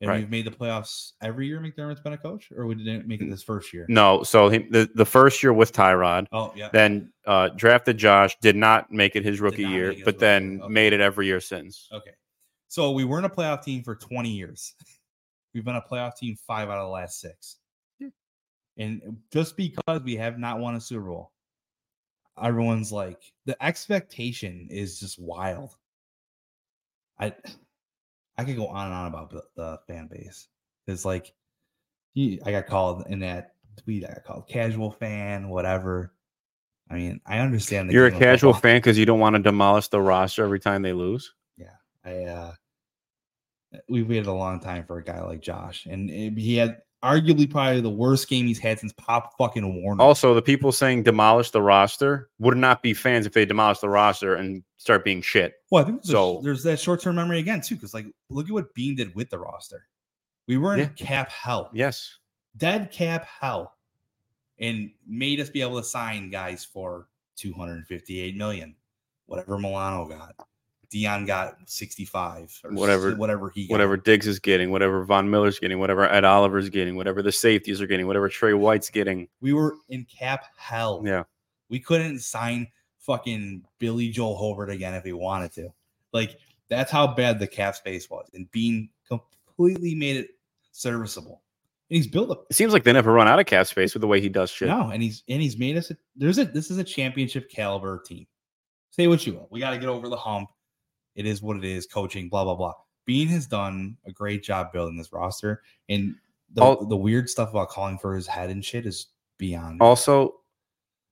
And 0.00 0.08
Right. 0.08 0.20
we've 0.20 0.30
made 0.30 0.46
the 0.46 0.50
playoffs 0.52 1.12
every 1.22 1.48
year 1.48 1.58
McDermott's 1.60 2.00
been 2.00 2.12
a 2.12 2.18
coach, 2.18 2.52
or 2.56 2.66
we 2.66 2.76
didn't 2.76 3.08
make 3.08 3.20
it 3.20 3.28
this 3.28 3.42
first 3.42 3.72
year. 3.74 3.84
No, 3.88 4.22
so 4.22 4.48
he, 4.48 4.58
the 4.58 4.88
the 4.94 5.04
first 5.04 5.42
year 5.42 5.52
with 5.52 5.72
Tyrod, 5.72 6.26
Oh 6.30 6.52
yeah. 6.54 6.68
then 6.72 7.12
uh, 7.26 7.48
drafted 7.48 7.98
Josh, 7.98 8.36
did 8.40 8.54
not 8.54 8.92
make 8.92 9.16
it 9.16 9.24
his 9.24 9.40
rookie 9.40 9.64
year, 9.64 9.88
make 9.88 9.94
it 9.94 9.98
his 9.98 10.04
but 10.04 10.14
rookie 10.14 10.20
then 10.20 10.60
okay. 10.62 10.72
made 10.72 10.92
it 10.92 11.00
every 11.00 11.26
year 11.26 11.40
since. 11.40 11.88
Okay. 11.92 12.12
So 12.68 12.92
we 12.92 13.04
weren't 13.04 13.26
a 13.26 13.30
playoff 13.30 13.64
team 13.64 13.82
for 13.82 13.96
20 13.96 14.30
years. 14.30 14.74
We've 15.54 15.64
been 15.64 15.76
a 15.76 15.82
playoff 15.82 16.16
team 16.16 16.36
five 16.46 16.68
out 16.68 16.78
of 16.78 16.84
the 16.86 16.90
last 16.92 17.18
six. 17.20 17.56
Yeah. 17.98 18.08
And 18.76 19.16
just 19.32 19.56
because 19.56 20.02
we 20.04 20.14
have 20.16 20.38
not 20.38 20.60
won 20.60 20.76
a 20.76 20.80
Super 20.80 21.06
Bowl, 21.06 21.32
everyone's 22.40 22.92
like, 22.92 23.20
the 23.46 23.60
expectation 23.64 24.68
is 24.70 25.00
just 25.00 25.18
wild. 25.18 25.74
I 27.18 27.34
I 28.38 28.44
could 28.44 28.56
go 28.56 28.68
on 28.68 28.86
and 28.86 28.94
on 28.94 29.06
about 29.08 29.30
the, 29.30 29.42
the 29.56 29.80
fan 29.86 30.08
base. 30.08 30.48
It's 30.86 31.04
like 31.04 31.34
I 32.16 32.50
got 32.50 32.66
called 32.66 33.04
in 33.08 33.20
that 33.20 33.54
tweet, 33.76 34.04
I 34.04 34.08
got 34.08 34.24
called 34.24 34.48
casual 34.48 34.92
fan, 34.92 35.48
whatever. 35.48 36.14
I 36.90 36.94
mean, 36.94 37.20
I 37.26 37.38
understand 37.40 37.88
the 37.88 37.94
You're 37.94 38.06
a 38.06 38.12
casual 38.12 38.54
fan 38.54 38.78
because 38.78 38.96
you 38.96 39.04
don't 39.06 39.20
want 39.20 39.36
to 39.36 39.42
demolish 39.42 39.88
the 39.88 40.00
roster 40.00 40.42
every 40.44 40.60
time 40.60 40.82
they 40.82 40.92
lose. 40.92 41.34
Yeah, 41.56 41.74
I 42.04 42.24
uh 42.24 42.52
we 43.88 44.02
waited 44.02 44.26
a 44.26 44.32
long 44.32 44.60
time 44.60 44.84
for 44.86 44.98
a 44.98 45.04
guy 45.04 45.20
like 45.22 45.40
Josh, 45.40 45.86
and 45.86 46.10
it- 46.10 46.38
he 46.38 46.56
had 46.56 46.82
arguably 47.02 47.48
probably 47.48 47.80
the 47.80 47.88
worst 47.90 48.28
game 48.28 48.46
he's 48.46 48.58
had 48.58 48.78
since 48.80 48.92
Pop 48.94 49.36
fucking 49.38 49.82
Warner. 49.82 50.02
Also, 50.02 50.34
the 50.34 50.42
people 50.42 50.72
saying 50.72 51.04
demolish 51.04 51.50
the 51.50 51.62
roster 51.62 52.28
would 52.38 52.56
not 52.56 52.82
be 52.82 52.92
fans 52.94 53.24
if 53.26 53.32
they 53.32 53.44
demolish 53.44 53.78
the 53.78 53.88
roster 53.88 54.34
and 54.34 54.62
start 54.78 55.04
being 55.04 55.22
shit. 55.22 55.54
well, 55.70 55.82
I 55.82 55.86
think 55.86 56.02
there's, 56.02 56.10
so- 56.12 56.40
there's 56.42 56.62
that 56.64 56.80
short 56.80 57.00
term 57.00 57.16
memory 57.16 57.38
again 57.38 57.60
too, 57.60 57.76
because 57.76 57.94
like 57.94 58.06
look 58.30 58.46
at 58.46 58.52
what 58.52 58.74
Bean 58.74 58.96
did 58.96 59.14
with 59.14 59.30
the 59.30 59.38
roster. 59.38 59.86
We 60.46 60.56
were 60.56 60.74
in 60.74 60.80
Yeah. 60.80 60.86
cap 60.96 61.30
hell, 61.30 61.70
Yes. 61.72 62.18
dead 62.56 62.90
cap 62.90 63.24
hell, 63.26 63.74
and 64.58 64.90
made 65.06 65.38
us 65.40 65.50
be 65.50 65.60
able 65.62 65.78
to 65.78 65.84
sign 65.84 66.30
guys 66.30 66.64
for 66.64 67.08
258 67.36 68.36
million, 68.36 68.74
whatever 69.26 69.56
Milano 69.58 70.08
got. 70.08 70.34
Dion 70.90 71.26
got 71.26 71.56
65, 71.66 72.60
or 72.64 72.72
Whatever- 72.72 73.14
whatever 73.16 73.50
he 73.50 73.66
got. 73.66 73.72
Whatever 73.74 73.96
Diggs 73.96 74.26
is 74.26 74.38
getting, 74.38 74.70
whatever 74.70 75.04
Von 75.04 75.28
Miller's 75.30 75.58
getting, 75.58 75.78
whatever 75.78 76.04
Ed 76.10 76.24
Oliver's 76.24 76.70
getting, 76.70 76.96
whatever 76.96 77.22
the 77.22 77.32
safeties 77.32 77.80
are 77.82 77.86
getting, 77.86 78.06
whatever 78.06 78.28
Tre 78.28 78.54
White's 78.54 78.88
getting. 78.90 79.28
We 79.40 79.52
were 79.52 79.76
in 79.90 80.04
cap 80.06 80.44
hell. 80.56 81.02
Yeah. 81.04 81.24
We 81.68 81.78
couldn't 81.80 82.20
sign 82.20 82.68
fucking 83.00 83.64
Billy 83.78 84.08
Joel 84.10 84.36
Hobart 84.36 84.70
again 84.70 84.94
if 84.94 85.04
we 85.04 85.12
wanted 85.12 85.52
to. 85.52 85.68
Like 86.12 86.38
that's 86.68 86.90
how 86.90 87.06
bad 87.06 87.38
the 87.38 87.46
cap 87.46 87.76
space 87.76 88.08
was. 88.08 88.28
And 88.32 88.50
Bean 88.50 88.88
completely 89.06 89.94
made 89.94 90.16
it 90.16 90.30
serviceable. 90.72 91.42
And 91.90 91.96
he's 91.96 92.06
built 92.06 92.30
up. 92.30 92.46
It 92.50 92.56
seems 92.56 92.72
like 92.72 92.84
they 92.84 92.92
never 92.92 93.12
run 93.12 93.28
out 93.28 93.38
of 93.38 93.46
cap 93.46 93.66
space 93.66 93.94
with 93.94 94.02
the 94.02 94.06
way 94.06 94.20
he 94.20 94.28
does 94.28 94.50
shit. 94.50 94.68
no, 94.68 94.90
and 94.90 95.02
he's 95.02 95.22
and 95.28 95.40
he's 95.42 95.58
made 95.58 95.76
us 95.76 95.90
a, 95.90 95.96
there's 96.16 96.38
a 96.38 96.44
this 96.44 96.70
is 96.70 96.78
a 96.78 96.84
championship 96.84 97.50
caliber 97.50 98.02
team. 98.06 98.26
Say 98.90 99.06
what 99.06 99.26
you 99.26 99.34
will. 99.34 99.48
We 99.50 99.60
got 99.60 99.70
to 99.70 99.78
get 99.78 99.88
over 99.88 100.08
the 100.08 100.16
hump. 100.16 100.48
It 101.18 101.26
is 101.26 101.42
what 101.42 101.56
it 101.56 101.64
is, 101.64 101.84
coaching, 101.84 102.28
blah, 102.28 102.44
blah, 102.44 102.54
blah. 102.54 102.74
Bean 103.04 103.26
has 103.28 103.46
done 103.48 103.96
a 104.06 104.12
great 104.12 104.44
job 104.44 104.72
building 104.72 104.96
this 104.96 105.12
roster. 105.12 105.62
And 105.88 106.14
the, 106.54 106.62
All- 106.62 106.86
the 106.86 106.96
weird 106.96 107.28
stuff 107.28 107.50
about 107.50 107.70
calling 107.70 107.98
for 107.98 108.14
his 108.14 108.28
head 108.28 108.50
and 108.50 108.64
shit 108.64 108.86
is 108.86 109.08
beyond. 109.36 109.82
Also, 109.82 110.34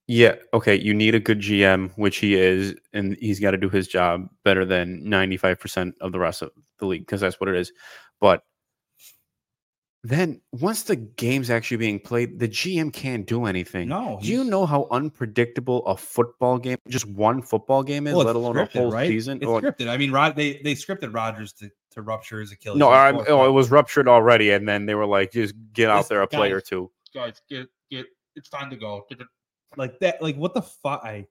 yeah, 0.06 0.36
okay, 0.54 0.76
you 0.76 0.94
need 0.94 1.16
a 1.16 1.20
good 1.20 1.40
GM, 1.40 1.90
which 1.96 2.18
he 2.18 2.36
is, 2.36 2.76
and 2.92 3.16
he's 3.20 3.40
got 3.40 3.50
to 3.50 3.56
do 3.56 3.68
his 3.68 3.88
job 3.88 4.28
better 4.44 4.64
than 4.64 5.02
95% 5.02 5.94
of 6.00 6.12
the 6.12 6.20
rest 6.20 6.42
of 6.42 6.52
the 6.78 6.86
league 6.86 7.02
because 7.02 7.20
that's 7.20 7.40
what 7.40 7.48
it 7.48 7.56
is. 7.56 7.72
But 8.20 8.44
then 10.08 10.40
once 10.52 10.82
the 10.82 10.96
game's 10.96 11.48
actually 11.50 11.78
being 11.78 11.98
played, 12.00 12.38
the 12.38 12.48
GM 12.48 12.92
can't 12.92 13.26
do 13.26 13.46
anything. 13.46 13.88
no, 13.88 14.18
Do 14.22 14.28
you 14.28 14.44
know 14.44 14.66
how 14.66 14.88
unpredictable 14.90 15.86
a 15.86 15.96
football 15.96 16.58
game, 16.58 16.76
just 16.88 17.06
one 17.06 17.40
football 17.42 17.82
game 17.82 18.06
is, 18.06 18.14
Well, 18.14 18.26
let 18.26 18.36
alone 18.36 18.56
scripted, 18.56 18.74
a 18.74 18.78
whole 18.78 18.92
right? 18.92 19.08
season? 19.08 19.38
It's 19.38 19.46
Or- 19.46 19.60
scripted. 19.62 19.88
I 19.88 19.96
mean, 19.96 20.12
Rod, 20.12 20.36
they 20.36 20.60
they 20.64 20.74
scripted 20.74 21.14
Rodgers 21.14 21.52
to, 21.54 21.70
to 21.92 22.02
rupture 22.02 22.40
his 22.40 22.52
Achilles. 22.52 22.78
no, 22.78 22.88
I, 22.90 23.12
oh, 23.12 23.46
it 23.46 23.52
was 23.52 23.70
ruptured 23.70 24.08
already, 24.08 24.50
and 24.50 24.68
then 24.68 24.86
they 24.86 24.94
were 24.94 25.06
like, 25.06 25.32
just 25.32 25.54
get 25.72 25.88
out 25.88 26.00
This 26.00 26.08
there 26.08 26.22
a 26.22 26.26
play 26.26 26.48
guy- 26.50 26.54
or 26.56 26.60
two. 26.60 26.90
guys, 27.14 27.40
get 27.48 27.66
get. 27.90 28.06
It's 28.34 28.48
time 28.50 28.68
to 28.70 28.76
go. 28.76 29.06
Like 29.76 29.98
that. 30.00 30.20
Like 30.20 30.36
what 30.36 30.52
the 30.52 30.62
fuck? 30.62 31.02
I 31.04 31.26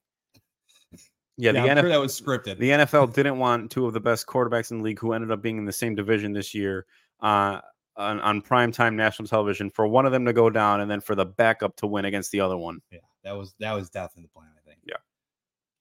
Yeah, 1.37 1.51
the 1.51 1.59
I'm 1.59 1.77
NFL 1.77 1.81
sure 1.81 1.89
that 1.89 1.99
was 1.99 2.19
scripted. 2.19 2.57
The 2.59 2.69
NFL 2.71 3.13
didn't 3.13 3.37
want 3.37 3.71
two 3.71 3.85
of 3.85 3.93
the 3.93 3.99
best 3.99 4.25
quarterbacks 4.25 4.71
in 4.71 4.77
the 4.79 4.83
league 4.83 4.99
who 4.99 5.13
ended 5.13 5.31
up 5.31 5.41
being 5.41 5.57
in 5.57 5.65
the 5.65 5.71
same 5.73 5.93
division 5.95 6.33
this 6.33 6.53
year 6.55 6.85
uh, 7.21 7.59
on, 7.97 8.19
on 8.21 8.41
primetime 8.41 8.95
national 8.95 9.27
television 9.27 9.69
for 9.69 9.87
one 9.87 10.05
of 10.05 10.11
them 10.11 10.25
to 10.25 10.33
go 10.33 10.49
down 10.49 10.81
and 10.81 10.89
then 10.89 11.01
for 11.01 11.15
the 11.15 11.25
backup 11.25 11.75
to 11.77 11.87
win 11.87 12.05
against 12.05 12.31
the 12.31 12.39
other 12.39 12.57
one. 12.57 12.81
yeah, 12.91 12.99
that 13.23 13.31
was 13.33 13.53
that 13.59 13.73
was 13.73 13.89
definitely 13.89 14.23
the 14.23 14.39
plan. 14.39 14.49
I 14.55 14.67
think. 14.67 14.79
Yeah. 14.85 14.97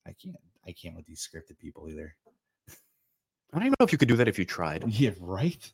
I 0.06 0.12
can't. 0.12 0.36
I 0.66 0.72
can't 0.72 0.96
with 0.96 1.06
these 1.06 1.26
scripted 1.26 1.58
people 1.58 1.88
either. 1.88 2.14
I 2.68 3.58
don't 3.58 3.66
even 3.66 3.74
know 3.78 3.84
if 3.84 3.92
you 3.92 3.98
could 3.98 4.08
do 4.08 4.16
that 4.16 4.28
if 4.28 4.38
you 4.38 4.44
tried. 4.44 4.84
Yeah, 4.88 5.10
right. 5.20 5.72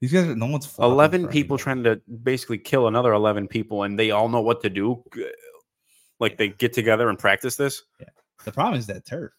These 0.00 0.12
guys 0.12 0.26
are 0.28 0.34
no 0.34 0.46
one's 0.46 0.74
11 0.78 1.28
people 1.28 1.58
trying 1.58 1.84
to 1.84 2.00
basically 2.22 2.56
kill 2.56 2.88
another 2.88 3.12
11 3.12 3.48
people 3.48 3.82
and 3.82 3.98
they 3.98 4.10
all 4.10 4.30
know 4.30 4.40
what 4.40 4.62
to 4.62 4.70
do. 4.70 5.04
Like 6.18 6.38
they 6.38 6.48
get 6.48 6.72
together 6.72 7.10
and 7.10 7.18
practice 7.18 7.56
this. 7.56 7.82
Yeah. 8.00 8.06
The 8.44 8.52
problem 8.52 8.78
is 8.78 8.86
that 8.86 9.04
turf. 9.04 9.32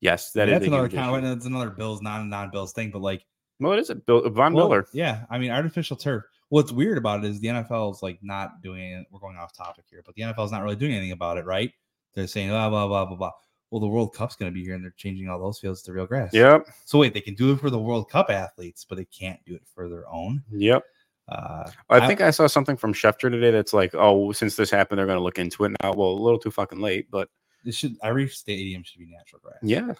Yes, 0.00 0.32
that 0.32 0.42
I 0.42 0.46
mean, 0.46 0.54
is 0.54 0.60
that's 0.60 0.68
another 0.68 0.88
kind 0.88 1.24
of 1.24 1.30
that's 1.30 1.46
another 1.46 1.70
Bills 1.70 2.02
non 2.02 2.28
non 2.28 2.50
Bills 2.50 2.72
thing. 2.72 2.90
But 2.90 3.02
like 3.02 3.24
Well, 3.60 3.72
it 3.72 3.78
is 3.80 3.90
a 3.90 3.94
Bill, 3.94 4.28
Von 4.30 4.52
well, 4.54 4.68
Miller. 4.68 4.86
yeah, 4.92 5.24
I 5.30 5.38
mean 5.38 5.50
artificial 5.50 5.96
turf. 5.96 6.24
what's 6.48 6.72
weird 6.72 6.98
about 6.98 7.24
it 7.24 7.28
is 7.30 7.40
the 7.40 7.48
NFL 7.48 7.92
is 7.94 8.02
like 8.02 8.18
not 8.22 8.62
doing 8.62 8.92
it. 8.92 9.06
We're 9.10 9.20
going 9.20 9.36
off 9.36 9.52
topic 9.56 9.84
here, 9.90 10.02
but 10.04 10.14
the 10.14 10.22
NFL 10.22 10.46
is 10.46 10.52
not 10.52 10.62
really 10.62 10.76
doing 10.76 10.92
anything 10.92 11.12
about 11.12 11.36
it, 11.38 11.44
right? 11.44 11.70
They're 12.14 12.26
saying 12.26 12.48
blah 12.48 12.68
blah 12.70 12.88
blah 12.88 13.04
blah 13.04 13.16
blah. 13.16 13.30
Well, 13.70 13.80
the 13.80 13.86
World 13.86 14.12
Cup's 14.14 14.34
going 14.34 14.50
to 14.50 14.54
be 14.54 14.64
here, 14.64 14.74
and 14.74 14.82
they're 14.82 14.94
changing 14.96 15.28
all 15.28 15.38
those 15.38 15.60
fields 15.60 15.80
to 15.82 15.92
real 15.92 16.04
grass. 16.06 16.32
Yep. 16.34 16.66
So 16.86 16.98
wait, 16.98 17.14
they 17.14 17.20
can 17.20 17.34
do 17.34 17.52
it 17.52 17.60
for 17.60 17.70
the 17.70 17.78
World 17.78 18.10
Cup 18.10 18.28
athletes, 18.28 18.84
but 18.88 18.96
they 18.96 19.04
can't 19.04 19.38
do 19.46 19.54
it 19.54 19.62
for 19.72 19.88
their 19.88 20.08
own. 20.08 20.42
Yep. 20.50 20.82
Uh, 21.28 21.70
I 21.88 21.98
I- 21.98 22.06
think 22.08 22.20
I 22.20 22.32
saw 22.32 22.48
something 22.48 22.76
from 22.76 22.92
Schefter 22.92 23.30
today 23.30 23.52
that's 23.52 23.72
like, 23.72 23.94
oh, 23.94 24.32
since 24.32 24.56
this 24.56 24.70
happened, 24.72 24.98
they're 24.98 25.06
going 25.06 25.18
to 25.18 25.22
look 25.22 25.38
into 25.38 25.64
it 25.66 25.72
now. 25.84 25.92
Well, 25.92 26.08
a 26.08 26.20
little 26.20 26.40
too 26.40 26.50
fucking 26.50 26.80
late, 26.80 27.08
but 27.12 27.28
it 27.64 27.72
should 27.74 27.94
every 28.02 28.26
stadium 28.26 28.82
should 28.82 28.98
be 28.98 29.06
natural 29.06 29.40
grass. 29.40 29.58
yeah. 29.62 29.92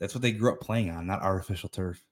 That's 0.00 0.12
what 0.12 0.22
they 0.22 0.32
grew 0.32 0.52
up 0.52 0.60
playing 0.60 0.90
on, 0.90 1.06
not 1.06 1.22
artificial 1.22 1.68
turf. 1.68 2.02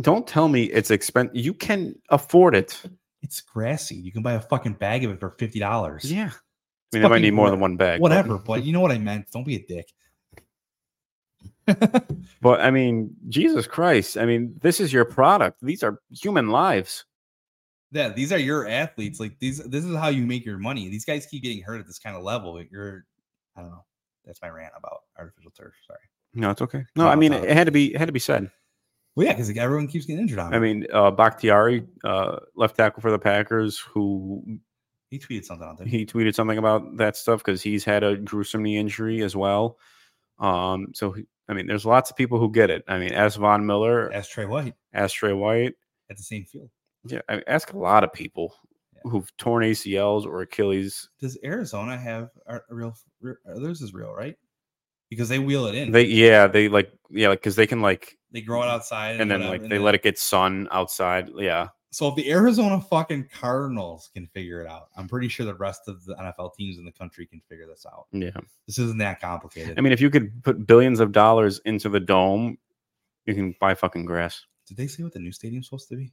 Don't 0.00 0.26
tell 0.26 0.48
me 0.48 0.64
it's 0.64 0.90
expensive. 0.90 1.36
You 1.36 1.52
can 1.54 1.94
afford 2.08 2.54
it. 2.54 2.82
It's 3.22 3.40
grassy. 3.40 3.94
You 3.96 4.10
can 4.10 4.22
buy 4.22 4.32
a 4.32 4.40
fucking 4.40 4.74
bag 4.74 5.04
of 5.04 5.10
it 5.10 5.20
for 5.20 5.30
fifty 5.38 5.58
dollars. 5.58 6.10
Yeah. 6.10 6.30
I 6.92 6.96
mean, 6.96 7.04
I 7.04 7.08
might 7.08 7.22
need 7.22 7.34
more 7.34 7.50
than 7.50 7.60
one 7.60 7.76
bag. 7.76 8.00
whatever. 8.00 8.38
But 8.38 8.62
you 8.64 8.72
know 8.72 8.80
what 8.80 8.90
I 8.92 8.98
meant. 8.98 9.26
Don't 9.32 9.44
be 9.46 9.56
a 9.56 9.64
dick. 9.66 9.88
But 12.40 12.60
I 12.60 12.70
mean, 12.72 13.14
Jesus 13.28 13.66
Christ. 13.68 14.18
I 14.18 14.26
mean, 14.26 14.54
this 14.60 14.80
is 14.80 14.92
your 14.92 15.04
product. 15.04 15.58
These 15.62 15.82
are 15.84 16.00
human 16.10 16.48
lives. 16.48 17.04
Yeah, 17.92 18.08
these 18.08 18.32
are 18.32 18.38
your 18.38 18.66
athletes. 18.66 19.20
Like 19.20 19.38
these, 19.38 19.58
this 19.58 19.84
is 19.84 19.94
how 19.96 20.08
you 20.08 20.26
make 20.26 20.44
your 20.44 20.58
money. 20.58 20.88
These 20.88 21.04
guys 21.04 21.26
keep 21.26 21.42
getting 21.42 21.62
hurt 21.62 21.78
at 21.78 21.86
this 21.86 22.00
kind 22.00 22.16
of 22.16 22.24
level. 22.24 22.60
You're, 22.70 23.04
I 23.56 23.60
don't 23.60 23.70
know. 23.70 23.84
That's 24.24 24.42
my 24.42 24.48
rant 24.48 24.72
about 24.76 25.02
artificial 25.16 25.52
turf. 25.52 25.72
Sorry. 25.86 26.00
No, 26.34 26.50
it's 26.50 26.62
okay. 26.62 26.84
No, 26.96 27.04
No, 27.04 27.10
I 27.10 27.14
mean, 27.16 27.32
it 27.32 27.50
had 27.50 27.66
to 27.66 27.72
be 27.72 27.94
it 27.94 27.98
had 27.98 28.06
to 28.06 28.12
be 28.12 28.18
said. 28.18 28.50
Well, 29.14 29.26
yeah, 29.26 29.32
because 29.34 29.54
everyone 29.56 29.88
keeps 29.88 30.06
getting 30.06 30.22
injured 30.22 30.38
on. 30.38 30.52
It. 30.52 30.56
I 30.56 30.60
mean, 30.60 30.86
uh 30.92 31.10
Bakhtiari, 31.10 31.84
uh, 32.04 32.36
left 32.56 32.76
tackle 32.76 33.02
for 33.02 33.10
the 33.10 33.18
Packers, 33.18 33.78
who 33.78 34.42
he 35.10 35.18
tweeted 35.18 35.44
something 35.44 35.66
out 35.68 35.76
there. 35.78 35.86
he 35.86 36.06
tweeted 36.06 36.34
something 36.34 36.56
about 36.58 36.96
that 36.96 37.16
stuff 37.16 37.40
because 37.44 37.60
he's 37.62 37.84
had 37.84 38.02
a 38.02 38.16
gruesome 38.16 38.62
knee 38.62 38.78
injury 38.78 39.22
as 39.22 39.36
well. 39.36 39.76
Um, 40.38 40.88
so 40.94 41.12
he, 41.12 41.24
I 41.48 41.52
mean, 41.52 41.66
there's 41.66 41.84
lots 41.84 42.10
of 42.10 42.16
people 42.16 42.38
who 42.38 42.50
get 42.50 42.70
it. 42.70 42.84
I 42.88 42.98
mean, 42.98 43.12
ask 43.12 43.38
Von 43.38 43.66
Miller, 43.66 44.10
Ask 44.12 44.30
Tre 44.30 44.46
White 44.46 44.74
ask 44.94 45.14
Tre 45.16 45.32
White. 45.34 45.74
at 46.10 46.16
the 46.16 46.22
same 46.22 46.44
field. 46.46 46.70
Yeah, 47.04 47.20
I 47.28 47.34
mean, 47.34 47.44
ask 47.46 47.72
a 47.74 47.78
lot 47.78 48.04
of 48.04 48.12
people 48.14 48.54
Yeah. 48.94 49.10
who've 49.10 49.36
torn 49.36 49.62
ACLs 49.64 50.24
or 50.24 50.40
Achilles. 50.40 51.10
Does 51.20 51.36
Arizona 51.44 51.98
have 51.98 52.30
a 52.46 52.60
real? 52.70 52.94
re- 53.20 53.34
Theirs 53.44 53.82
is 53.82 53.92
real, 53.92 54.12
right? 54.14 54.36
Because 55.12 55.28
they 55.28 55.38
wheel 55.38 55.66
it 55.66 55.74
in. 55.74 55.92
They 55.92 56.04
yeah, 56.04 56.46
they 56.46 56.68
like 56.68 56.90
yeah, 57.10 57.28
like 57.28 57.40
because 57.40 57.56
they 57.56 57.66
can 57.66 57.82
like 57.82 58.16
they 58.30 58.40
grow 58.40 58.62
it 58.62 58.68
outside, 58.68 59.20
and 59.20 59.30
then 59.30 59.40
whatever, 59.40 59.52
like 59.52 59.62
and 59.62 59.70
they 59.70 59.78
let 59.78 59.94
it 59.94 60.02
get 60.02 60.18
sun 60.18 60.66
outside. 60.70 61.28
Yeah, 61.36 61.68
So 61.90 62.08
if 62.08 62.14
the 62.14 62.30
Arizona 62.32 62.80
fucking 62.80 63.28
Cardinals 63.38 64.08
can 64.14 64.26
figure 64.28 64.62
it 64.62 64.66
out, 64.66 64.88
I'm 64.96 65.06
pretty 65.08 65.28
sure 65.28 65.44
the 65.44 65.54
rest 65.54 65.82
of 65.86 66.02
the 66.06 66.14
NFL 66.14 66.54
teams 66.54 66.78
in 66.78 66.86
the 66.86 66.92
country 66.92 67.26
can 67.26 67.42
figure 67.50 67.66
this 67.66 67.84
out. 67.84 68.06
yeah. 68.12 68.30
This 68.66 68.78
isn't 68.78 68.96
that 68.98 69.20
complicated. 69.20 69.78
I 69.78 69.82
mean, 69.82 69.92
if 69.92 70.00
you 70.00 70.08
could 70.08 70.42
put 70.42 70.66
billions 70.66 70.98
of 71.00 71.12
dollars 71.12 71.60
into 71.66 71.90
the 71.90 72.00
dome, 72.00 72.56
you 73.26 73.34
can 73.34 73.54
buy 73.60 73.74
fucking 73.74 74.06
grass. 74.06 74.46
did 74.66 74.78
they 74.78 74.86
say 74.86 75.02
what 75.02 75.12
the 75.12 75.18
new 75.20 75.32
stadium's 75.32 75.66
supposed 75.66 75.88
to 75.90 75.96
be? 75.96 76.10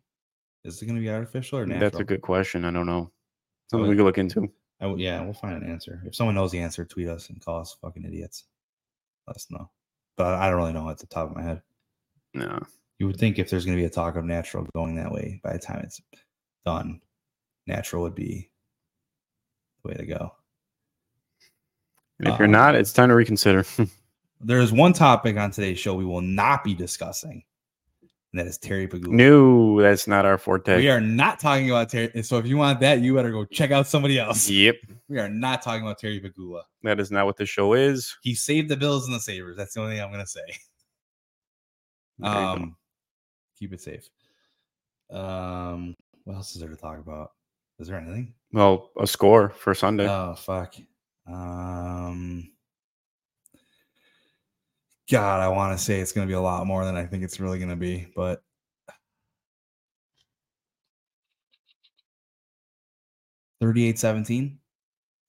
Is 0.66 0.82
it 0.82 0.86
going 0.88 0.98
to 0.98 1.02
be 1.02 1.10
artificial 1.10 1.60
or 1.60 1.66
natural? 1.66 1.90
That's 1.90 2.02
a 2.02 2.04
good 2.04 2.22
question. 2.22 2.66
I 2.66 2.72
don't 2.72 2.86
know. 2.86 3.10
Something 3.72 3.86
Oh, 3.86 3.90
we 3.92 3.96
could 3.96 4.04
look 4.04 4.18
into. 4.18 4.52
I 4.82 4.86
w- 4.86 5.02
yeah, 5.04 5.22
we'll 5.22 5.34
find 5.34 5.56
an 5.62 5.70
answer. 5.70 6.02
If 6.06 6.16
someone 6.16 6.36
knows 6.36 6.52
the 6.52 6.60
answer, 6.60 6.84
tweet 6.84 7.08
us 7.08 7.30
and 7.30 7.40
call 7.40 7.62
us 7.62 7.78
fucking 7.82 8.04
idiots. 8.04 8.44
Let 9.30 9.36
us 9.36 9.48
know. 9.52 9.70
But 10.18 10.34
I 10.34 10.50
don't 10.50 10.58
really 10.58 10.74
know 10.74 10.90
at 10.90 10.98
the 10.98 11.06
top 11.06 11.30
of 11.30 11.36
my 11.36 11.44
head. 11.44 11.62
No. 12.34 12.60
You 12.98 13.06
would 13.06 13.18
think 13.18 13.38
if 13.38 13.48
there's 13.50 13.64
going 13.64 13.78
to 13.78 13.82
be 13.82 13.86
a 13.86 13.90
talk 13.92 14.16
of 14.16 14.26
natural 14.26 14.66
going 14.74 14.96
that 14.96 15.12
way, 15.12 15.40
by 15.44 15.54
the 15.54 15.60
time 15.60 15.82
it's 15.84 16.02
done, 16.66 17.00
natural 17.68 18.02
would 18.02 18.16
be 18.16 18.50
the 19.84 19.90
way 19.90 19.94
to 19.96 20.06
go. 20.08 20.32
And 22.18 22.28
if 22.28 22.40
you're 22.40 22.48
Uh, 22.48 22.52
not, 22.52 22.74
it's 22.76 22.92
time 22.92 23.10
to 23.10 23.16
reconsider. 23.16 23.64
There 24.42 24.62
is 24.62 24.72
one 24.72 24.94
topic 24.94 25.36
on 25.36 25.52
today's 25.52 25.78
show 25.80 25.94
we 25.96 26.06
will 26.06 26.22
not 26.22 26.64
be 26.64 26.74
discussing, 26.74 27.44
and 28.32 28.40
that 28.40 28.48
is 28.48 28.58
Terry 28.58 28.88
Pegula. 28.88 29.10
no, 29.10 29.82
that's 29.82 30.08
not 30.08 30.26
our 30.26 30.38
forte. 30.38 30.78
We 30.78 30.90
are 30.90 31.02
not 31.02 31.40
talking 31.40 31.70
about 31.70 31.90
Terry. 31.90 32.22
So 32.24 32.38
if 32.38 32.46
you 32.46 32.58
want 32.58 32.80
that, 32.82 33.02
you 33.02 33.16
better 33.16 33.32
go 33.32 33.46
check 33.46 33.72
out 33.72 33.88
somebody 33.88 34.20
else. 34.20 34.50
Yep. 34.50 34.76
We 35.08 35.18
are 35.20 35.30
not 35.30 35.62
talking 35.64 35.82
about 35.82 35.98
Terry 35.98 36.20
Pegula. 36.20 36.62
That 36.84 37.00
is 37.00 37.10
not 37.12 37.26
what 37.26 37.38
the 37.38 37.46
show 37.46 37.74
is. 37.74 38.16
He 38.22 38.36
saved 38.36 38.70
the 38.70 38.78
Bills 38.78 39.06
and 39.08 39.16
the 39.16 39.20
Sabres. 39.20 39.58
That's 39.58 39.74
the 39.74 39.82
only 39.82 39.96
thing 39.96 40.04
I'm 40.04 40.12
going 40.12 40.24
to 40.24 40.30
say. 40.30 40.42
You 42.22 42.26
go. 42.26 42.32
Um, 42.32 42.76
keep 43.58 43.72
it 43.72 43.80
safe. 43.80 44.10
Um, 45.10 45.96
what 46.26 46.36
else 46.36 46.54
is 46.54 46.60
there 46.60 46.70
to 46.70 46.76
talk 46.76 47.00
about? 47.00 47.32
Is 47.80 47.88
there 47.88 47.98
anything? 47.98 48.34
well, 48.52 48.90
a 49.00 49.08
score 49.08 49.50
for 49.52 49.74
Sunday. 49.74 50.06
Oh 50.06 50.36
fuck. 50.36 50.76
Um, 51.32 52.52
God, 55.12 55.42
I 55.42 55.48
want 55.48 55.78
to 55.78 55.84
say 55.84 56.00
it's 56.00 56.12
going 56.12 56.28
to 56.28 56.32
be 56.32 56.36
a 56.36 56.42
lot 56.42 56.68
more 56.68 56.86
than 56.86 56.96
I 56.96 57.06
think 57.06 57.24
it's 57.24 57.40
really 57.40 57.58
going 57.58 57.70
to 57.70 57.76
be, 57.76 58.08
but 58.16 58.44
thirty-eight 63.62 64.00
seventeen, 64.00 64.60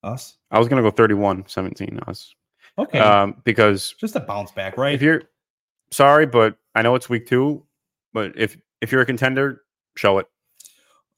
us. 0.02 0.36
I 0.50 0.58
was 0.58 0.68
gonna 0.68 0.82
go 0.82 0.90
31 0.90 1.44
17 1.46 2.00
us. 2.06 2.34
Okay, 2.78 2.98
Um, 2.98 3.36
because 3.44 3.94
just 3.98 4.16
a 4.16 4.20
bounce 4.20 4.52
back, 4.52 4.76
right? 4.78 4.94
if 4.94 5.02
you're 5.02 5.22
sorry, 5.90 6.26
but 6.26 6.56
I 6.74 6.82
know 6.82 6.94
it's 6.94 7.08
week 7.08 7.26
two, 7.26 7.64
but 8.12 8.32
if 8.36 8.56
if 8.80 8.92
you're 8.92 9.02
a 9.02 9.06
contender, 9.06 9.62
show 9.96 10.18
it. 10.18 10.26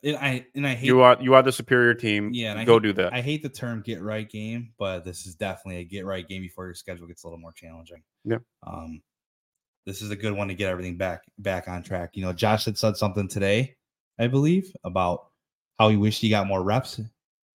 And 0.03 0.17
I 0.17 0.47
and 0.55 0.67
I 0.67 0.75
hate 0.75 0.87
You 0.87 1.01
are 1.03 1.17
you 1.21 1.35
are 1.35 1.43
the 1.43 1.53
superior 1.53 1.95
team. 1.95 2.31
Yeah, 2.33 2.51
and 2.53 2.61
I 2.61 2.65
go 2.65 2.75
hate- 2.75 2.83
do 2.83 2.93
that. 2.95 3.13
I 3.13 3.21
hate 3.21 3.43
the 3.43 3.49
term 3.49 3.83
get 3.83 4.03
right 4.03 4.29
game, 4.29 4.73
but 4.79 5.05
this 5.05 5.27
is 5.27 5.35
definitely 5.35 5.81
a 5.81 5.85
get 5.85 6.05
right 6.07 6.27
game 6.27 6.43
before 6.43 6.67
your 6.67 6.75
schedule 6.75 7.07
gets 7.07 7.25
a 7.25 7.27
little 7.29 7.39
more 7.41 7.53
challenging. 7.53 8.03
Yeah. 8.25 8.39
Um, 8.67 9.03
this 9.87 10.01
is 10.03 10.11
a 10.11 10.17
good 10.17 10.33
one 10.33 10.49
to 10.49 10.55
get 10.55 10.69
everything 10.71 10.97
back 10.97 11.23
back 11.39 11.69
on 11.69 11.83
track. 11.83 12.11
You 12.15 12.25
know, 12.25 12.33
Josh 12.33 12.65
had 12.67 12.79
said 12.79 12.97
something 12.97 13.29
today, 13.29 13.77
I 14.19 14.27
believe, 14.29 14.73
about 14.85 15.27
how 15.79 15.89
he 15.89 15.97
wished 15.97 16.21
he 16.21 16.29
got 16.31 16.47
more 16.47 16.63
reps 16.63 17.01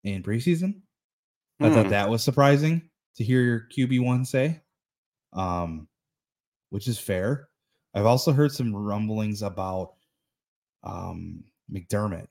in 0.05 0.23
preseason. 0.23 0.81
I 1.61 1.71
thought 1.71 1.87
Hmm. 1.87 1.91
that 1.91 2.11
was 2.11 2.23
surprising 2.23 2.91
to 3.17 3.25
hear 3.25 3.41
your 3.43 3.67
QB 3.75 4.01
one 4.01 4.25
say. 4.25 4.61
Um, 5.33 5.89
which 6.71 6.89
is 6.89 6.99
fair. 6.99 7.49
I've 7.95 8.07
also 8.07 8.33
heard 8.33 8.53
some 8.53 8.75
rumblings 8.75 9.43
about 9.43 9.95
um 10.83 11.45
McDermott 11.73 12.27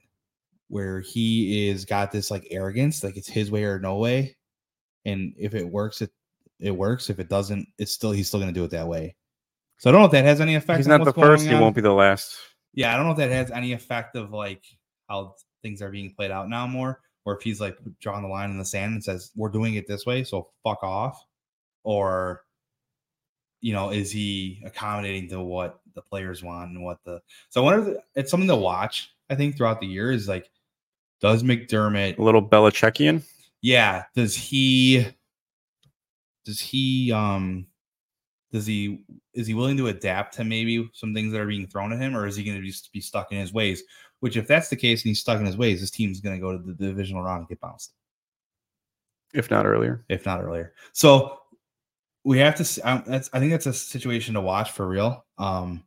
where 0.68 0.99
he 0.99 1.70
is 1.70 1.86
got 1.86 2.11
this 2.11 2.32
like 2.32 2.47
arrogance, 2.51 3.03
like 3.03 3.18
it's 3.18 3.30
his 3.30 3.51
way 3.51 3.63
or 3.63 3.80
no 3.80 3.97
way. 3.97 4.36
And 5.05 5.34
if 5.38 5.53
it 5.53 5.70
works, 5.70 6.01
it 6.01 6.11
it 6.59 6.72
works. 6.72 7.09
If 7.09 7.20
it 7.20 7.30
doesn't, 7.30 7.68
it's 7.78 7.91
still 7.91 8.11
he's 8.11 8.28
still 8.28 8.39
gonna 8.39 8.51
do 8.51 8.63
it 8.63 8.72
that 8.72 8.88
way. 8.88 9.16
So 9.78 9.89
I 9.89 9.91
don't 9.91 10.01
know 10.01 10.05
if 10.05 10.11
that 10.13 10.26
has 10.26 10.41
any 10.41 10.55
effect. 10.55 10.78
He's 10.78 10.88
on 10.88 10.99
not 10.99 11.05
the 11.05 11.13
first. 11.13 11.45
He 11.45 11.53
won't 11.53 11.76
be 11.76 11.82
the 11.82 11.91
last. 11.91 12.38
Yeah, 12.74 12.93
I 12.93 12.97
don't 12.97 13.05
know 13.05 13.11
if 13.11 13.18
that 13.18 13.32
has 13.32 13.51
any 13.51 13.74
effect 13.74 14.16
of 14.16 14.32
like 14.32 14.63
how 15.07 15.36
things 15.61 15.82
are 15.82 15.91
being 15.91 16.13
played 16.13 16.32
out 16.32 16.49
now 16.49 16.66
more, 16.68 17.01
or 17.26 17.36
if 17.36 17.43
he's 17.43 17.61
like 17.61 17.78
drawing 18.01 18.24
the 18.24 18.30
line 18.30 18.51
in 18.51 18.57
the 18.57 18.66
sand 18.66 18.93
and 18.93 19.03
says 19.03 19.32
we're 19.36 19.49
doing 19.49 19.76
it 19.76 19.88
this 19.88 20.05
way, 20.05 20.24
so 20.24 20.49
fuck 20.63 20.84
off, 20.84 21.24
or 21.84 22.43
you 23.61 23.74
know, 23.74 23.89
is 23.89 24.11
he 24.11 24.61
accommodating 24.66 25.28
to 25.30 25.41
what 25.41 25.80
the 25.95 26.01
players 26.01 26.43
want 26.43 26.72
and 26.72 26.84
what 26.84 26.99
the 27.03 27.22
so 27.49 27.61
I 27.61 27.63
wonder 27.63 27.91
if 27.91 27.97
it's 28.16 28.32
something 28.32 28.49
to 28.49 28.55
watch. 28.55 29.11
I 29.30 29.36
think 29.36 29.57
throughout 29.57 29.80
the 29.80 29.88
year 29.88 30.11
is 30.11 30.28
like, 30.28 30.49
does 31.26 31.41
McDermott 31.43 32.17
A 32.19 32.21
little 32.21 32.41
Belichickian. 32.47 33.23
yeah 33.61 34.03
does 34.15 34.36
he 34.36 35.05
does 36.45 36.59
he 36.59 37.11
um 37.11 37.65
does 38.51 38.67
he 38.67 39.03
is 39.34 39.47
he 39.47 39.53
willing 39.55 39.76
to 39.78 39.88
adapt 39.88 40.36
to 40.36 40.43
maybe 40.43 40.88
some 40.93 41.13
things 41.15 41.32
that 41.34 41.41
are 41.41 41.47
being 41.47 41.65
thrown 41.67 41.91
at 41.91 41.99
him 41.99 42.15
or 42.15 42.28
is 42.28 42.36
he 42.36 42.43
going 42.43 42.61
to 42.61 42.65
just 42.67 42.91
be 42.93 43.01
stuck 43.01 43.32
in 43.32 43.39
his 43.39 43.51
ways 43.51 43.84
which 44.19 44.38
if 44.38 44.47
that's 44.47 44.69
the 44.69 44.76
case 44.76 45.01
and 45.01 45.09
he's 45.09 45.19
stuck 45.19 45.39
in 45.39 45.45
his 45.47 45.57
ways 45.57 45.80
his 45.80 45.89
team's 45.89 46.21
going 46.21 46.36
to 46.36 46.41
go 46.41 46.55
to 46.55 46.63
the 46.63 46.73
divisional 46.73 47.23
round 47.23 47.39
and 47.39 47.49
get 47.49 47.59
bounced 47.59 47.93
if 49.34 49.49
not 49.49 49.65
earlier. 49.65 50.05
if 50.09 50.26
not 50.28 50.41
earlier 50.41 50.73
so 50.93 51.39
we 52.23 52.38
have 52.38 52.55
to 52.55 52.82
um, 52.88 53.03
that's 53.07 53.30
i 53.34 53.39
think 53.39 53.51
that's 53.51 53.65
a 53.65 53.73
situation 53.73 54.36
to 54.36 54.41
watch 54.41 54.71
for 54.71 54.88
real 54.88 55.26
um 55.39 55.84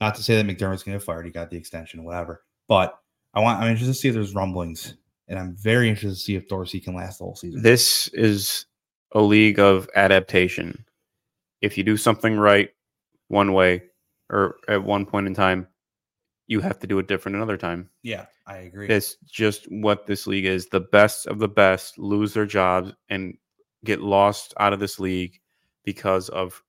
not 0.00 0.14
to 0.14 0.22
say 0.22 0.34
that 0.40 0.46
mcdermott's 0.46 0.82
going 0.82 0.94
to 0.94 0.98
get 0.98 1.02
fired 1.02 1.26
he 1.26 1.30
got 1.30 1.50
the 1.50 1.56
extension 1.58 2.04
whatever 2.04 2.42
but 2.68 2.98
i 3.34 3.40
want 3.40 3.58
i'm 3.60 3.70
interested 3.70 3.92
to 3.92 3.98
see 3.98 4.08
if 4.08 4.14
there's 4.14 4.34
rumblings 4.34 4.94
and 5.28 5.38
i'm 5.38 5.54
very 5.56 5.88
interested 5.88 6.16
to 6.16 6.20
see 6.20 6.34
if 6.36 6.48
dorsey 6.48 6.80
can 6.80 6.94
last 6.94 7.18
the 7.18 7.24
whole 7.24 7.36
season 7.36 7.62
This 7.62 8.08
is 8.08 8.66
a 9.12 9.20
league 9.20 9.58
of 9.58 9.88
adaptation. 9.96 10.84
If 11.62 11.78
you 11.78 11.82
do 11.84 11.96
something 11.96 12.36
right 12.36 12.68
one 13.28 13.52
way 13.54 13.82
or 14.30 14.56
at 14.68 14.84
one 14.84 15.06
point 15.06 15.26
in 15.26 15.34
time, 15.34 15.66
you 16.46 16.60
have 16.60 16.78
to 16.80 16.86
do 16.86 16.98
it 16.98 17.08
different 17.08 17.36
another 17.36 17.56
time. 17.56 17.88
yeah 18.02 18.26
i 18.46 18.56
agree 18.58 18.86
It's 18.88 19.16
just 19.26 19.64
what 19.70 20.06
this 20.06 20.26
league 20.26 20.44
is. 20.44 20.66
The 20.68 20.80
best 20.80 21.26
of 21.26 21.38
the 21.38 21.48
best 21.48 21.98
lose 21.98 22.34
their 22.34 22.46
jobs 22.46 22.92
and 23.08 23.36
get 23.84 24.00
lost 24.02 24.52
out 24.60 24.72
of 24.74 24.80
this 24.80 24.98
league 25.00 25.40
because 25.84 26.28
of 26.28 26.62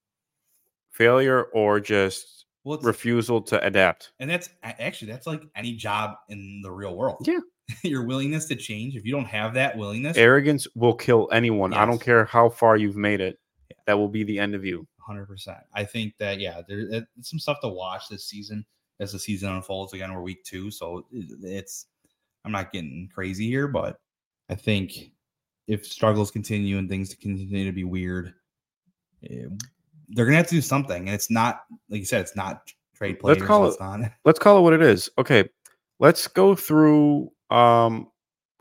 failure 0.90 1.44
or 1.54 1.78
just 1.80 2.39
Well, 2.64 2.76
it's, 2.76 2.84
refusal 2.84 3.40
to 3.42 3.64
adapt. 3.64 4.12
and 4.20 4.28
that's 4.28 4.50
actually 4.62 5.10
that's 5.10 5.26
like 5.26 5.42
any 5.56 5.74
job 5.74 6.16
in 6.28 6.60
the 6.62 6.70
real 6.70 6.96
world. 6.96 7.26
Yeah. 7.26 7.40
your 7.84 8.04
willingness 8.04 8.46
to 8.46 8.56
change. 8.56 8.96
If 8.96 9.04
you 9.04 9.12
don't 9.12 9.26
have 9.26 9.54
that 9.54 9.76
willingness, 9.76 10.16
Arrogance 10.16 10.66
will 10.74 10.94
kill 10.94 11.28
anyone. 11.32 11.72
I 11.72 11.86
don't 11.86 12.00
care 12.00 12.24
how 12.24 12.48
far 12.48 12.76
you've 12.76 12.96
made 12.96 13.20
it. 13.20 13.38
That 13.86 13.98
will 13.98 14.08
be 14.08 14.24
the 14.24 14.38
end 14.38 14.54
of 14.54 14.64
you. 14.64 14.86
hundred 14.98 15.26
percent. 15.26 15.58
I 15.74 15.84
think 15.84 16.14
that 16.18 16.40
yeah, 16.40 16.62
there's 16.66 17.04
some 17.22 17.38
stuff 17.38 17.58
to 17.62 17.68
watch 17.68 18.08
this 18.08 18.26
season 18.26 18.64
as 18.98 19.12
the 19.12 19.18
season 19.18 19.50
unfolds. 19.50 19.92
Again, 19.92 20.12
we're 20.12 20.20
week 20.20 20.44
two, 20.44 20.70
so 20.70 21.06
it's 21.12 21.86
I'm 22.44 22.52
not 22.52 22.72
getting 22.72 23.08
crazy 23.12 23.48
here, 23.48 23.68
but 23.68 23.98
I 24.48 24.54
think 24.54 25.12
if 25.66 25.86
struggles 25.86 26.30
continue 26.30 26.78
and 26.78 26.88
things 26.88 27.14
continue 27.14 27.66
to 27.66 27.72
be 27.72 27.84
weird, 27.84 28.34
they're 30.10 30.24
gonna 30.26 30.36
have 30.36 30.46
to 30.48 30.54
do 30.54 30.60
something. 30.60 31.06
And 31.06 31.14
it's 31.14 31.30
not 31.30 31.62
like 31.88 32.00
you 32.00 32.04
said, 32.06 32.20
it's 32.22 32.36
not 32.36 32.72
trade 32.94 33.18
players. 33.20 33.38
Let's 33.38 33.46
call 33.48 33.66
it- 33.68 33.80
not. 33.80 34.12
Let's 34.24 34.38
call 34.38 34.58
it 34.58 34.62
what 34.62 34.72
it 34.72 34.82
is. 34.82 35.08
Okay. 35.18 35.48
Let's 35.98 36.26
go 36.26 36.54
through 36.54 37.30
um 37.50 38.08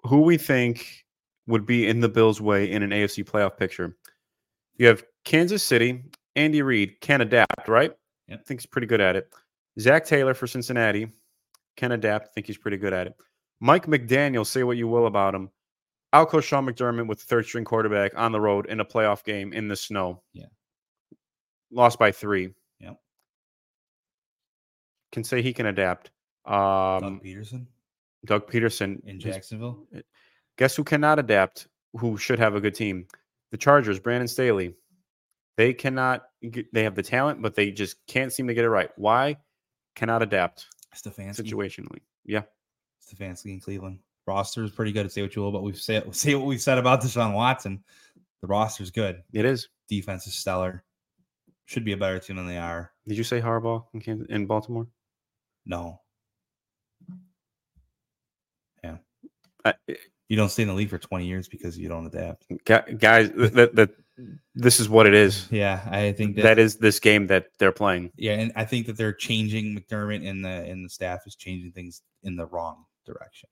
who 0.04 0.22
we 0.22 0.38
think 0.38 1.06
would 1.48 1.66
be 1.66 1.88
in 1.88 2.00
the 2.00 2.10
Bills' 2.10 2.40
way 2.42 2.70
in 2.72 2.84
an 2.84 2.92
AFC 2.92 3.24
playoff 3.26 3.58
picture. 3.58 3.96
You 4.78 4.88
have 4.88 5.04
Kansas 5.26 5.64
City, 5.64 6.04
Andy 6.36 6.62
Reid 6.62 7.02
can 7.02 7.22
adapt, 7.22 7.68
right? 7.68 7.92
Yep. 8.28 8.40
I 8.40 8.44
think 8.44 8.62
he's 8.62 8.66
pretty 8.68 8.88
good 8.88 9.02
at 9.02 9.16
it. 9.16 9.30
Zac 9.80 10.06
Taylor 10.06 10.34
for 10.34 10.48
Cincinnati 10.48 11.08
can 11.76 11.92
adapt. 11.94 12.34
think 12.34 12.46
he's 12.48 12.58
pretty 12.58 12.78
good 12.78 12.94
at 12.94 13.08
it. 13.08 13.14
Mike 13.60 13.88
McDaniel, 13.88 14.46
say 14.46 14.64
what 14.64 14.78
you 14.78 14.88
will 14.88 15.08
about 15.08 15.36
him. 15.36 15.50
Outcoach 16.14 16.44
Sean 16.44 16.66
McDermott 16.66 17.08
with 17.08 17.20
the 17.20 17.26
third 17.26 17.46
string 17.46 17.66
quarterback 17.66 18.12
on 18.16 18.32
the 18.32 18.40
road 18.40 18.66
in 18.68 18.80
a 18.80 18.86
playoff 18.86 19.24
game 19.24 19.52
in 19.54 19.68
the 19.68 19.76
snow. 19.76 20.22
Yeah. 20.34 20.46
Lost 21.72 22.00
by 22.00 22.12
three. 22.12 22.54
Yep. 22.80 23.00
Can 25.12 25.24
say 25.24 25.42
he 25.42 25.54
can 25.54 25.66
adapt. 25.68 26.12
Doug 26.48 27.04
Um, 27.04 27.20
Pederson 27.24 27.66
Doug 28.26 28.50
Pederson 28.52 29.04
in 29.06 29.20
Jacksonville. 29.20 29.86
Guess 30.58 30.76
who 30.76 30.84
cannot 30.84 31.20
adapt? 31.20 31.68
Who 31.98 32.18
should 32.18 32.40
have 32.40 32.56
a 32.56 32.62
good 32.62 32.76
team? 32.76 33.08
The 33.52 33.58
Chargers, 33.58 34.00
Brandon 34.00 34.28
Staley. 34.28 34.76
They 35.58 35.74
cannot. 35.74 36.26
They 36.42 36.84
have 36.84 36.96
the 36.96 37.04
talent, 37.04 37.42
but 37.42 37.56
they 37.56 37.72
just 37.72 37.98
can't 38.08 38.32
seem 38.32 38.48
to 38.48 38.54
get 38.54 38.66
it 38.66 38.70
right. 38.70 38.90
Why? 38.98 39.38
Cannot 39.96 40.22
adapt 40.22 40.68
Stefanski. 40.96 41.42
situationally. 41.52 42.00
Yeah, 42.26 42.44
Stefanski 43.06 43.48
in 43.54 43.60
Cleveland. 43.60 44.00
Roster 44.28 44.64
is 44.64 44.72
pretty 44.72 44.92
good. 44.92 45.04
To 45.04 45.10
say 45.10 45.22
what 45.22 45.36
you 45.36 45.42
will, 45.42 45.52
but 45.52 45.64
we've 45.64 45.80
said 45.80 46.14
say 46.16 46.36
what 46.36 46.46
we've 46.46 46.62
said 46.62 46.78
about 46.78 47.02
Deshaun 47.02 47.34
Watson. 47.34 47.84
The 48.42 48.48
roster's 48.48 48.92
good. 48.92 49.22
it 49.34 49.44
is. 49.46 49.68
Defense 49.90 50.26
is 50.28 50.36
stellar. 50.36 50.84
Should 51.70 51.86
be 51.86 51.92
a 51.94 51.98
better 51.98 52.18
team 52.18 52.38
than 52.38 52.48
they 52.48 52.58
are. 52.58 52.92
Did 53.08 53.16
you 53.16 53.24
say 53.24 53.40
Harbaugh 53.40 53.86
in, 53.94 54.02
Kansas, 54.02 54.26
in 54.30 54.48
Baltimore? 54.48 54.88
No, 55.68 56.02
Uh, 59.66 59.74
you 60.30 60.38
don't 60.38 60.48
stay 60.50 60.64
in 60.64 60.70
the 60.70 60.74
league 60.74 60.90
for 60.90 60.98
20 60.98 61.26
years 61.28 61.50
because 61.50 61.78
you 61.78 61.90
don't 61.90 62.06
adapt. 62.06 62.46
guys, 62.66 63.30
that, 63.36 63.76
that 63.76 63.90
this 64.56 64.80
is 64.80 64.88
what 64.88 65.06
it 65.06 65.14
is. 65.14 65.48
Yeah, 65.52 65.86
I 65.92 66.14
think 66.14 66.38
that, 66.38 66.44
That 66.44 66.60
is 66.60 66.78
this 66.78 66.98
game 67.00 67.28
that 67.28 67.48
they're 67.60 67.74
playing. 67.74 68.12
yeah, 68.16 68.34
and 68.36 68.54
I 68.56 68.64
think 68.64 68.88
that 68.88 68.96
they're 68.96 69.12
changing 69.14 69.76
McDermott 69.78 70.26
and 70.28 70.44
the 70.46 70.50
and 70.50 70.86
the 70.86 70.90
staff 70.90 71.28
is 71.28 71.36
changing 71.36 71.74
things 71.74 72.02
in 72.24 72.38
the 72.38 72.46
wrong 72.46 72.86
direction. 73.06 73.50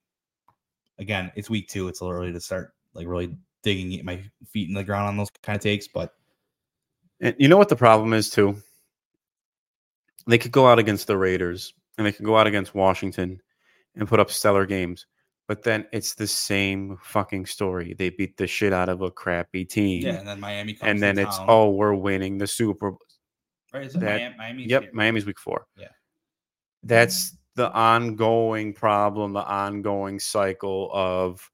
Again, 0.98 1.30
it's 1.36 1.50
week 1.50 1.68
two. 1.68 1.90
It's 1.90 2.00
a 2.00 2.06
little 2.06 2.20
early 2.22 2.32
to 2.32 2.40
start 2.40 2.74
like 2.94 3.06
really 3.06 3.36
digging 3.64 4.04
my 4.06 4.24
feet 4.54 4.70
in 4.70 4.74
the 4.74 4.84
ground 4.86 5.10
on 5.10 5.18
those 5.18 5.30
kind 5.44 5.58
of 5.58 5.62
takes, 5.62 5.90
but 5.90 6.14
And 7.20 7.36
you 7.40 7.48
know 7.48 7.58
what 7.58 7.70
the 7.70 7.76
problem 7.76 8.14
is 8.14 8.30
too? 8.30 8.56
They 10.28 10.38
could 10.38 10.52
go 10.52 10.68
out 10.68 10.80
against 10.80 11.08
the 11.08 11.18
Raiders 11.18 11.74
and 11.98 12.06
they 12.06 12.12
could 12.12 12.26
go 12.26 12.38
out 12.38 12.48
against 12.48 12.76
Washington 12.76 13.42
and 13.96 14.08
put 14.08 14.20
up 14.20 14.30
stellar 14.30 14.66
games. 14.66 15.06
But 15.48 15.64
then 15.64 15.86
it's 15.94 16.14
the 16.16 16.28
same 16.28 16.98
fucking 17.02 17.46
story. 17.46 17.96
They 17.98 18.10
beat 18.10 18.36
the 18.36 18.48
shit 18.48 18.74
out 18.74 18.90
of 18.90 19.02
a 19.02 19.10
crappy 19.10 19.64
team. 19.64 20.04
yeah, 20.04 20.16
and 20.16 20.28
then 20.28 20.40
Miami 20.42 20.74
comes 20.74 20.90
and 20.90 21.02
then 21.02 21.18
it's 21.18 21.38
town. 21.38 21.46
oh, 21.50 21.70
we're 21.70 21.94
winning 21.94 22.38
the 22.38 22.48
Super 22.48 22.92
Bowl. 22.92 23.00
right. 23.74 23.86
Is 23.86 23.96
it 23.96 24.00
that- 24.02 24.18
Miami? 24.20 24.36
Miami's 24.38 24.68
Yep, 24.70 24.82
here. 24.84 24.92
Miami's 24.94 25.26
week 25.26 25.40
four. 25.40 25.66
Yeah. 25.78 25.88
That's 26.84 27.38
the 27.56 27.72
ongoing 27.72 28.74
problem, 28.74 29.34
the 29.34 29.44
ongoing 29.46 30.20
cycle 30.20 30.92
of 30.94 31.50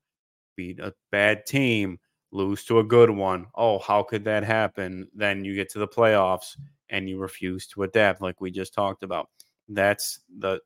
beat 0.56 0.80
a 0.80 0.94
bad 1.12 1.46
team, 1.46 2.00
lose 2.34 2.66
to 2.66 2.80
a 2.80 2.84
good 2.84 3.10
one. 3.10 3.46
Oh, 3.56 3.80
how 3.80 4.04
could 4.04 4.26
that 4.26 4.44
happen? 4.44 5.08
Then 5.14 5.46
you 5.46 5.56
get 5.56 5.70
to 5.70 5.80
the 5.80 5.88
playoffs 5.88 6.58
and 6.90 7.08
you 7.08 7.20
refuse 7.20 7.68
to 7.68 7.84
adapt, 7.84 8.22
like 8.22 8.42
we 8.42 8.52
just 8.52 8.74
talked 8.74 9.04
about. 9.04 9.30
That's 9.70 10.20
the 10.40 10.60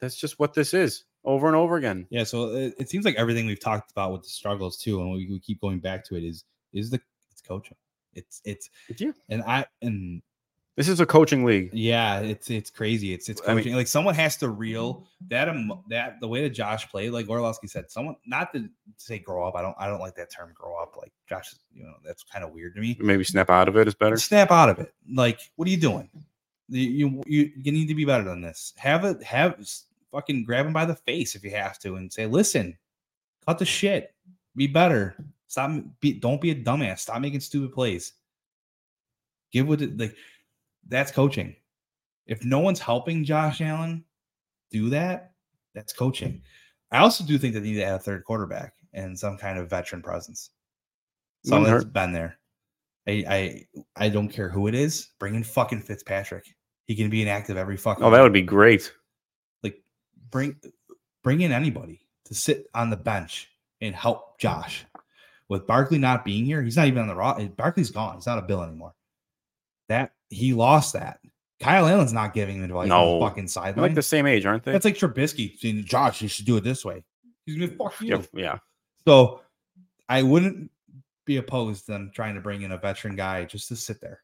that's 0.00 0.16
just 0.16 0.38
what 0.38 0.54
this 0.54 0.74
is 0.74 1.04
over 1.24 1.46
and 1.46 1.56
over 1.56 1.76
again. 1.76 2.06
Yeah, 2.10 2.24
so 2.24 2.54
it, 2.54 2.74
it 2.78 2.90
seems 2.90 3.04
like 3.04 3.16
everything 3.16 3.46
we've 3.46 3.60
talked 3.60 3.90
about 3.90 4.12
with 4.12 4.22
the 4.22 4.28
struggles 4.28 4.76
too, 4.76 5.00
and 5.00 5.10
we, 5.10 5.26
we 5.30 5.40
keep 5.40 5.60
going 5.60 5.80
back 5.80 6.04
to 6.06 6.16
it 6.16 6.22
is 6.22 6.44
is 6.72 6.90
the 6.90 7.00
it's 7.32 7.40
coaching. 7.40 7.76
It's 8.14 8.40
it's 8.44 8.70
it's 8.88 9.00
you. 9.00 9.14
and 9.28 9.42
I 9.42 9.66
and 9.82 10.22
This 10.76 10.88
is 10.88 10.98
a 10.98 11.06
coaching 11.06 11.44
league. 11.44 11.70
yeah, 11.72 12.18
it's 12.18 12.50
it's 12.50 12.68
crazy. 12.68 13.12
It's 13.14 13.28
it's 13.28 13.40
I 13.46 13.48
mean- 13.54 13.58
coaching. 13.58 13.74
like 13.76 13.86
someone 13.86 14.14
has 14.16 14.36
to 14.38 14.48
reel 14.48 15.06
that 15.28 15.46
emo- 15.48 15.84
that 15.88 16.18
the 16.20 16.26
way 16.26 16.42
that 16.42 16.50
Josh 16.50 16.88
played, 16.90 17.10
like 17.12 17.28
Orlovsky 17.28 17.68
said, 17.68 17.90
someone 17.90 18.16
not 18.26 18.52
to 18.54 18.68
say 18.96 19.20
grow 19.20 19.46
up. 19.46 19.54
I 19.54 19.62
don't 19.62 19.76
I 19.78 19.86
don't 19.86 20.00
like 20.00 20.16
that 20.16 20.32
term 20.32 20.50
grow 20.52 20.74
up. 20.82 20.96
Like 20.96 21.12
Josh, 21.28 21.54
you 21.72 21.84
know, 21.84 21.94
that's 22.04 22.24
kind 22.24 22.44
of 22.44 22.52
weird 22.52 22.74
to 22.74 22.80
me. 22.80 22.96
Maybe 23.00 23.22
snap 23.22 23.50
out 23.50 23.68
of 23.68 23.76
it 23.76 23.86
is 23.86 23.94
better. 23.94 24.16
Snap 24.16 24.50
out 24.50 24.68
of 24.68 24.80
it. 24.80 24.92
Like, 25.12 25.38
what 25.54 25.68
are 25.68 25.70
you 25.70 25.76
doing? 25.76 26.10
You 26.68 27.22
you 27.26 27.52
you 27.56 27.70
need 27.70 27.86
to 27.86 27.94
be 27.94 28.04
better 28.04 28.24
than 28.24 28.40
this. 28.40 28.72
Have 28.76 29.04
it 29.04 29.22
have 29.22 29.56
fucking 30.10 30.44
grab 30.44 30.66
him 30.66 30.72
by 30.72 30.86
the 30.86 30.94
face 30.96 31.36
if 31.36 31.44
you 31.44 31.50
have 31.52 31.78
to 31.80 31.96
and 31.96 32.12
say, 32.12 32.26
listen, 32.26 32.76
cut 33.46 33.58
the 33.58 33.64
shit. 33.64 34.12
Be 34.56 34.66
better. 34.66 35.14
Stop 35.46 35.70
be 36.00 36.14
don't 36.14 36.40
be 36.40 36.50
a 36.50 36.54
dumbass. 36.56 37.00
Stop 37.00 37.20
making 37.20 37.40
stupid 37.40 37.72
plays. 37.72 38.14
Give 39.52 39.68
what 39.68 39.82
it 39.82 39.96
like 39.98 40.16
that's 40.88 41.12
coaching. 41.12 41.56
If 42.26 42.44
no 42.44 42.60
one's 42.60 42.80
helping 42.80 43.24
Josh 43.24 43.60
Allen 43.60 44.04
do 44.70 44.90
that, 44.90 45.32
that's 45.74 45.92
coaching. 45.92 46.42
I 46.90 46.98
also 46.98 47.24
do 47.24 47.38
think 47.38 47.54
that 47.54 47.60
they 47.60 47.70
need 47.70 47.76
to 47.76 47.84
add 47.84 47.94
a 47.94 47.98
third 47.98 48.24
quarterback 48.24 48.74
and 48.92 49.18
some 49.18 49.36
kind 49.36 49.58
of 49.58 49.68
veteran 49.68 50.02
presence. 50.02 50.50
Someone 51.44 51.70
that's 51.70 51.84
been 51.84 52.12
there. 52.12 52.38
I, 53.06 53.24
I 53.28 53.66
I 53.96 54.08
don't 54.08 54.28
care 54.28 54.48
who 54.48 54.66
it 54.66 54.74
is. 54.74 55.08
Bring 55.18 55.34
in 55.34 55.44
fucking 55.44 55.82
Fitzpatrick. 55.82 56.46
He 56.86 56.94
can 56.94 57.10
be 57.10 57.20
inactive 57.22 57.56
every 57.56 57.76
fucking. 57.76 58.02
Oh, 58.04 58.10
that 58.10 58.22
would 58.22 58.32
be 58.32 58.42
great. 58.42 58.92
like 59.62 59.82
bring 60.30 60.56
bring 61.22 61.42
in 61.42 61.52
anybody 61.52 62.00
to 62.26 62.34
sit 62.34 62.66
on 62.74 62.88
the 62.88 62.96
bench 62.96 63.50
and 63.82 63.94
help 63.94 64.38
Josh. 64.38 64.86
With 65.50 65.66
Barkley 65.66 65.98
not 65.98 66.24
being 66.24 66.46
here, 66.46 66.62
he's 66.62 66.76
not 66.76 66.86
even 66.86 67.02
on 67.02 67.08
the 67.08 67.14
raw. 67.14 67.38
Barkley's 67.56 67.90
gone. 67.90 68.14
He's 68.14 68.26
not 68.26 68.38
a 68.38 68.42
bill 68.42 68.62
anymore. 68.62 68.94
That 69.88 70.12
he 70.30 70.54
lost 70.54 70.94
that. 70.94 71.20
Kyle 71.60 71.86
Allen's 71.86 72.12
not 72.12 72.34
giving 72.34 72.56
him 72.56 72.64
advice 72.64 72.88
No. 72.88 73.18
the 73.18 73.26
fucking 73.26 73.48
sideline. 73.48 73.82
like 73.82 73.94
the 73.94 74.02
same 74.02 74.26
age, 74.26 74.44
aren't 74.44 74.64
they? 74.64 74.72
That's 74.72 74.84
like 74.84 74.96
Trubisky 74.96 75.58
saying, 75.58 75.84
Josh, 75.84 76.20
you 76.20 76.28
should 76.28 76.46
do 76.46 76.56
it 76.56 76.64
this 76.64 76.84
way. 76.84 77.04
He's 77.46 77.56
gonna 77.56 77.70
fuck 77.76 78.00
you. 78.00 78.08
yeah, 78.08 78.22
yeah. 78.34 78.58
So 79.06 79.40
I 80.08 80.22
wouldn't 80.22 80.70
be 81.26 81.36
opposed 81.36 81.86
to 81.86 81.92
them 81.92 82.10
trying 82.14 82.34
to 82.34 82.40
bring 82.40 82.62
in 82.62 82.72
a 82.72 82.78
veteran 82.78 83.16
guy 83.16 83.44
just 83.44 83.68
to 83.68 83.76
sit 83.76 84.00
there. 84.00 84.20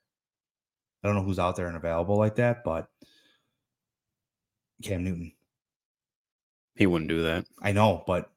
I 1.02 1.08
don't 1.08 1.16
know 1.16 1.22
who's 1.22 1.38
out 1.38 1.56
there 1.56 1.66
and 1.68 1.76
available 1.76 2.16
like 2.16 2.34
that, 2.36 2.62
but 2.64 2.88
Cam 4.82 5.04
Newton. 5.04 5.32
He 6.76 6.86
wouldn't 6.86 7.08
do 7.10 7.22
that. 7.22 7.46
I 7.62 7.72
know, 7.72 8.02
but 8.06 8.30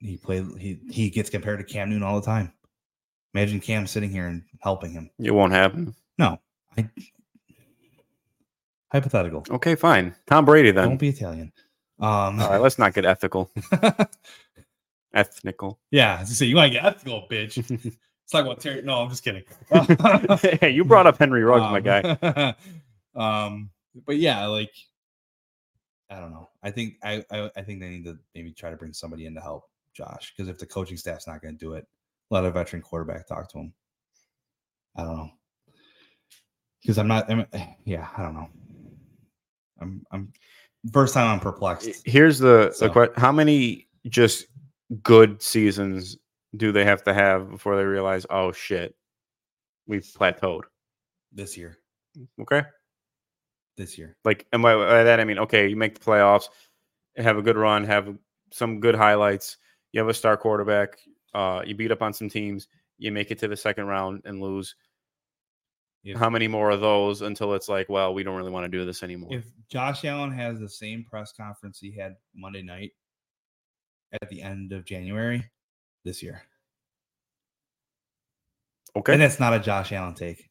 he 0.00 0.16
played 0.16 0.46
he 0.58 0.78
he 0.90 1.10
gets 1.10 1.30
compared 1.30 1.58
to 1.58 1.64
Cam 1.64 1.88
Newton 1.90 2.02
all 2.02 2.20
the 2.20 2.26
time. 2.26 2.52
Imagine 3.34 3.60
Cam 3.60 3.86
sitting 3.86 4.10
here 4.10 4.26
and 4.26 4.42
helping 4.60 4.92
him. 4.92 5.10
It 5.18 5.32
won't 5.34 5.52
happen. 5.52 5.94
No. 6.18 6.40
I 6.78 6.88
hypothetical. 8.92 9.44
Okay, 9.50 9.74
fine. 9.74 10.14
Tom 10.26 10.44
Brady 10.44 10.70
then. 10.70 10.88
Don't 10.88 10.96
be 10.96 11.08
Italian. 11.08 11.52
Um 12.00 12.40
All 12.40 12.50
right, 12.50 12.60
let's 12.60 12.78
not 12.78 12.94
get 12.94 13.04
ethical. 13.04 13.50
Ethnical. 15.14 15.80
yeah, 15.90 16.22
so 16.24 16.44
you 16.44 16.54
want 16.54 16.72
to 16.72 16.78
get 16.78 16.84
ethical, 16.84 17.26
bitch. 17.30 17.96
It's 18.28 18.34
like 18.34 18.44
what 18.44 18.60
Terry. 18.60 18.82
No, 18.82 19.00
I'm 19.00 19.08
just 19.08 19.24
kidding. 19.24 19.42
hey, 20.60 20.68
you 20.68 20.84
brought 20.84 21.06
up 21.06 21.16
Henry 21.16 21.42
Ruggs, 21.42 21.72
my 21.72 21.80
guy. 21.80 22.14
guy. 22.14 22.54
um, 23.16 23.70
but 24.06 24.18
yeah, 24.18 24.44
like 24.46 24.70
I 26.10 26.20
don't 26.20 26.32
know. 26.32 26.50
I 26.62 26.70
think 26.70 26.96
I, 27.02 27.24
I 27.30 27.50
I 27.56 27.62
think 27.62 27.80
they 27.80 27.88
need 27.88 28.04
to 28.04 28.18
maybe 28.34 28.52
try 28.52 28.68
to 28.68 28.76
bring 28.76 28.92
somebody 28.92 29.24
in 29.24 29.34
to 29.34 29.40
help 29.40 29.64
Josh 29.94 30.34
because 30.36 30.50
if 30.50 30.58
the 30.58 30.66
coaching 30.66 30.98
staff's 30.98 31.26
not 31.26 31.40
going 31.40 31.56
to 31.56 31.58
do 31.58 31.72
it, 31.72 31.86
let 32.28 32.44
a 32.44 32.50
veteran 32.50 32.82
quarterback 32.82 33.26
talk 33.26 33.50
to 33.52 33.60
him. 33.60 33.72
I 34.94 35.04
don't 35.04 35.16
know 35.16 35.30
because 36.82 36.98
I'm 36.98 37.08
not. 37.08 37.30
I'm, 37.30 37.46
yeah, 37.84 38.08
I 38.16 38.22
don't 38.22 38.34
know. 38.34 38.48
I'm 39.80 40.04
I'm 40.10 40.32
first 40.92 41.14
time 41.14 41.26
I'm 41.28 41.40
perplexed. 41.40 42.02
Here's 42.04 42.38
the, 42.38 42.70
So- 42.72 42.86
the 42.86 42.92
question. 42.92 43.14
How 43.16 43.32
many 43.32 43.88
just 44.08 44.46
good 45.02 45.42
seasons 45.42 46.16
do 46.56 46.72
they 46.72 46.84
have 46.84 47.02
to 47.04 47.12
have 47.14 47.50
before 47.50 47.76
they 47.76 47.84
realize, 47.84 48.24
oh 48.30 48.52
shit, 48.52 48.94
we've 49.86 50.02
plateaued? 50.04 50.62
this 51.30 51.56
year. 51.58 51.76
Okay. 52.40 52.62
this 53.76 53.98
year. 53.98 54.16
Like, 54.24 54.46
and 54.52 54.62
by, 54.62 54.74
by 54.74 55.04
that 55.04 55.20
I 55.20 55.24
mean, 55.24 55.38
okay, 55.40 55.68
you 55.68 55.76
make 55.76 55.98
the 55.98 56.04
playoffs, 56.04 56.48
have 57.16 57.36
a 57.36 57.42
good 57.42 57.56
run, 57.56 57.84
have 57.84 58.16
some 58.50 58.80
good 58.80 58.94
highlights. 58.94 59.58
You 59.92 60.00
have 60.00 60.08
a 60.08 60.14
star 60.14 60.36
quarterback. 60.36 60.98
Uh, 61.34 61.62
you 61.66 61.74
beat 61.74 61.92
up 61.92 62.02
on 62.02 62.12
some 62.14 62.28
teams. 62.30 62.66
You 62.96 63.12
make 63.12 63.30
it 63.30 63.38
to 63.40 63.48
the 63.48 63.56
second 63.56 63.86
round 63.86 64.22
and 64.24 64.40
lose. 64.40 64.74
If, 66.04 66.16
How 66.16 66.30
many 66.30 66.48
more 66.48 66.70
of 66.70 66.80
those 66.80 67.22
until 67.22 67.54
it's 67.54 67.68
like, 67.68 67.88
well, 67.88 68.14
we 68.14 68.22
don't 68.22 68.36
really 68.36 68.50
want 68.50 68.64
to 68.64 68.68
do 68.68 68.84
this 68.84 69.02
anymore? 69.02 69.30
if 69.32 69.44
Josh 69.68 70.04
Allen 70.04 70.32
has 70.32 70.58
the 70.58 70.68
same 70.68 71.04
press 71.04 71.32
conference 71.32 71.78
he 71.80 71.92
had 71.92 72.16
Monday 72.34 72.62
night 72.62 72.92
at 74.22 74.28
the 74.30 74.40
end 74.40 74.72
of 74.72 74.84
January 74.84 75.44
this 76.04 76.22
year, 76.22 76.42
okay, 78.96 79.12
and 79.12 79.20
that's 79.22 79.40
not 79.40 79.52
a 79.52 79.58
Josh 79.58 79.92
Allen 79.92 80.14
take. 80.14 80.48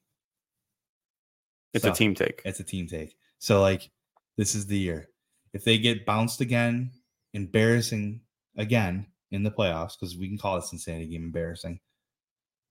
it's 1.73 1.83
So, 1.83 1.91
a 1.91 1.95
team 1.95 2.13
take. 2.13 2.41
It's 2.45 2.59
a 2.59 2.63
team 2.63 2.87
take. 2.87 3.15
So 3.39 3.61
like, 3.61 3.89
this 4.37 4.53
is 4.53 4.67
the 4.67 4.77
year. 4.77 5.09
If 5.53 5.63
they 5.63 5.77
get 5.77 6.05
bounced 6.05 6.41
again, 6.41 6.91
embarrassing 7.33 8.21
again 8.57 9.07
in 9.31 9.43
the 9.43 9.51
playoffs, 9.51 9.93
because 9.99 10.17
we 10.17 10.27
can 10.27 10.37
call 10.37 10.55
this 10.59 10.71
insanity 10.73 11.07
game 11.07 11.23
embarrassing. 11.23 11.79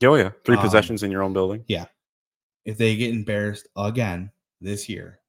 Oh 0.05 0.15
yeah, 0.15 0.31
three 0.45 0.57
um, 0.57 0.63
possessions 0.63 1.03
in 1.03 1.11
your 1.11 1.23
own 1.23 1.33
building. 1.33 1.65
If 2.67 2.77
they 2.77 2.97
get 2.97 3.15
embarrassed 3.15 3.69
again 3.77 4.33
this 4.61 4.89
year, 4.89 5.21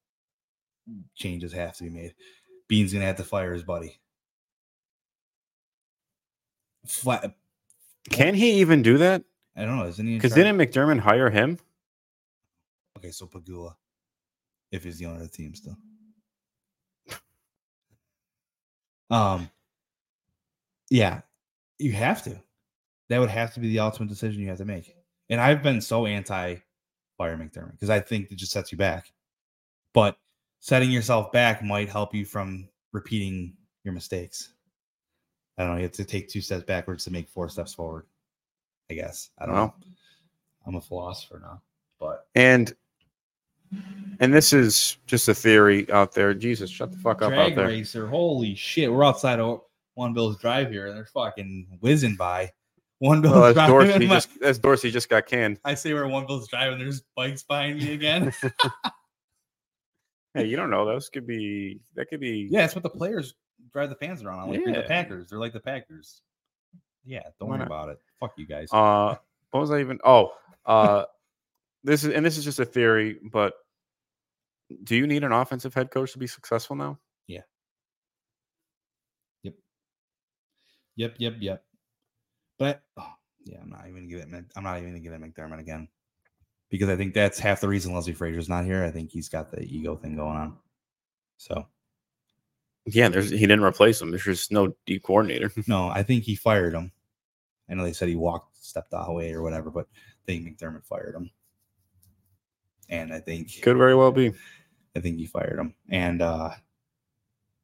changes 1.15 1.53
have 1.53 1.77
to 1.77 1.83
be 1.83 1.89
made. 1.89 2.15
Bean's 2.67 2.91
gonna 2.91 3.05
have 3.05 3.17
to 3.17 3.23
fire 3.23 3.53
his 3.53 3.63
buddy. 3.63 3.99
Flat, 6.87 7.35
Can 8.09 8.33
he 8.33 8.53
even 8.59 8.81
do 8.81 8.97
that? 8.97 9.23
I 9.55 9.65
don't 9.65 9.77
know. 9.77 9.85
Isn't 9.85 10.07
he? 10.07 10.15
Because 10.15 10.33
didn't 10.33 10.57
McDermott 10.57 10.99
hire 10.99 11.29
him? 11.29 11.59
okay, 12.97 13.11
so 13.11 13.27
Pegula, 13.27 13.75
if 14.71 14.83
he's 14.83 14.97
the 14.97 15.05
owner 15.05 15.17
of 15.17 15.21
the 15.21 15.27
team 15.29 15.53
still. 15.53 15.77
Um. 19.09 19.49
Yeah, 20.89 21.21
you 21.77 21.91
have 21.91 22.23
to. 22.23 22.41
That 23.09 23.19
would 23.19 23.29
have 23.29 23.53
to 23.53 23.59
be 23.59 23.69
the 23.69 23.79
ultimate 23.79 24.09
decision 24.09 24.41
you 24.41 24.49
have 24.49 24.57
to 24.57 24.65
make. 24.65 24.93
And 25.29 25.39
I've 25.39 25.61
been 25.61 25.81
so 25.81 26.05
anti 26.05 26.55
fire 27.17 27.37
McDermott 27.37 27.71
because 27.71 27.89
I 27.89 27.99
think 27.99 28.31
it 28.31 28.35
just 28.35 28.51
sets 28.51 28.71
you 28.71 28.77
back. 28.77 29.11
But 29.93 30.17
setting 30.59 30.91
yourself 30.91 31.31
back 31.31 31.63
might 31.63 31.89
help 31.89 32.13
you 32.13 32.25
from 32.25 32.69
repeating 32.93 33.55
your 33.83 33.93
mistakes. 33.93 34.53
I 35.57 35.63
don't 35.63 35.71
know. 35.71 35.77
You 35.77 35.83
have 35.83 35.91
to 35.93 36.05
take 36.05 36.29
two 36.29 36.41
steps 36.41 36.63
backwards 36.63 37.03
to 37.05 37.11
make 37.11 37.29
four 37.29 37.49
steps 37.49 37.73
forward. 37.73 38.05
I 38.89 38.93
guess. 38.93 39.31
I 39.39 39.45
don't 39.45 39.55
know. 39.55 39.73
I'm 40.65 40.75
a 40.75 40.81
philosopher 40.81 41.39
now, 41.41 41.61
but 41.99 42.27
And 42.35 42.75
and 44.19 44.33
this 44.33 44.53
is 44.53 44.97
just 45.07 45.27
a 45.27 45.33
theory 45.33 45.89
out 45.91 46.13
there. 46.13 46.33
Jesus, 46.33 46.69
shut 46.69 46.91
the 46.91 46.97
fuck 46.97 47.21
up 47.21 47.33
out 47.33 47.55
there. 47.55 47.67
racer. 47.67 48.07
Holy 48.07 48.55
shit! 48.55 48.91
We're 48.91 49.05
outside 49.05 49.39
of 49.39 49.61
One 49.95 50.13
Bill's 50.13 50.37
Drive 50.37 50.71
here, 50.71 50.87
and 50.87 50.95
they're 50.95 51.05
fucking 51.05 51.79
whizzing 51.81 52.15
by. 52.15 52.51
One 52.99 53.21
Bill. 53.21 53.31
Well, 53.31 53.53
Drive. 53.53 53.67
Dorsey 53.69 54.07
my- 54.07 54.15
just 54.15 54.29
as 54.41 54.57
Dorsey 54.59 54.89
just 54.91 55.09
got 55.09 55.25
canned. 55.27 55.59
I 55.63 55.75
say 55.75 55.93
we're 55.93 56.07
One 56.07 56.25
Bill's 56.25 56.47
Drive, 56.47 56.71
and 56.73 56.81
there's 56.81 57.01
bikes 57.15 57.43
behind 57.43 57.79
me 57.79 57.93
again. 57.93 58.33
Hey, 60.33 60.45
you 60.45 60.55
don't 60.55 60.69
know. 60.69 60.85
Those 60.85 61.09
could 61.09 61.25
be 61.25 61.79
that 61.95 62.09
could 62.09 62.19
be 62.19 62.47
yeah, 62.51 62.59
that's 62.61 62.75
what 62.75 62.83
the 62.83 62.89
players 62.91 63.33
drive 63.73 63.89
the 63.89 63.95
fans 63.95 64.21
around 64.21 64.37
on. 64.39 64.51
Like 64.51 64.61
Yeah. 64.63 64.81
the 64.81 64.83
Packers. 64.83 65.29
They're 65.29 65.39
like 65.39 65.53
the 65.53 65.59
Packers. 65.59 66.21
Yeah, 67.05 67.23
don't 67.39 67.49
Why 67.49 67.55
worry 67.55 67.57
not? 67.59 67.65
about 67.67 67.89
it. 67.89 67.97
Fuck 68.19 68.33
you 68.37 68.45
guys. 68.45 68.67
Uh, 68.71 69.15
what 69.49 69.61
was 69.61 69.71
I 69.71 69.79
even? 69.79 69.97
Oh, 70.05 70.33
uh, 70.67 71.05
this 71.83 72.03
is 72.03 72.13
and 72.13 72.23
this 72.23 72.37
is 72.37 72.43
just 72.43 72.59
a 72.59 72.65
theory, 72.65 73.17
but 73.31 73.53
do 74.83 74.95
you 74.95 75.07
need 75.07 75.23
an 75.23 75.31
offensive 75.31 75.73
head 75.73 75.89
coach 75.89 76.11
to 76.11 76.19
be 76.19 76.27
successful 76.27 76.75
now? 76.75 76.99
Yeah. 77.25 77.41
Yep. 79.41 79.55
Yep, 80.97 81.15
yep, 81.17 81.33
yep. 81.39 81.63
But 82.57 82.81
oh, 82.97 83.13
yeah, 83.45 83.59
I'm 83.61 83.69
not 83.69 83.81
even 83.87 84.09
gonna 84.09 84.23
give 84.23 84.33
it. 84.33 84.45
I'm 84.55 84.63
not 84.63 84.77
even 84.77 84.89
gonna 84.89 84.99
give 84.99 85.13
it 85.13 85.21
McDermott 85.21 85.59
again 85.59 85.87
because 86.69 86.89
I 86.89 86.95
think 86.95 87.13
that's 87.13 87.39
half 87.39 87.61
the 87.61 87.67
reason 87.67 87.93
Leslie 87.93 88.13
Frazier's 88.13 88.49
not 88.49 88.65
here. 88.65 88.83
I 88.83 88.91
think 88.91 89.11
he's 89.11 89.29
got 89.29 89.51
the 89.51 89.61
ego 89.63 89.95
thing 89.95 90.15
going 90.15 90.37
on. 90.37 90.57
So 91.37 91.65
Yeah, 92.85 93.09
there's 93.09 93.29
he 93.29 93.39
didn't 93.39 93.63
replace 93.63 94.01
him. 94.01 94.11
There's 94.11 94.23
just 94.23 94.51
no 94.51 94.75
D 94.85 94.99
coordinator. 94.99 95.51
no, 95.67 95.89
I 95.89 96.03
think 96.03 96.23
he 96.23 96.35
fired 96.35 96.73
him. 96.73 96.91
I 97.69 97.73
know 97.73 97.83
they 97.83 97.93
said 97.93 98.07
he 98.07 98.15
walked, 98.15 98.63
stepped 98.63 98.93
away 98.93 99.33
or 99.33 99.41
whatever, 99.41 99.69
but 99.69 99.87
I 99.91 100.25
think 100.25 100.45
McDermott 100.45 100.85
fired 100.85 101.15
him. 101.15 101.29
And 102.89 103.13
I 103.13 103.19
think 103.19 103.61
Could 103.61 103.77
very 103.77 103.95
well 103.95 104.11
be. 104.11 104.33
I 104.95 104.99
think 104.99 105.17
he 105.17 105.25
fired 105.25 105.59
him. 105.59 105.75
And 105.89 106.21
uh 106.21 106.51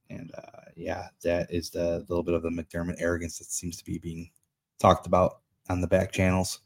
and 0.10 0.32
uh 0.38 0.70
yeah, 0.76 1.08
that 1.24 1.52
is 1.52 1.70
the 1.70 2.06
little 2.10 2.24
bit 2.24 2.36
of 2.36 2.44
the 2.44 2.50
McDermott 2.50 2.96
arrogance 3.00 3.38
that 3.40 3.46
seems 3.46 3.78
to 3.78 3.86
be 3.86 3.98
being 3.98 4.30
talked 4.84 5.08
about 5.08 5.40
on 5.70 5.82
the 5.82 5.88
back 5.88 6.12
channels. 6.12 6.60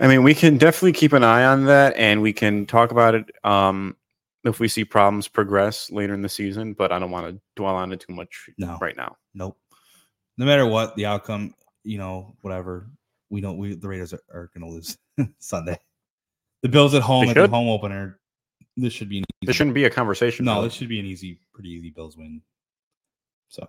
I 0.00 0.08
mean, 0.08 0.24
we 0.24 0.34
can 0.34 0.58
definitely 0.58 0.92
keep 0.92 1.12
an 1.12 1.22
eye 1.22 1.44
on 1.44 1.66
that, 1.66 1.94
and 1.96 2.20
we 2.20 2.32
can 2.32 2.66
talk 2.66 2.90
about 2.90 3.14
it 3.14 3.30
um, 3.44 3.96
if 4.42 4.58
we 4.58 4.66
see 4.66 4.84
problems 4.84 5.28
progress 5.28 5.90
later 5.92 6.12
in 6.12 6.22
the 6.22 6.28
season. 6.28 6.74
But 6.74 6.90
I 6.90 6.98
don't 6.98 7.12
want 7.12 7.28
to 7.32 7.40
dwell 7.54 7.76
on 7.76 7.92
it 7.92 8.00
too 8.00 8.12
much 8.12 8.50
No. 8.58 8.76
right 8.80 8.96
now. 8.96 9.16
Nope. 9.34 9.56
No 10.36 10.44
matter 10.46 10.66
what 10.66 10.96
the 10.96 11.06
outcome, 11.06 11.54
you 11.84 11.98
know, 11.98 12.34
whatever, 12.40 12.90
we 13.30 13.40
don't 13.40 13.58
we 13.58 13.74
the 13.76 13.86
Raiders 13.88 14.12
are, 14.12 14.22
are 14.34 14.50
gonna 14.52 14.68
lose 14.68 14.98
Sunday. 15.38 15.78
The 16.62 16.68
Bills 16.68 16.94
at 16.94 17.02
home 17.02 17.26
They 17.26 17.30
at 17.32 17.36
the 17.36 17.48
home 17.48 17.68
opener. 17.68 18.18
This 18.76 18.92
should 18.92 19.08
be 19.10 19.18
an 19.18 19.24
easy 19.24 19.46
There 19.46 19.54
shouldn't 19.54 19.74
be 19.74 19.84
a 19.84 19.90
conversation. 19.90 20.44
no, 20.46 20.62
this 20.62 20.72
should 20.72 20.88
be 20.88 20.98
an 20.98 21.06
easy, 21.06 21.38
pretty 21.52 21.68
easy 21.70 21.90
Bills 21.90 22.16
win. 22.16 22.40
So 23.48 23.68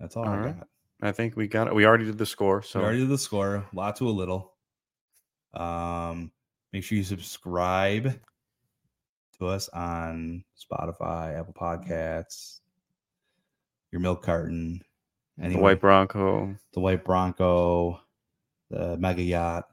that's 0.00 0.16
all, 0.16 0.24
All 0.26 0.32
I 0.32 0.36
right. 0.38 0.58
got. 0.58 0.68
I 1.00 1.12
think 1.12 1.36
we 1.36 1.46
got 1.46 1.68
it. 1.68 1.74
We 1.74 1.86
already 1.86 2.04
did 2.04 2.18
the 2.18 2.26
score, 2.26 2.62
so 2.62 2.80
We 2.80 2.84
already 2.84 3.00
did 3.00 3.08
the 3.10 3.18
score, 3.18 3.56
a 3.56 3.76
lot 3.76 3.96
to 3.96 4.08
a 4.08 4.10
little. 4.10 4.52
Um, 5.54 6.30
make 6.72 6.82
sure 6.84 6.98
you 6.98 7.04
subscribe 7.04 8.18
to 9.38 9.46
us 9.46 9.68
on 9.68 10.44
Spotify, 10.60 11.38
Apple 11.38 11.54
Podcasts, 11.54 12.60
your 13.92 14.00
milk 14.00 14.22
carton, 14.22 14.82
the 15.38 15.56
White 15.56 15.80
Bronco. 15.80 16.56
the 16.72 16.80
white 16.80 17.04
Bronco, 17.04 18.00
the 18.70 18.96
mega 18.96 19.22
yacht, 19.22 19.68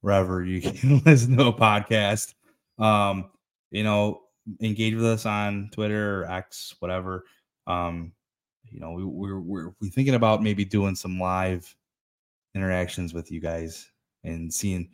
wherever 0.00 0.42
you 0.42 0.60
can 0.72 1.02
listen 1.04 1.36
to 1.36 1.46
a 1.46 1.52
podcast. 1.52 2.34
Um, 2.78 3.30
you 3.70 3.84
know, 3.84 4.22
engage 4.62 4.94
with 4.94 5.04
us 5.04 5.26
on 5.26 5.68
Twitter 5.72 6.22
or 6.22 6.30
X, 6.30 6.74
whatever. 6.78 7.24
Um, 7.66 8.12
you 8.70 8.80
know, 8.80 8.92
we, 8.92 9.04
we're 9.04 9.40
we're 9.40 9.72
we 9.80 9.90
thinking 9.90 10.14
about 10.14 10.42
maybe 10.42 10.64
doing 10.64 10.94
some 10.94 11.18
live 11.18 11.74
interactions 12.54 13.14
with 13.14 13.30
you 13.30 13.40
guys 13.40 13.90
and 14.24 14.52
seeing 14.52 14.90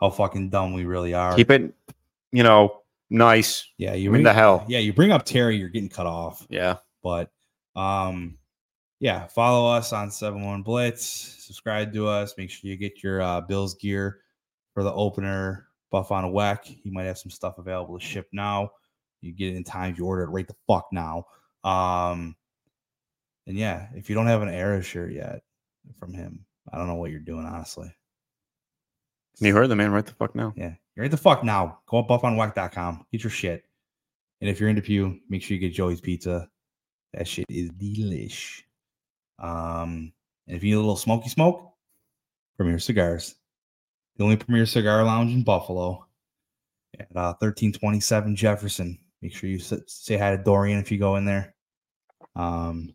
how 0.00 0.10
fucking 0.10 0.50
dumb 0.50 0.72
we 0.72 0.84
really 0.84 1.14
are. 1.14 1.34
Keep 1.34 1.50
it, 1.50 1.74
you 2.32 2.42
know, 2.42 2.82
nice. 3.10 3.66
yeah, 3.78 3.94
you 3.94 4.10
mean, 4.10 4.12
bring 4.12 4.24
the 4.24 4.32
hell. 4.32 4.64
Yeah, 4.68 4.78
you 4.78 4.92
bring 4.92 5.12
up 5.12 5.24
Terry, 5.24 5.56
you're 5.56 5.68
getting 5.68 5.88
cut 5.88 6.06
off. 6.06 6.46
Yeah. 6.48 6.76
But 7.02 7.30
um 7.74 8.38
yeah, 8.98 9.26
follow 9.26 9.70
us 9.70 9.92
on 9.92 10.10
Seven 10.10 10.44
One 10.44 10.62
Blitz, 10.62 11.02
subscribe 11.38 11.92
to 11.92 12.08
us, 12.08 12.34
make 12.38 12.50
sure 12.50 12.70
you 12.70 12.76
get 12.76 13.02
your 13.02 13.22
uh 13.22 13.40
Bills 13.40 13.74
gear 13.74 14.20
for 14.74 14.82
the 14.82 14.92
opener, 14.92 15.68
Buff 15.90 16.10
on 16.12 16.24
a 16.24 16.30
Whack. 16.30 16.64
He 16.64 16.90
might 16.90 17.04
have 17.04 17.18
some 17.18 17.30
stuff 17.30 17.58
available 17.58 17.98
to 17.98 18.04
ship 18.04 18.28
now. 18.32 18.70
You 19.20 19.32
get 19.32 19.52
it 19.52 19.56
in 19.56 19.64
time 19.64 19.92
if 19.92 19.98
you 19.98 20.06
order 20.06 20.22
it 20.22 20.30
right 20.30 20.46
the 20.46 20.56
fuck 20.66 20.88
now. 20.92 21.26
Um 21.64 22.36
and 23.46 23.56
yeah, 23.56 23.88
if 23.94 24.08
you 24.08 24.14
don't 24.16 24.26
have 24.26 24.42
an 24.42 24.48
era 24.48 24.82
shirt 24.82 25.12
yet 25.12 25.42
from 25.98 26.12
him, 26.14 26.44
I 26.72 26.78
don't 26.78 26.86
know 26.86 26.94
what 26.96 27.10
you're 27.10 27.20
doing, 27.20 27.46
honestly. 27.46 27.94
You 29.38 29.54
heard 29.54 29.68
the 29.68 29.76
man 29.76 29.92
right 29.92 30.04
the 30.06 30.14
fuck 30.14 30.34
now. 30.34 30.52
Yeah, 30.56 30.74
you're 30.94 31.04
right 31.04 31.10
the 31.10 31.16
fuck 31.16 31.44
now. 31.44 31.80
Go 31.86 31.98
up 31.98 32.08
buffonwhack.com, 32.08 33.06
get 33.12 33.22
your 33.22 33.30
shit. 33.30 33.64
And 34.40 34.50
if 34.50 34.60
you're 34.60 34.68
into 34.68 34.82
Pew, 34.82 35.20
make 35.28 35.42
sure 35.42 35.54
you 35.54 35.60
get 35.60 35.74
Joey's 35.74 36.00
Pizza. 36.00 36.48
That 37.14 37.26
shit 37.28 37.46
is 37.48 37.70
delish. 37.70 38.62
Um, 39.38 40.12
and 40.46 40.56
if 40.56 40.62
you 40.64 40.70
need 40.70 40.76
a 40.76 40.80
little 40.80 40.96
smoky 40.96 41.28
smoke, 41.28 41.72
Premier 42.56 42.78
Cigars. 42.78 43.34
The 44.16 44.24
only 44.24 44.36
Premier 44.36 44.64
Cigar 44.66 45.04
Lounge 45.04 45.32
in 45.32 45.42
Buffalo 45.42 46.06
at 46.98 47.06
uh, 47.14 47.36
1327 47.38 48.34
Jefferson. 48.34 48.98
Make 49.20 49.34
sure 49.34 49.50
you 49.50 49.58
s- 49.58 49.74
say 49.86 50.16
hi 50.16 50.30
to 50.34 50.42
Dorian 50.42 50.78
if 50.78 50.90
you 50.90 50.98
go 50.98 51.16
in 51.16 51.26
there. 51.26 51.54
Um, 52.34 52.94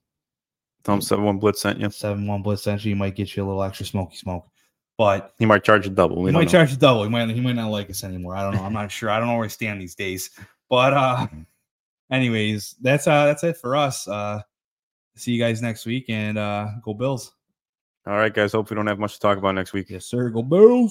Him 0.87 1.01
7 1.01 1.23
1 1.23 1.37
Blitz 1.37 1.61
sent 1.61 1.79
you. 1.79 1.89
7 1.89 2.25
1 2.25 2.41
Blitz 2.41 2.63
Century, 2.63 2.91
he 2.91 2.95
might 2.95 3.15
get 3.15 3.35
you 3.35 3.43
a 3.43 3.47
little 3.47 3.63
extra 3.63 3.85
smoky 3.85 4.15
smoke. 4.17 4.47
But 4.97 5.33
He 5.39 5.45
might 5.45 5.63
charge 5.63 5.87
a 5.87 5.89
double. 5.89 6.21
We 6.21 6.29
he 6.31 6.33
might 6.37 6.45
know. 6.45 6.51
charge 6.51 6.71
you 6.71 6.77
double. 6.77 7.03
He 7.03 7.09
might 7.09 7.29
he 7.29 7.41
might 7.41 7.55
not 7.55 7.69
like 7.71 7.89
us 7.89 8.03
anymore. 8.03 8.35
I 8.35 8.43
don't 8.43 8.55
know. 8.55 8.63
I'm 8.63 8.73
not 8.73 8.91
sure. 8.91 9.09
I 9.09 9.17
don't 9.19 9.27
know 9.27 9.35
where 9.35 9.45
I 9.45 9.49
stand 9.49 9.81
these 9.81 9.95
days. 9.95 10.29
But 10.69 10.93
uh 10.93 11.27
anyways, 12.11 12.75
that's 12.81 13.07
uh 13.07 13.25
that's 13.25 13.43
it 13.43 13.57
for 13.57 13.75
us. 13.75 14.07
Uh 14.07 14.41
see 15.15 15.31
you 15.33 15.39
guys 15.41 15.61
next 15.61 15.85
week 15.85 16.05
and 16.09 16.37
uh 16.37 16.67
go 16.83 16.93
Bills. 16.93 17.31
All 18.07 18.13
right, 18.17 18.33
guys. 18.33 18.51
Hope 18.53 18.69
we 18.69 18.75
don't 18.75 18.87
have 18.87 18.99
much 18.99 19.13
to 19.13 19.19
talk 19.19 19.37
about 19.37 19.53
next 19.55 19.73
week. 19.73 19.89
Yes, 19.89 20.05
sir. 20.05 20.29
Go 20.29 20.41
Bills. 20.43 20.89